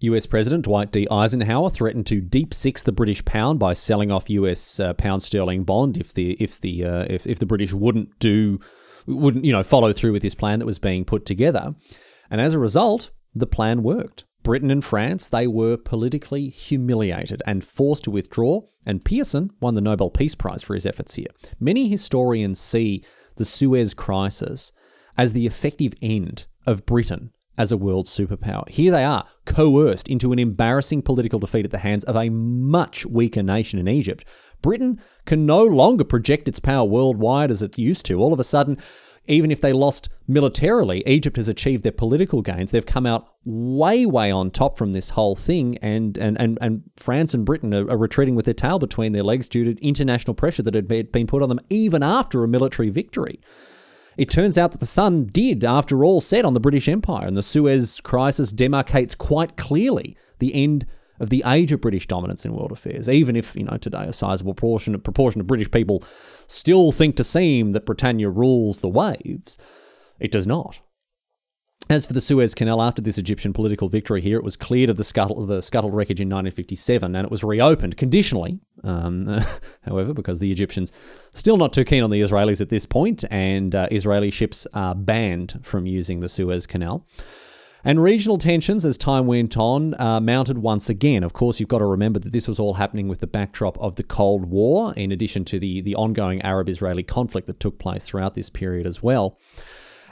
US 0.00 0.26
President 0.26 0.64
Dwight 0.64 0.92
D. 0.92 1.06
Eisenhower 1.10 1.70
threatened 1.70 2.06
to 2.08 2.20
deep 2.20 2.52
six 2.52 2.82
the 2.82 2.92
British 2.92 3.24
pound 3.24 3.58
by 3.58 3.72
selling 3.72 4.10
off 4.10 4.28
US 4.28 4.80
uh, 4.80 4.92
pound 4.94 5.22
sterling 5.22 5.64
bond 5.64 5.96
if 5.96 6.12
the 6.12 6.32
if 6.40 6.60
the 6.60 6.84
uh, 6.84 7.06
if, 7.08 7.26
if 7.26 7.38
the 7.38 7.46
British 7.46 7.72
wouldn't 7.72 8.18
do 8.18 8.58
wouldn't 9.06 9.44
you 9.44 9.52
know 9.52 9.62
follow 9.62 9.92
through 9.92 10.12
with 10.12 10.22
this 10.22 10.34
plan 10.34 10.58
that 10.58 10.66
was 10.66 10.78
being 10.78 11.04
put 11.04 11.24
together. 11.24 11.74
And 12.32 12.40
as 12.40 12.54
a 12.54 12.58
result, 12.58 13.10
the 13.34 13.46
plan 13.46 13.82
worked. 13.82 14.24
Britain 14.42 14.70
and 14.70 14.82
France, 14.82 15.28
they 15.28 15.46
were 15.46 15.76
politically 15.76 16.48
humiliated 16.48 17.42
and 17.46 17.62
forced 17.62 18.04
to 18.04 18.10
withdraw, 18.10 18.62
and 18.86 19.04
Pearson 19.04 19.50
won 19.60 19.74
the 19.74 19.82
Nobel 19.82 20.08
Peace 20.08 20.34
Prize 20.34 20.62
for 20.62 20.72
his 20.72 20.86
efforts 20.86 21.14
here. 21.14 21.28
Many 21.60 21.88
historians 21.88 22.58
see 22.58 23.04
the 23.36 23.44
Suez 23.44 23.92
Crisis 23.92 24.72
as 25.16 25.34
the 25.34 25.46
effective 25.46 25.92
end 26.00 26.46
of 26.66 26.86
Britain 26.86 27.32
as 27.58 27.70
a 27.70 27.76
world 27.76 28.06
superpower. 28.06 28.66
Here 28.70 28.90
they 28.90 29.04
are, 29.04 29.26
coerced 29.44 30.08
into 30.08 30.32
an 30.32 30.38
embarrassing 30.38 31.02
political 31.02 31.38
defeat 31.38 31.66
at 31.66 31.70
the 31.70 31.78
hands 31.78 32.02
of 32.04 32.16
a 32.16 32.30
much 32.30 33.04
weaker 33.04 33.42
nation 33.42 33.78
in 33.78 33.88
Egypt. 33.88 34.24
Britain 34.62 34.98
can 35.26 35.44
no 35.44 35.62
longer 35.62 36.04
project 36.04 36.48
its 36.48 36.58
power 36.58 36.84
worldwide 36.84 37.50
as 37.50 37.62
it 37.62 37.76
used 37.76 38.06
to. 38.06 38.18
All 38.20 38.32
of 38.32 38.40
a 38.40 38.44
sudden, 38.44 38.78
even 39.26 39.50
if 39.50 39.60
they 39.60 39.72
lost 39.72 40.08
militarily, 40.26 41.02
Egypt 41.06 41.36
has 41.36 41.48
achieved 41.48 41.84
their 41.84 41.92
political 41.92 42.42
gains. 42.42 42.70
They've 42.70 42.84
come 42.84 43.06
out 43.06 43.28
way, 43.44 44.04
way 44.06 44.30
on 44.30 44.50
top 44.50 44.76
from 44.76 44.92
this 44.92 45.10
whole 45.10 45.36
thing, 45.36 45.78
and 45.78 46.16
and 46.18 46.40
and, 46.40 46.58
and 46.60 46.82
France 46.96 47.34
and 47.34 47.44
Britain 47.44 47.72
are, 47.72 47.88
are 47.90 47.96
retreating 47.96 48.34
with 48.34 48.44
their 48.44 48.54
tail 48.54 48.78
between 48.78 49.12
their 49.12 49.22
legs 49.22 49.48
due 49.48 49.64
to 49.64 49.86
international 49.86 50.34
pressure 50.34 50.62
that 50.62 50.74
had 50.74 50.88
been 50.88 51.26
put 51.26 51.42
on 51.42 51.48
them 51.48 51.60
even 51.70 52.02
after 52.02 52.42
a 52.42 52.48
military 52.48 52.90
victory. 52.90 53.40
It 54.16 54.28
turns 54.28 54.58
out 54.58 54.72
that 54.72 54.80
the 54.80 54.86
sun 54.86 55.26
did, 55.26 55.64
after 55.64 56.04
all, 56.04 56.20
set 56.20 56.44
on 56.44 56.52
the 56.52 56.60
British 56.60 56.88
Empire, 56.88 57.26
and 57.26 57.36
the 57.36 57.42
Suez 57.42 58.00
Crisis 58.00 58.52
demarcates 58.52 59.16
quite 59.16 59.56
clearly 59.56 60.16
the 60.38 60.54
end 60.54 60.86
of 61.20 61.30
the 61.30 61.42
age 61.46 61.72
of 61.72 61.80
British 61.80 62.06
dominance 62.06 62.44
in 62.44 62.52
world 62.52 62.72
affairs, 62.72 63.08
even 63.08 63.36
if, 63.36 63.54
you 63.54 63.64
know, 63.64 63.76
today 63.76 64.04
a 64.04 64.12
sizable 64.12 64.54
proportion, 64.54 64.98
proportion 65.00 65.40
of 65.40 65.46
British 65.46 65.70
people 65.70 66.02
still 66.46 66.92
think 66.92 67.16
to 67.16 67.24
seem 67.24 67.72
that 67.72 67.86
Britannia 67.86 68.28
rules 68.28 68.80
the 68.80 68.88
waves, 68.88 69.58
it 70.18 70.32
does 70.32 70.46
not. 70.46 70.80
As 71.90 72.06
for 72.06 72.12
the 72.12 72.20
Suez 72.20 72.54
Canal, 72.54 72.80
after 72.80 73.02
this 73.02 73.18
Egyptian 73.18 73.52
political 73.52 73.88
victory 73.88 74.20
here, 74.20 74.38
it 74.38 74.44
was 74.44 74.56
cleared 74.56 74.88
of 74.88 74.96
the, 74.96 75.04
scuttle, 75.04 75.44
the 75.44 75.60
scuttled 75.60 75.92
wreckage 75.92 76.20
in 76.20 76.28
1957 76.28 77.14
and 77.14 77.24
it 77.24 77.30
was 77.30 77.44
reopened 77.44 77.96
conditionally. 77.96 78.60
Um, 78.84 79.40
however, 79.82 80.14
because 80.14 80.38
the 80.38 80.50
Egyptians 80.50 80.92
still 81.32 81.56
not 81.56 81.72
too 81.72 81.84
keen 81.84 82.02
on 82.02 82.10
the 82.10 82.20
Israelis 82.20 82.60
at 82.60 82.68
this 82.68 82.86
point, 82.86 83.24
and 83.30 83.74
uh, 83.74 83.88
Israeli 83.90 84.30
ships 84.30 84.66
are 84.74 84.94
banned 84.94 85.58
from 85.62 85.86
using 85.86 86.20
the 86.20 86.28
Suez 86.28 86.66
Canal. 86.66 87.06
And 87.84 88.00
regional 88.00 88.38
tensions, 88.38 88.84
as 88.84 88.96
time 88.96 89.26
went 89.26 89.56
on, 89.56 90.00
uh, 90.00 90.20
mounted 90.20 90.58
once 90.58 90.88
again. 90.88 91.24
Of 91.24 91.32
course, 91.32 91.58
you've 91.58 91.68
got 91.68 91.78
to 91.78 91.86
remember 91.86 92.20
that 92.20 92.32
this 92.32 92.46
was 92.46 92.60
all 92.60 92.74
happening 92.74 93.08
with 93.08 93.18
the 93.18 93.26
backdrop 93.26 93.76
of 93.78 93.96
the 93.96 94.04
Cold 94.04 94.44
War, 94.44 94.94
in 94.94 95.10
addition 95.10 95.44
to 95.46 95.58
the, 95.58 95.80
the 95.80 95.96
ongoing 95.96 96.40
Arab 96.42 96.68
Israeli 96.68 97.02
conflict 97.02 97.48
that 97.48 97.58
took 97.58 97.78
place 97.78 98.06
throughout 98.06 98.34
this 98.34 98.50
period 98.50 98.86
as 98.86 99.02
well. 99.02 99.36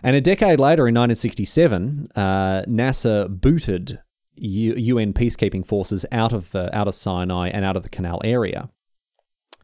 And 0.03 0.17
a 0.17 0.21
decade 0.21 0.59
later, 0.59 0.89
in 0.89 0.95
1967, 0.95 2.09
uh, 2.17 2.65
Nasser 2.67 3.29
booted 3.29 4.01
U- 4.35 4.75
UN 4.75 5.13
peacekeeping 5.13 5.65
forces 5.65 6.05
out 6.11 6.33
of, 6.33 6.55
uh, 6.57 6.71
out 6.73 6.89
of 6.89 6.95
Sinai 6.95 7.51
and 7.51 7.65
out 7.65 7.77
of 7.77 7.83
the 7.85 7.89
Canal 7.89 8.21
area. 8.25 8.71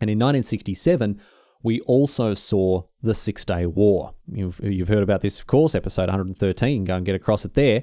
And 0.00 0.10
in 0.10 0.18
1967, 0.18 1.20
we 1.66 1.80
also 1.80 2.32
saw 2.32 2.84
the 3.02 3.12
Six 3.12 3.44
Day 3.44 3.66
War. 3.66 4.14
You've, 4.32 4.60
you've 4.62 4.86
heard 4.86 5.02
about 5.02 5.20
this, 5.20 5.40
of 5.40 5.48
course, 5.48 5.74
episode 5.74 6.08
113. 6.08 6.84
Go 6.84 6.94
and 6.94 7.04
get 7.04 7.16
across 7.16 7.44
it 7.44 7.54
there. 7.54 7.82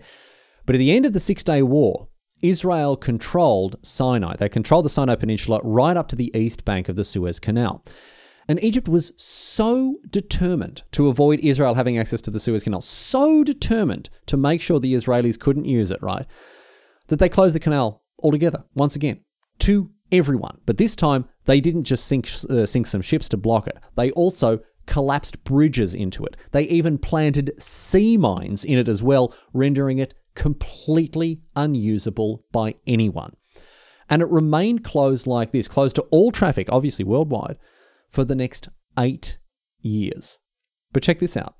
But 0.65 0.75
at 0.75 0.79
the 0.79 0.95
end 0.95 1.05
of 1.05 1.11
the 1.11 1.19
Six 1.19 1.43
Day 1.43 1.61
War, 1.61 2.07
Israel 2.41 2.95
controlled 2.95 3.75
Sinai. 3.81 4.37
They 4.37 4.47
controlled 4.47 4.85
the 4.85 4.89
Sinai 4.89 5.15
Peninsula 5.15 5.59
right 5.65 5.97
up 5.97 6.07
to 6.07 6.15
the 6.15 6.31
east 6.33 6.63
bank 6.63 6.87
of 6.87 6.95
the 6.95 7.03
Suez 7.03 7.41
Canal. 7.41 7.83
And 8.47 8.63
Egypt 8.63 8.87
was 8.87 9.11
so 9.17 9.97
determined 10.09 10.83
to 10.91 11.09
avoid 11.09 11.41
Israel 11.41 11.75
having 11.75 11.97
access 11.97 12.21
to 12.21 12.31
the 12.31 12.39
Suez 12.39 12.63
Canal, 12.63 12.79
so 12.79 13.43
determined 13.43 14.09
to 14.27 14.37
make 14.37 14.61
sure 14.61 14.79
the 14.79 14.93
Israelis 14.93 15.37
couldn't 15.37 15.65
use 15.65 15.91
it, 15.91 16.01
right, 16.01 16.25
that 17.07 17.19
they 17.19 17.27
closed 17.27 17.53
the 17.53 17.59
canal 17.59 18.01
altogether, 18.19 18.63
once 18.75 18.95
again, 18.95 19.19
to 19.59 19.91
everyone. 20.13 20.59
But 20.65 20.77
this 20.77 20.95
time, 20.95 21.25
they 21.45 21.59
didn't 21.59 21.83
just 21.83 22.05
sink, 22.05 22.29
uh, 22.49 22.65
sink 22.65 22.87
some 22.87 23.01
ships 23.01 23.27
to 23.29 23.37
block 23.37 23.67
it, 23.67 23.77
they 23.95 24.11
also 24.11 24.59
collapsed 24.85 25.43
bridges 25.43 25.93
into 25.93 26.23
it. 26.25 26.37
They 26.51 26.63
even 26.63 26.97
planted 26.97 27.51
sea 27.59 28.17
mines 28.17 28.63
in 28.65 28.77
it 28.77 28.87
as 28.87 29.01
well, 29.01 29.33
rendering 29.53 29.97
it 29.99 30.13
completely 30.35 31.41
unusable 31.55 32.43
by 32.51 32.75
anyone. 32.85 33.35
And 34.09 34.21
it 34.21 34.29
remained 34.29 34.83
closed 34.83 35.27
like 35.27 35.51
this, 35.51 35.67
closed 35.67 35.95
to 35.95 36.01
all 36.03 36.31
traffic, 36.31 36.67
obviously 36.69 37.05
worldwide, 37.05 37.57
for 38.09 38.23
the 38.23 38.35
next 38.35 38.69
eight 38.99 39.37
years. 39.79 40.39
But 40.91 41.03
check 41.03 41.19
this 41.19 41.37
out. 41.37 41.55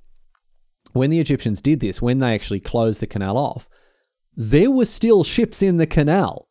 When 0.92 1.10
the 1.10 1.20
Egyptians 1.20 1.62
did 1.62 1.80
this, 1.80 2.02
when 2.02 2.20
they 2.20 2.36
actually 2.36 2.60
closed 2.60 3.02
the 3.02 3.08
canal 3.08 3.38
off, 3.38 3.68
there 4.36 4.70
were 4.70 4.86
still 4.86 5.24
ships 5.24 5.62
in 5.62 5.78
the 5.78 5.88
canal. 5.88 6.48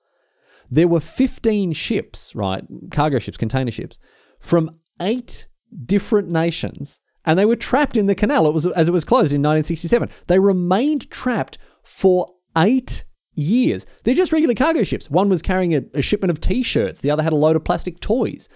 There 0.73 0.89
were 0.89 1.01
15 1.01 1.73
ships, 1.73 2.35
right? 2.35 2.65
Cargo 2.91 3.19
ships, 3.19 3.37
container 3.37 3.71
ships, 3.71 3.99
from 4.41 4.71
eight 5.01 5.47
different 5.85 6.31
nations, 6.31 7.01
and 7.27 7.39
they 7.39 7.45
were 7.45 7.57
trapped 7.57 7.97
in 7.97 8.07
the 8.07 8.15
canal 8.15 8.47
it 8.47 8.55
was, 8.55 8.67
as 8.67 8.89
it 8.89 8.93
was 8.93 9.05
closed 9.05 9.33
in 9.33 9.43
1967. 9.43 10.09
They 10.29 10.39
remained 10.39 11.11
trapped 11.11 11.59
for 11.83 12.27
eight 12.57 13.05
years. 13.35 13.85
They're 14.05 14.15
just 14.15 14.33
regular 14.33 14.55
cargo 14.55 14.83
ships. 14.83 15.11
One 15.11 15.29
was 15.29 15.43
carrying 15.43 15.75
a, 15.75 15.83
a 15.93 16.01
shipment 16.01 16.31
of 16.31 16.41
t 16.41 16.63
shirts, 16.63 17.03
the 17.03 17.11
other 17.11 17.23
had 17.23 17.35
a 17.35 17.37
load 17.37 17.55
of 17.57 17.65
plastic 17.65 18.01
toys 18.01 18.49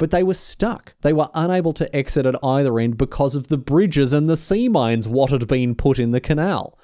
but 0.00 0.10
they 0.10 0.22
were 0.22 0.32
stuck. 0.32 0.94
They 1.02 1.12
were 1.12 1.28
unable 1.34 1.72
to 1.74 1.94
exit 1.94 2.24
at 2.24 2.34
either 2.42 2.78
end 2.78 2.96
because 2.96 3.34
of 3.34 3.48
the 3.48 3.58
bridges 3.58 4.14
and 4.14 4.30
the 4.30 4.36
sea 4.36 4.66
mines 4.66 5.06
what 5.06 5.28
had 5.28 5.46
been 5.46 5.74
put 5.74 5.98
in 5.98 6.10
the 6.10 6.22
canal. 6.22 6.78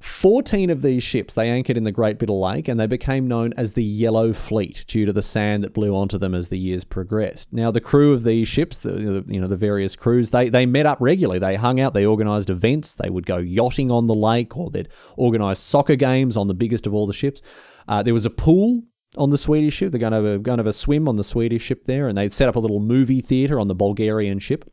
14 0.00 0.70
of 0.70 0.82
these 0.82 1.02
ships 1.02 1.34
they 1.34 1.48
anchored 1.48 1.76
in 1.76 1.84
the 1.84 1.92
Great 1.92 2.18
Bitter 2.18 2.32
Lake 2.32 2.68
and 2.68 2.78
they 2.78 2.86
became 2.86 3.26
known 3.26 3.52
as 3.56 3.72
the 3.72 3.82
Yellow 3.82 4.32
Fleet 4.32 4.84
due 4.86 5.04
to 5.04 5.12
the 5.12 5.22
sand 5.22 5.64
that 5.64 5.74
blew 5.74 5.94
onto 5.94 6.18
them 6.18 6.34
as 6.34 6.48
the 6.48 6.58
years 6.58 6.84
progressed. 6.84 7.52
Now 7.52 7.70
the 7.70 7.80
crew 7.80 8.12
of 8.12 8.22
these 8.22 8.46
ships, 8.46 8.80
the, 8.80 9.24
you 9.26 9.40
know 9.40 9.48
the 9.48 9.56
various 9.56 9.96
crews, 9.96 10.30
they 10.30 10.48
they 10.48 10.66
met 10.66 10.86
up 10.86 10.98
regularly. 11.00 11.38
They 11.38 11.56
hung 11.56 11.80
out, 11.80 11.94
they 11.94 12.06
organized 12.06 12.50
events, 12.50 12.94
they 12.94 13.10
would 13.10 13.26
go 13.26 13.38
yachting 13.38 13.90
on 13.90 14.06
the 14.06 14.14
lake 14.14 14.56
or 14.56 14.70
they'd 14.70 14.88
organize 15.16 15.58
soccer 15.58 15.96
games 15.96 16.36
on 16.36 16.46
the 16.46 16.54
biggest 16.54 16.86
of 16.86 16.94
all 16.94 17.06
the 17.06 17.12
ships. 17.12 17.42
Uh, 17.88 18.02
there 18.02 18.14
was 18.14 18.26
a 18.26 18.30
pool 18.30 18.82
on 19.16 19.30
the 19.30 19.38
Swedish 19.38 19.74
ship. 19.74 19.90
They're 19.90 19.98
going 19.98 20.12
to 20.12 20.16
have 20.16 20.24
a, 20.24 20.38
going 20.38 20.58
to 20.58 20.62
have 20.62 20.66
a 20.66 20.72
swim 20.72 21.08
on 21.08 21.16
the 21.16 21.24
Swedish 21.24 21.62
ship 21.62 21.84
there, 21.86 22.08
and 22.08 22.16
they 22.16 22.28
set 22.28 22.48
up 22.48 22.56
a 22.56 22.60
little 22.60 22.80
movie 22.80 23.20
theater 23.20 23.58
on 23.58 23.68
the 23.68 23.74
Bulgarian 23.74 24.38
ship. 24.38 24.70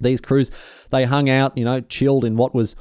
These 0.00 0.20
crews, 0.20 0.50
they 0.90 1.04
hung 1.04 1.30
out, 1.30 1.56
you 1.56 1.64
know, 1.64 1.80
chilled 1.80 2.24
in 2.24 2.36
what 2.36 2.54
was 2.54 2.76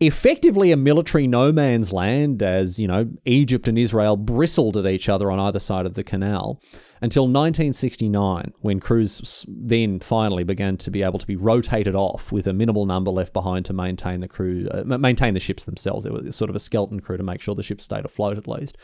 effectively 0.00 0.70
a 0.70 0.76
military 0.76 1.26
no 1.26 1.52
man's 1.52 1.92
land 1.92 2.42
as, 2.42 2.78
you 2.78 2.86
know, 2.86 3.10
Egypt 3.24 3.68
and 3.68 3.78
Israel 3.78 4.16
bristled 4.16 4.76
at 4.76 4.86
each 4.86 5.08
other 5.08 5.30
on 5.30 5.40
either 5.40 5.58
side 5.58 5.86
of 5.86 5.94
the 5.94 6.04
canal 6.04 6.60
until 7.00 7.24
1969 7.24 8.52
when 8.60 8.80
crews 8.80 9.44
then 9.48 10.00
finally 10.00 10.44
began 10.44 10.76
to 10.76 10.90
be 10.90 11.02
able 11.02 11.18
to 11.18 11.26
be 11.26 11.36
rotated 11.36 11.94
off 11.94 12.32
with 12.32 12.46
a 12.46 12.52
minimal 12.52 12.86
number 12.86 13.10
left 13.10 13.32
behind 13.32 13.64
to 13.64 13.72
maintain 13.72 14.20
the 14.20 14.28
crew 14.28 14.68
uh, 14.72 14.82
maintain 14.84 15.34
the 15.34 15.40
ships 15.40 15.64
themselves. 15.64 16.06
It 16.06 16.12
was 16.12 16.34
sort 16.34 16.50
of 16.50 16.56
a 16.56 16.60
skeleton 16.60 17.00
crew 17.00 17.16
to 17.16 17.22
make 17.22 17.40
sure 17.40 17.54
the 17.54 17.62
ship 17.62 17.80
stayed 17.80 18.04
afloat 18.04 18.38
at 18.38 18.48
least. 18.48 18.76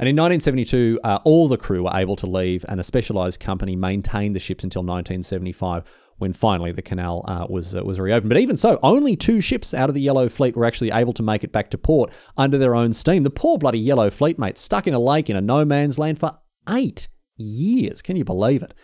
And 0.00 0.08
in 0.08 0.14
1972, 0.14 1.00
uh, 1.02 1.18
all 1.24 1.48
the 1.48 1.56
crew 1.56 1.82
were 1.82 1.90
able 1.92 2.14
to 2.16 2.26
leave, 2.26 2.64
and 2.68 2.78
a 2.78 2.84
specialised 2.84 3.40
company 3.40 3.74
maintained 3.74 4.36
the 4.36 4.38
ships 4.38 4.62
until 4.62 4.82
1975, 4.82 5.82
when 6.18 6.32
finally 6.32 6.72
the 6.72 6.82
canal 6.82 7.24
uh, 7.26 7.46
was 7.48 7.74
uh, 7.74 7.82
was 7.82 7.98
reopened. 7.98 8.28
But 8.28 8.38
even 8.38 8.56
so, 8.56 8.78
only 8.82 9.16
two 9.16 9.40
ships 9.40 9.72
out 9.72 9.88
of 9.88 9.94
the 9.94 10.00
Yellow 10.00 10.28
Fleet 10.28 10.56
were 10.56 10.64
actually 10.64 10.90
able 10.90 11.12
to 11.14 11.22
make 11.22 11.44
it 11.44 11.52
back 11.52 11.70
to 11.70 11.78
port 11.78 12.12
under 12.36 12.58
their 12.58 12.74
own 12.74 12.92
steam. 12.92 13.22
The 13.22 13.30
poor 13.30 13.58
bloody 13.58 13.78
Yellow 13.78 14.10
Fleet, 14.10 14.38
mate, 14.38 14.58
stuck 14.58 14.86
in 14.86 14.94
a 14.94 14.98
lake 14.98 15.30
in 15.30 15.36
a 15.36 15.40
no 15.40 15.64
man's 15.64 15.98
land 15.98 16.18
for 16.18 16.38
eight 16.68 17.08
years. 17.36 18.02
Can 18.02 18.16
you 18.16 18.24
believe 18.24 18.62
it? 18.62 18.74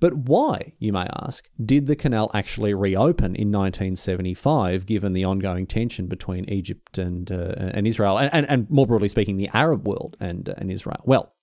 But 0.00 0.14
why, 0.14 0.74
you 0.78 0.92
may 0.92 1.08
ask, 1.12 1.48
did 1.64 1.86
the 1.86 1.96
canal 1.96 2.30
actually 2.32 2.72
reopen 2.72 3.34
in 3.34 3.50
1975, 3.50 4.86
given 4.86 5.12
the 5.12 5.24
ongoing 5.24 5.66
tension 5.66 6.06
between 6.06 6.48
Egypt 6.48 6.98
and, 6.98 7.30
uh, 7.32 7.54
and 7.58 7.86
Israel, 7.86 8.16
and, 8.16 8.32
and, 8.32 8.48
and, 8.48 8.70
more 8.70 8.86
broadly 8.86 9.08
speaking, 9.08 9.38
the 9.38 9.50
Arab 9.52 9.88
world 9.88 10.16
and, 10.20 10.48
and 10.56 10.70
Israel? 10.70 11.00
Well, 11.04 11.34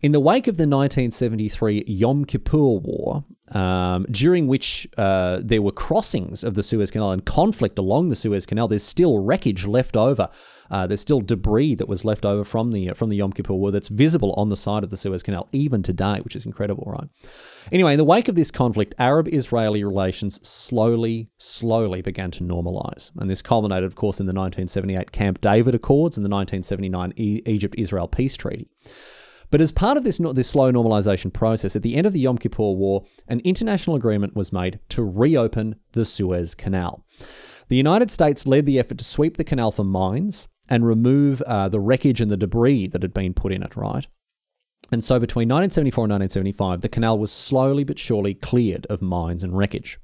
In 0.00 0.10
the 0.10 0.18
wake 0.18 0.48
of 0.48 0.56
the 0.56 0.66
1973 0.66 1.84
Yom 1.86 2.24
Kippur 2.24 2.80
War, 2.80 3.24
um, 3.52 4.06
during 4.10 4.46
which 4.46 4.88
uh, 4.96 5.40
there 5.42 5.62
were 5.62 5.72
crossings 5.72 6.42
of 6.42 6.54
the 6.54 6.62
Suez 6.62 6.90
Canal 6.90 7.12
and 7.12 7.24
conflict 7.24 7.78
along 7.78 8.08
the 8.08 8.16
Suez 8.16 8.46
Canal, 8.46 8.68
there's 8.68 8.82
still 8.82 9.22
wreckage 9.22 9.66
left 9.66 9.96
over. 9.96 10.28
Uh, 10.70 10.86
there's 10.86 11.02
still 11.02 11.20
debris 11.20 11.74
that 11.74 11.86
was 11.86 12.02
left 12.02 12.24
over 12.24 12.44
from 12.44 12.70
the 12.70 12.92
from 12.94 13.10
the 13.10 13.16
Yom 13.16 13.30
Kippur 13.30 13.52
War 13.52 13.70
that's 13.70 13.88
visible 13.88 14.32
on 14.38 14.48
the 14.48 14.56
side 14.56 14.82
of 14.82 14.88
the 14.88 14.96
Suez 14.96 15.22
Canal 15.22 15.48
even 15.52 15.82
today, 15.82 16.20
which 16.20 16.34
is 16.34 16.46
incredible, 16.46 16.84
right? 16.86 17.08
Anyway, 17.70 17.92
in 17.92 17.98
the 17.98 18.04
wake 18.04 18.28
of 18.28 18.34
this 18.34 18.50
conflict, 18.50 18.94
Arab-Israeli 18.98 19.84
relations 19.84 20.46
slowly, 20.48 21.28
slowly 21.36 22.00
began 22.00 22.30
to 22.30 22.42
normalize, 22.42 23.10
and 23.18 23.28
this 23.28 23.42
culminated, 23.42 23.84
of 23.84 23.96
course, 23.96 24.18
in 24.18 24.26
the 24.26 24.32
1978 24.32 25.12
Camp 25.12 25.40
David 25.42 25.74
Accords 25.74 26.16
and 26.16 26.24
the 26.24 26.30
1979 26.30 27.12
e- 27.16 27.42
Egypt-Israel 27.44 28.08
peace 28.08 28.36
treaty. 28.36 28.68
But 29.52 29.60
as 29.60 29.70
part 29.70 29.98
of 29.98 30.02
this, 30.02 30.16
this 30.16 30.48
slow 30.48 30.72
normalization 30.72 31.30
process, 31.30 31.76
at 31.76 31.82
the 31.82 31.94
end 31.94 32.06
of 32.06 32.14
the 32.14 32.20
Yom 32.20 32.38
Kippur 32.38 32.72
War, 32.72 33.04
an 33.28 33.40
international 33.40 33.96
agreement 33.96 34.34
was 34.34 34.50
made 34.50 34.80
to 34.88 35.04
reopen 35.04 35.76
the 35.92 36.06
Suez 36.06 36.54
Canal. 36.54 37.04
The 37.68 37.76
United 37.76 38.10
States 38.10 38.46
led 38.46 38.64
the 38.64 38.78
effort 38.78 38.96
to 38.96 39.04
sweep 39.04 39.36
the 39.36 39.44
canal 39.44 39.70
for 39.70 39.84
mines 39.84 40.48
and 40.70 40.86
remove 40.86 41.42
uh, 41.42 41.68
the 41.68 41.80
wreckage 41.80 42.22
and 42.22 42.30
the 42.30 42.36
debris 42.38 42.86
that 42.88 43.02
had 43.02 43.12
been 43.12 43.34
put 43.34 43.52
in 43.52 43.62
it, 43.62 43.76
right? 43.76 44.06
And 44.90 45.04
so 45.04 45.20
between 45.20 45.48
1974 45.48 46.04
and 46.04 46.12
1975, 46.12 46.80
the 46.80 46.88
canal 46.88 47.18
was 47.18 47.30
slowly 47.30 47.84
but 47.84 47.98
surely 47.98 48.32
cleared 48.32 48.86
of 48.86 49.02
mines 49.02 49.44
and 49.44 49.56
wreckage. 49.56 49.98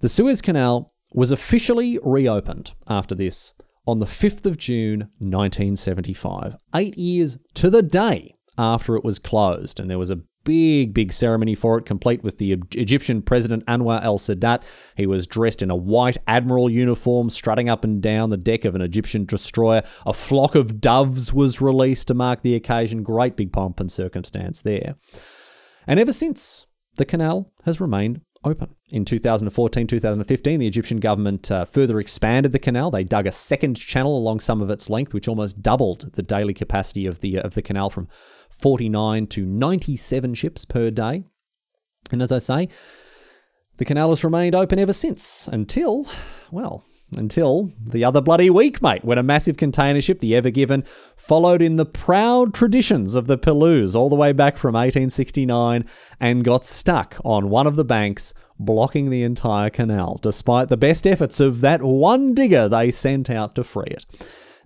The 0.00 0.08
Suez 0.10 0.42
Canal 0.42 0.92
was 1.14 1.30
officially 1.30 1.98
reopened 2.02 2.74
after 2.86 3.14
this 3.14 3.54
on 3.86 4.00
the 4.00 4.06
5th 4.06 4.44
of 4.44 4.58
June 4.58 5.08
1975, 5.18 6.56
eight 6.74 6.98
years 6.98 7.38
to 7.54 7.70
the 7.70 7.82
day 7.82 8.34
after 8.60 8.94
it 8.94 9.02
was 9.02 9.18
closed. 9.18 9.80
And 9.80 9.90
there 9.90 9.98
was 9.98 10.10
a 10.10 10.20
big, 10.44 10.92
big 10.92 11.12
ceremony 11.12 11.54
for 11.54 11.78
it, 11.78 11.86
complete 11.86 12.22
with 12.22 12.38
the 12.38 12.52
Egyptian 12.52 13.22
President 13.22 13.64
Anwar 13.66 14.02
el 14.02 14.18
Sadat. 14.18 14.62
He 14.96 15.06
was 15.06 15.26
dressed 15.26 15.62
in 15.62 15.70
a 15.70 15.76
white 15.76 16.18
admiral 16.26 16.68
uniform, 16.70 17.30
strutting 17.30 17.68
up 17.68 17.84
and 17.84 18.02
down 18.02 18.28
the 18.28 18.36
deck 18.36 18.64
of 18.66 18.74
an 18.74 18.82
Egyptian 18.82 19.24
destroyer. 19.24 19.82
A 20.04 20.12
flock 20.12 20.54
of 20.54 20.80
doves 20.80 21.32
was 21.32 21.60
released 21.60 22.08
to 22.08 22.14
mark 22.14 22.42
the 22.42 22.54
occasion. 22.54 23.02
Great 23.02 23.36
big 23.36 23.52
pomp 23.52 23.80
and 23.80 23.90
circumstance 23.90 24.60
there. 24.62 24.96
And 25.86 25.98
ever 25.98 26.12
since, 26.12 26.66
the 26.96 27.06
canal 27.06 27.52
has 27.64 27.80
remained 27.80 28.20
open. 28.44 28.74
In 28.88 29.04
2014 29.04 29.86
2015, 29.86 30.60
the 30.60 30.66
Egyptian 30.66 30.98
government 30.98 31.50
uh, 31.50 31.64
further 31.64 32.00
expanded 32.00 32.52
the 32.52 32.58
canal. 32.58 32.90
They 32.90 33.04
dug 33.04 33.26
a 33.26 33.32
second 33.32 33.76
channel 33.76 34.16
along 34.16 34.40
some 34.40 34.62
of 34.62 34.70
its 34.70 34.88
length, 34.88 35.12
which 35.14 35.28
almost 35.28 35.62
doubled 35.62 36.12
the 36.14 36.22
daily 36.22 36.54
capacity 36.54 37.06
of 37.06 37.20
the, 37.20 37.38
uh, 37.38 37.42
of 37.42 37.54
the 37.54 37.62
canal 37.62 37.90
from 37.90 38.08
49 38.60 39.26
to 39.28 39.46
97 39.46 40.34
ships 40.34 40.64
per 40.64 40.90
day. 40.90 41.24
And 42.12 42.22
as 42.22 42.32
I 42.32 42.38
say, 42.38 42.68
the 43.76 43.84
canal 43.84 44.10
has 44.10 44.24
remained 44.24 44.54
open 44.54 44.78
ever 44.78 44.92
since 44.92 45.48
until, 45.48 46.06
well, 46.50 46.84
until 47.16 47.70
the 47.84 48.04
other 48.04 48.20
bloody 48.20 48.50
week, 48.50 48.82
mate, 48.82 49.04
when 49.04 49.18
a 49.18 49.22
massive 49.22 49.56
container 49.56 50.00
ship, 50.00 50.20
the 50.20 50.36
Ever 50.36 50.50
Given, 50.50 50.84
followed 51.16 51.62
in 51.62 51.76
the 51.76 51.86
proud 51.86 52.54
traditions 52.54 53.14
of 53.14 53.26
the 53.26 53.38
Péluse 53.38 53.94
all 53.94 54.08
the 54.08 54.16
way 54.16 54.32
back 54.32 54.56
from 54.56 54.74
1869 54.74 55.84
and 56.20 56.44
got 56.44 56.64
stuck 56.64 57.16
on 57.24 57.50
one 57.50 57.66
of 57.66 57.76
the 57.76 57.84
banks, 57.84 58.34
blocking 58.58 59.10
the 59.10 59.22
entire 59.22 59.70
canal, 59.70 60.18
despite 60.22 60.68
the 60.68 60.76
best 60.76 61.06
efforts 61.06 61.40
of 61.40 61.60
that 61.62 61.82
one 61.82 62.34
digger 62.34 62.68
they 62.68 62.90
sent 62.90 63.30
out 63.30 63.54
to 63.54 63.64
free 63.64 63.88
it. 63.90 64.04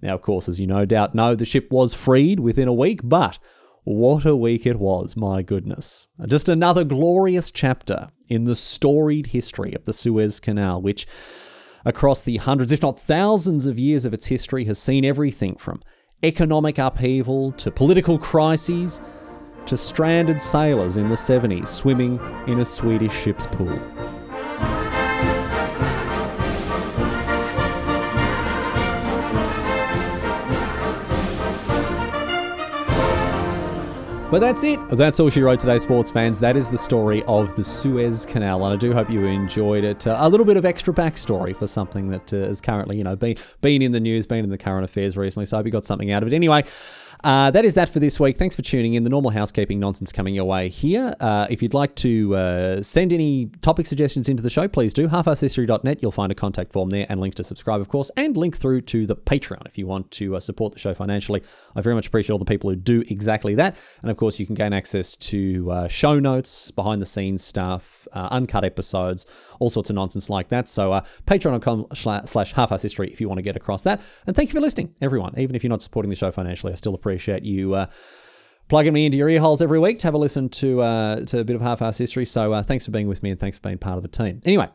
Now, 0.03 0.15
of 0.15 0.23
course, 0.23 0.49
as 0.49 0.61
you 0.61 0.67
no 0.67 0.85
doubt 0.85 1.15
know, 1.15 1.35
the 1.35 1.47
ship 1.47 1.71
was 1.71 1.95
freed 1.95 2.41
within 2.41 2.69
a 2.69 2.75
week, 2.75 3.01
but 3.03 3.39
what 3.85 4.25
a 4.25 4.35
week 4.35 4.67
it 4.67 4.79
was, 4.79 5.17
my 5.17 5.43
goodness. 5.43 6.07
Just 6.27 6.49
another 6.49 6.85
glorious 6.85 7.51
chapter 7.51 8.09
in 8.29 8.45
the 8.45 8.55
storied 8.55 9.29
history 9.29 9.75
of 9.75 9.85
the 9.85 9.93
Suez 9.93 10.41
Canal, 10.41 10.81
which, 10.81 11.07
across 11.85 12.23
the 12.23 12.39
hundreds, 12.39 12.73
if 12.73 12.83
not 12.83 12.99
thousands 12.99 13.67
of 13.67 13.79
years 13.79 14.07
of 14.07 14.15
its 14.15 14.27
history, 14.27 14.65
has 14.65 14.79
seen 14.79 15.05
everything 15.05 15.57
from 15.57 15.83
economic 16.23 16.79
upheaval 16.79 17.53
to 17.53 17.71
political 17.71 18.19
crises 18.19 19.03
to 19.67 19.77
stranded 19.77 20.41
sailors 20.41 20.97
in 20.97 21.09
the 21.09 21.15
70s 21.15 21.69
swimming 21.69 22.19
in 22.47 22.61
a 22.61 22.65
Swedish 22.65 23.13
ship's 23.13 23.47
pool. 23.47 23.94
But 34.35 34.41
that's 34.41 34.65
it. 34.65 34.81
That's 34.89 35.21
all 35.21 35.31
she 35.31 35.43
wrote 35.43 35.61
today, 35.61 35.79
sports 35.79 36.11
fans. 36.11 36.41
That 36.41 36.57
is 36.57 36.67
the 36.69 36.77
story 36.77 37.23
of 37.29 37.55
the 37.55 37.63
Suez 37.63 38.27
Canal, 38.27 38.65
and 38.65 38.75
I 38.75 38.77
do 38.77 38.93
hope 38.93 39.09
you 39.09 39.25
enjoyed 39.27 39.85
it. 39.85 40.09
Uh, 40.09 40.17
a 40.19 40.29
little 40.29 40.45
bit 40.45 40.57
of 40.57 40.65
extra 40.65 40.93
backstory 40.93 41.55
for 41.55 41.69
something 41.69 42.09
that 42.09 42.33
uh, 42.33 42.39
is 42.39 42.61
currently, 42.61 42.97
you 42.97 43.05
know, 43.05 43.15
been 43.15 43.37
been 43.61 43.81
in 43.81 43.93
the 43.93 44.01
news, 44.01 44.27
been 44.27 44.43
in 44.43 44.51
the 44.51 44.59
current 44.59 44.83
affairs 44.83 45.17
recently. 45.17 45.47
So 45.47 45.57
I 45.57 45.59
hope 45.59 45.67
you 45.67 45.71
got 45.71 45.85
something 45.85 46.11
out 46.11 46.25
of 46.25 46.33
it. 46.33 46.35
Anyway. 46.35 46.65
Uh, 47.25 47.51
that 47.51 47.65
is 47.65 47.73
that 47.73 47.89
for 47.89 48.01
this 48.01 48.21
week. 48.21 48.37
Thanks 48.37 48.55
for 48.55 48.61
tuning 48.61 48.93
in. 48.93 49.03
The 49.03 49.09
normal 49.09 49.31
housekeeping 49.31 49.81
nonsense 49.81 50.13
coming 50.13 50.35
your 50.35 50.45
way 50.45 50.69
here. 50.69 51.15
Uh, 51.21 51.47
if 51.49 51.63
you'd 51.63 51.73
like 51.73 51.95
to 51.97 52.37
uh, 52.37 52.83
send 52.83 53.15
any 53.15 53.47
topic 53.63 53.87
suggestions 53.87 54.29
into 54.29 54.43
the 54.43 54.51
show, 54.51 54.69
please 54.69 54.93
do. 54.93 55.09
halfarsedhistory.net. 55.09 56.03
You'll 56.03 56.13
find 56.13 56.31
a 56.31 56.35
contact 56.35 56.71
form 56.71 56.91
there 56.91 57.07
and 57.09 57.21
links 57.21 57.37
to 57.37 57.45
subscribe, 57.45 57.81
of 57.81 57.89
course, 57.89 58.11
and 58.19 58.37
link 58.37 58.59
through 58.59 58.83
to 58.83 59.07
the 59.07 59.17
Patreon 59.17 59.67
if 59.67 59.79
you 59.79 59.87
want 59.87 60.11
to 60.11 60.37
uh, 60.37 60.41
support 60.41 60.75
the 60.75 60.79
show 60.79 60.93
financially. 60.93 61.43
I 61.75 61.81
very 61.81 61.95
much 61.95 62.09
appreciate 62.09 62.35
all 62.35 62.39
the 62.39 62.45
people 62.45 62.69
who 62.69 62.77
do 62.77 63.03
exactly 63.09 63.55
that. 63.55 63.75
And 64.03 64.11
of 64.11 64.19
course, 64.19 64.39
you 64.39 64.45
can 64.45 64.55
gain 64.55 64.75
access 64.75 65.17
to 65.17 65.71
uh, 65.71 65.89
show 65.89 66.21
notes, 66.21 66.71
behind 66.73 67.01
the 67.01 67.07
scenes 67.07 67.43
stuff, 67.43 68.07
uh, 68.13 68.29
uncut 68.33 68.65
episodes, 68.65 69.25
all 69.59 69.71
sorts 69.71 69.91
of 69.91 69.97
nonsense 69.97 70.31
like 70.31 70.49
that. 70.49 70.69
So, 70.69 71.03
patreon.com 71.27 71.89
slash 71.95 72.55
halfarsedhistory 72.55 73.13
if 73.13 73.21
you 73.21 73.29
want 73.29 73.39
to 73.39 73.43
get 73.43 73.57
across 73.57 73.83
that. 73.83 74.01
And 74.27 74.37
thank 74.37 74.51
you 74.51 74.55
for 74.55 74.61
listening, 74.61 74.95
everyone. 75.01 75.35
Even 75.39 75.57
if 75.57 75.65
you're 75.65 75.71
not 75.71 75.83
supporting 75.83 76.11
the 76.11 76.17
show 76.17 76.31
financially, 76.31 76.73
I 76.73 76.77
still 76.77 76.95
appreciate 76.95 77.15
appreciate 77.15 77.45
you 77.45 77.75
uh, 77.75 77.87
plugging 78.69 78.93
me 78.93 79.07
into 79.07 79.19
your 79.19 79.29
ear 79.29 79.41
holes 79.41 79.63
every 79.63 79.79
week 79.79 79.99
to 80.01 80.07
have 80.07 80.15
a 80.15 80.19
listen 80.19 80.49
to 80.49 80.81
uh, 80.81 81.21
to 81.25 81.41
a 81.41 81.45
bit 81.45 81.57
of 81.57 81.63
half-ass 81.63 81.99
history. 81.99 82.27
So 82.27 82.53
uh, 82.53 82.63
thanks 82.63 82.85
for 82.85 82.91
being 82.91 83.09
with 83.09 83.23
me 83.23 83.31
and 83.31 83.41
thanks 83.41 83.59
for 83.59 83.63
being 83.63 83.79
part 83.79 83.97
of 83.97 84.03
the 84.03 84.09
team. 84.09 84.41
Anyway, 84.45 84.69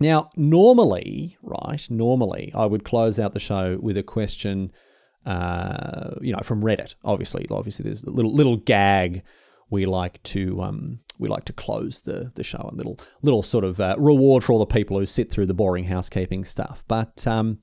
now 0.00 0.30
normally, 0.36 1.36
right, 1.42 1.86
normally 1.90 2.52
I 2.54 2.66
would 2.66 2.84
close 2.84 3.18
out 3.20 3.32
the 3.32 3.40
show 3.40 3.78
with 3.80 3.96
a 3.96 4.02
question, 4.02 4.72
uh, 5.26 6.14
you 6.20 6.32
know, 6.32 6.40
from 6.42 6.62
Reddit. 6.62 6.94
Obviously, 7.04 7.46
obviously 7.50 7.84
there's 7.84 8.02
a 8.02 8.10
little 8.10 8.34
little 8.34 8.56
gag 8.56 9.22
we 9.70 9.86
like 9.86 10.22
to 10.24 10.60
um, 10.62 11.00
we 11.18 11.28
like 11.28 11.44
to 11.44 11.52
close 11.52 12.00
the 12.00 12.32
the 12.34 12.42
show 12.42 12.70
a 12.72 12.74
little 12.74 12.98
little 13.22 13.42
sort 13.42 13.64
of 13.64 13.80
uh, 13.80 13.94
reward 13.98 14.44
for 14.44 14.52
all 14.52 14.58
the 14.58 14.66
people 14.66 14.98
who 14.98 15.06
sit 15.06 15.30
through 15.30 15.46
the 15.46 15.54
boring 15.54 15.84
housekeeping 15.84 16.44
stuff. 16.44 16.84
But 16.88 17.26
um, 17.26 17.58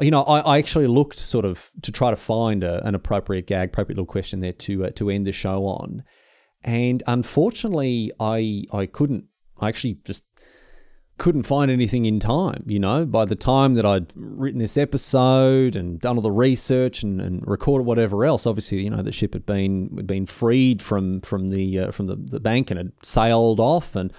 you 0.00 0.10
know, 0.10 0.22
I, 0.22 0.40
I, 0.40 0.58
actually 0.58 0.88
looked 0.88 1.20
sort 1.20 1.44
of 1.44 1.70
to 1.82 1.92
try 1.92 2.10
to 2.10 2.16
find 2.16 2.64
a, 2.64 2.84
an 2.86 2.94
appropriate 2.94 3.46
gag, 3.46 3.68
appropriate 3.68 3.96
little 3.96 4.06
question 4.06 4.40
there 4.40 4.52
to 4.52 4.86
uh, 4.86 4.90
to 4.90 5.10
end 5.10 5.26
the 5.26 5.32
show 5.32 5.66
on, 5.66 6.02
and 6.62 7.02
unfortunately, 7.06 8.10
I 8.18 8.64
I 8.72 8.86
couldn't. 8.86 9.26
I 9.60 9.68
actually 9.68 9.98
just 10.04 10.24
couldn't 11.18 11.44
find 11.44 11.70
anything 11.70 12.06
in 12.06 12.18
time. 12.18 12.64
You 12.66 12.80
know, 12.80 13.04
by 13.06 13.24
the 13.24 13.36
time 13.36 13.74
that 13.74 13.86
I'd 13.86 14.12
written 14.14 14.58
this 14.58 14.76
episode 14.76 15.76
and 15.76 16.00
done 16.00 16.16
all 16.16 16.22
the 16.22 16.30
research 16.30 17.02
and, 17.02 17.20
and 17.20 17.46
recorded 17.46 17.86
whatever 17.86 18.24
else, 18.24 18.46
obviously, 18.46 18.82
you 18.82 18.90
know, 18.90 19.02
the 19.02 19.12
ship 19.12 19.34
had 19.34 19.46
been 19.46 19.90
had 19.96 20.06
been 20.06 20.26
freed 20.26 20.82
from 20.82 21.20
from 21.20 21.48
the 21.48 21.78
uh, 21.78 21.90
from 21.90 22.06
the, 22.06 22.16
the 22.16 22.40
bank 22.40 22.70
and 22.70 22.78
had 22.78 22.92
sailed 23.02 23.60
off 23.60 23.94
and 23.94 24.12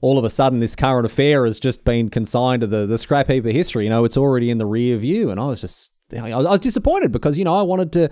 all 0.00 0.18
of 0.18 0.24
a 0.24 0.30
sudden 0.30 0.60
this 0.60 0.76
current 0.76 1.06
affair 1.06 1.44
has 1.44 1.58
just 1.58 1.84
been 1.84 2.08
consigned 2.08 2.60
to 2.60 2.66
the, 2.66 2.86
the 2.86 2.98
scrap 2.98 3.28
heap 3.28 3.44
of 3.44 3.52
history. 3.52 3.84
You 3.84 3.90
know, 3.90 4.04
it's 4.04 4.16
already 4.16 4.50
in 4.50 4.58
the 4.58 4.66
rear 4.66 4.96
view. 4.96 5.30
And 5.30 5.40
I 5.40 5.46
was 5.46 5.60
just, 5.60 5.92
I 6.12 6.36
was 6.36 6.60
disappointed 6.60 7.12
because, 7.12 7.36
you 7.36 7.44
know, 7.44 7.54
I 7.54 7.62
wanted 7.62 7.92
to 7.94 8.10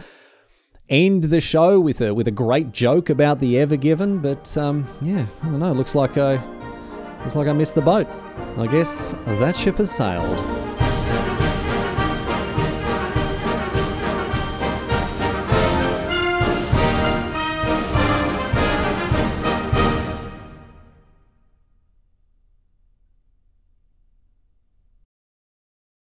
end 0.89 1.25
the 1.25 1.41
show 1.41 1.79
with 1.81 2.01
a, 2.01 2.15
with 2.15 2.29
a 2.29 2.33
great 2.33 2.73
joke 2.73 3.11
about 3.11 3.41
the 3.41 3.59
Ever 3.59 3.77
Given. 3.77 4.19
But, 4.19 4.57
um, 4.59 4.87
yeah, 5.01 5.27
I 5.43 5.47
don't 5.47 5.61
know. 5.61 5.73
Looks 5.73 5.95
like 5.95 6.19
I, 6.19 6.37
looks 7.21 7.37
like 7.37 7.49
I 7.49 7.53
missed 7.53 7.75
the 7.75 7.83
boat. 7.83 8.07
I 8.57 8.67
guess 8.67 9.13
that 9.27 9.57
ship 9.57 9.79
has 9.79 9.91
sailed. 9.91 10.66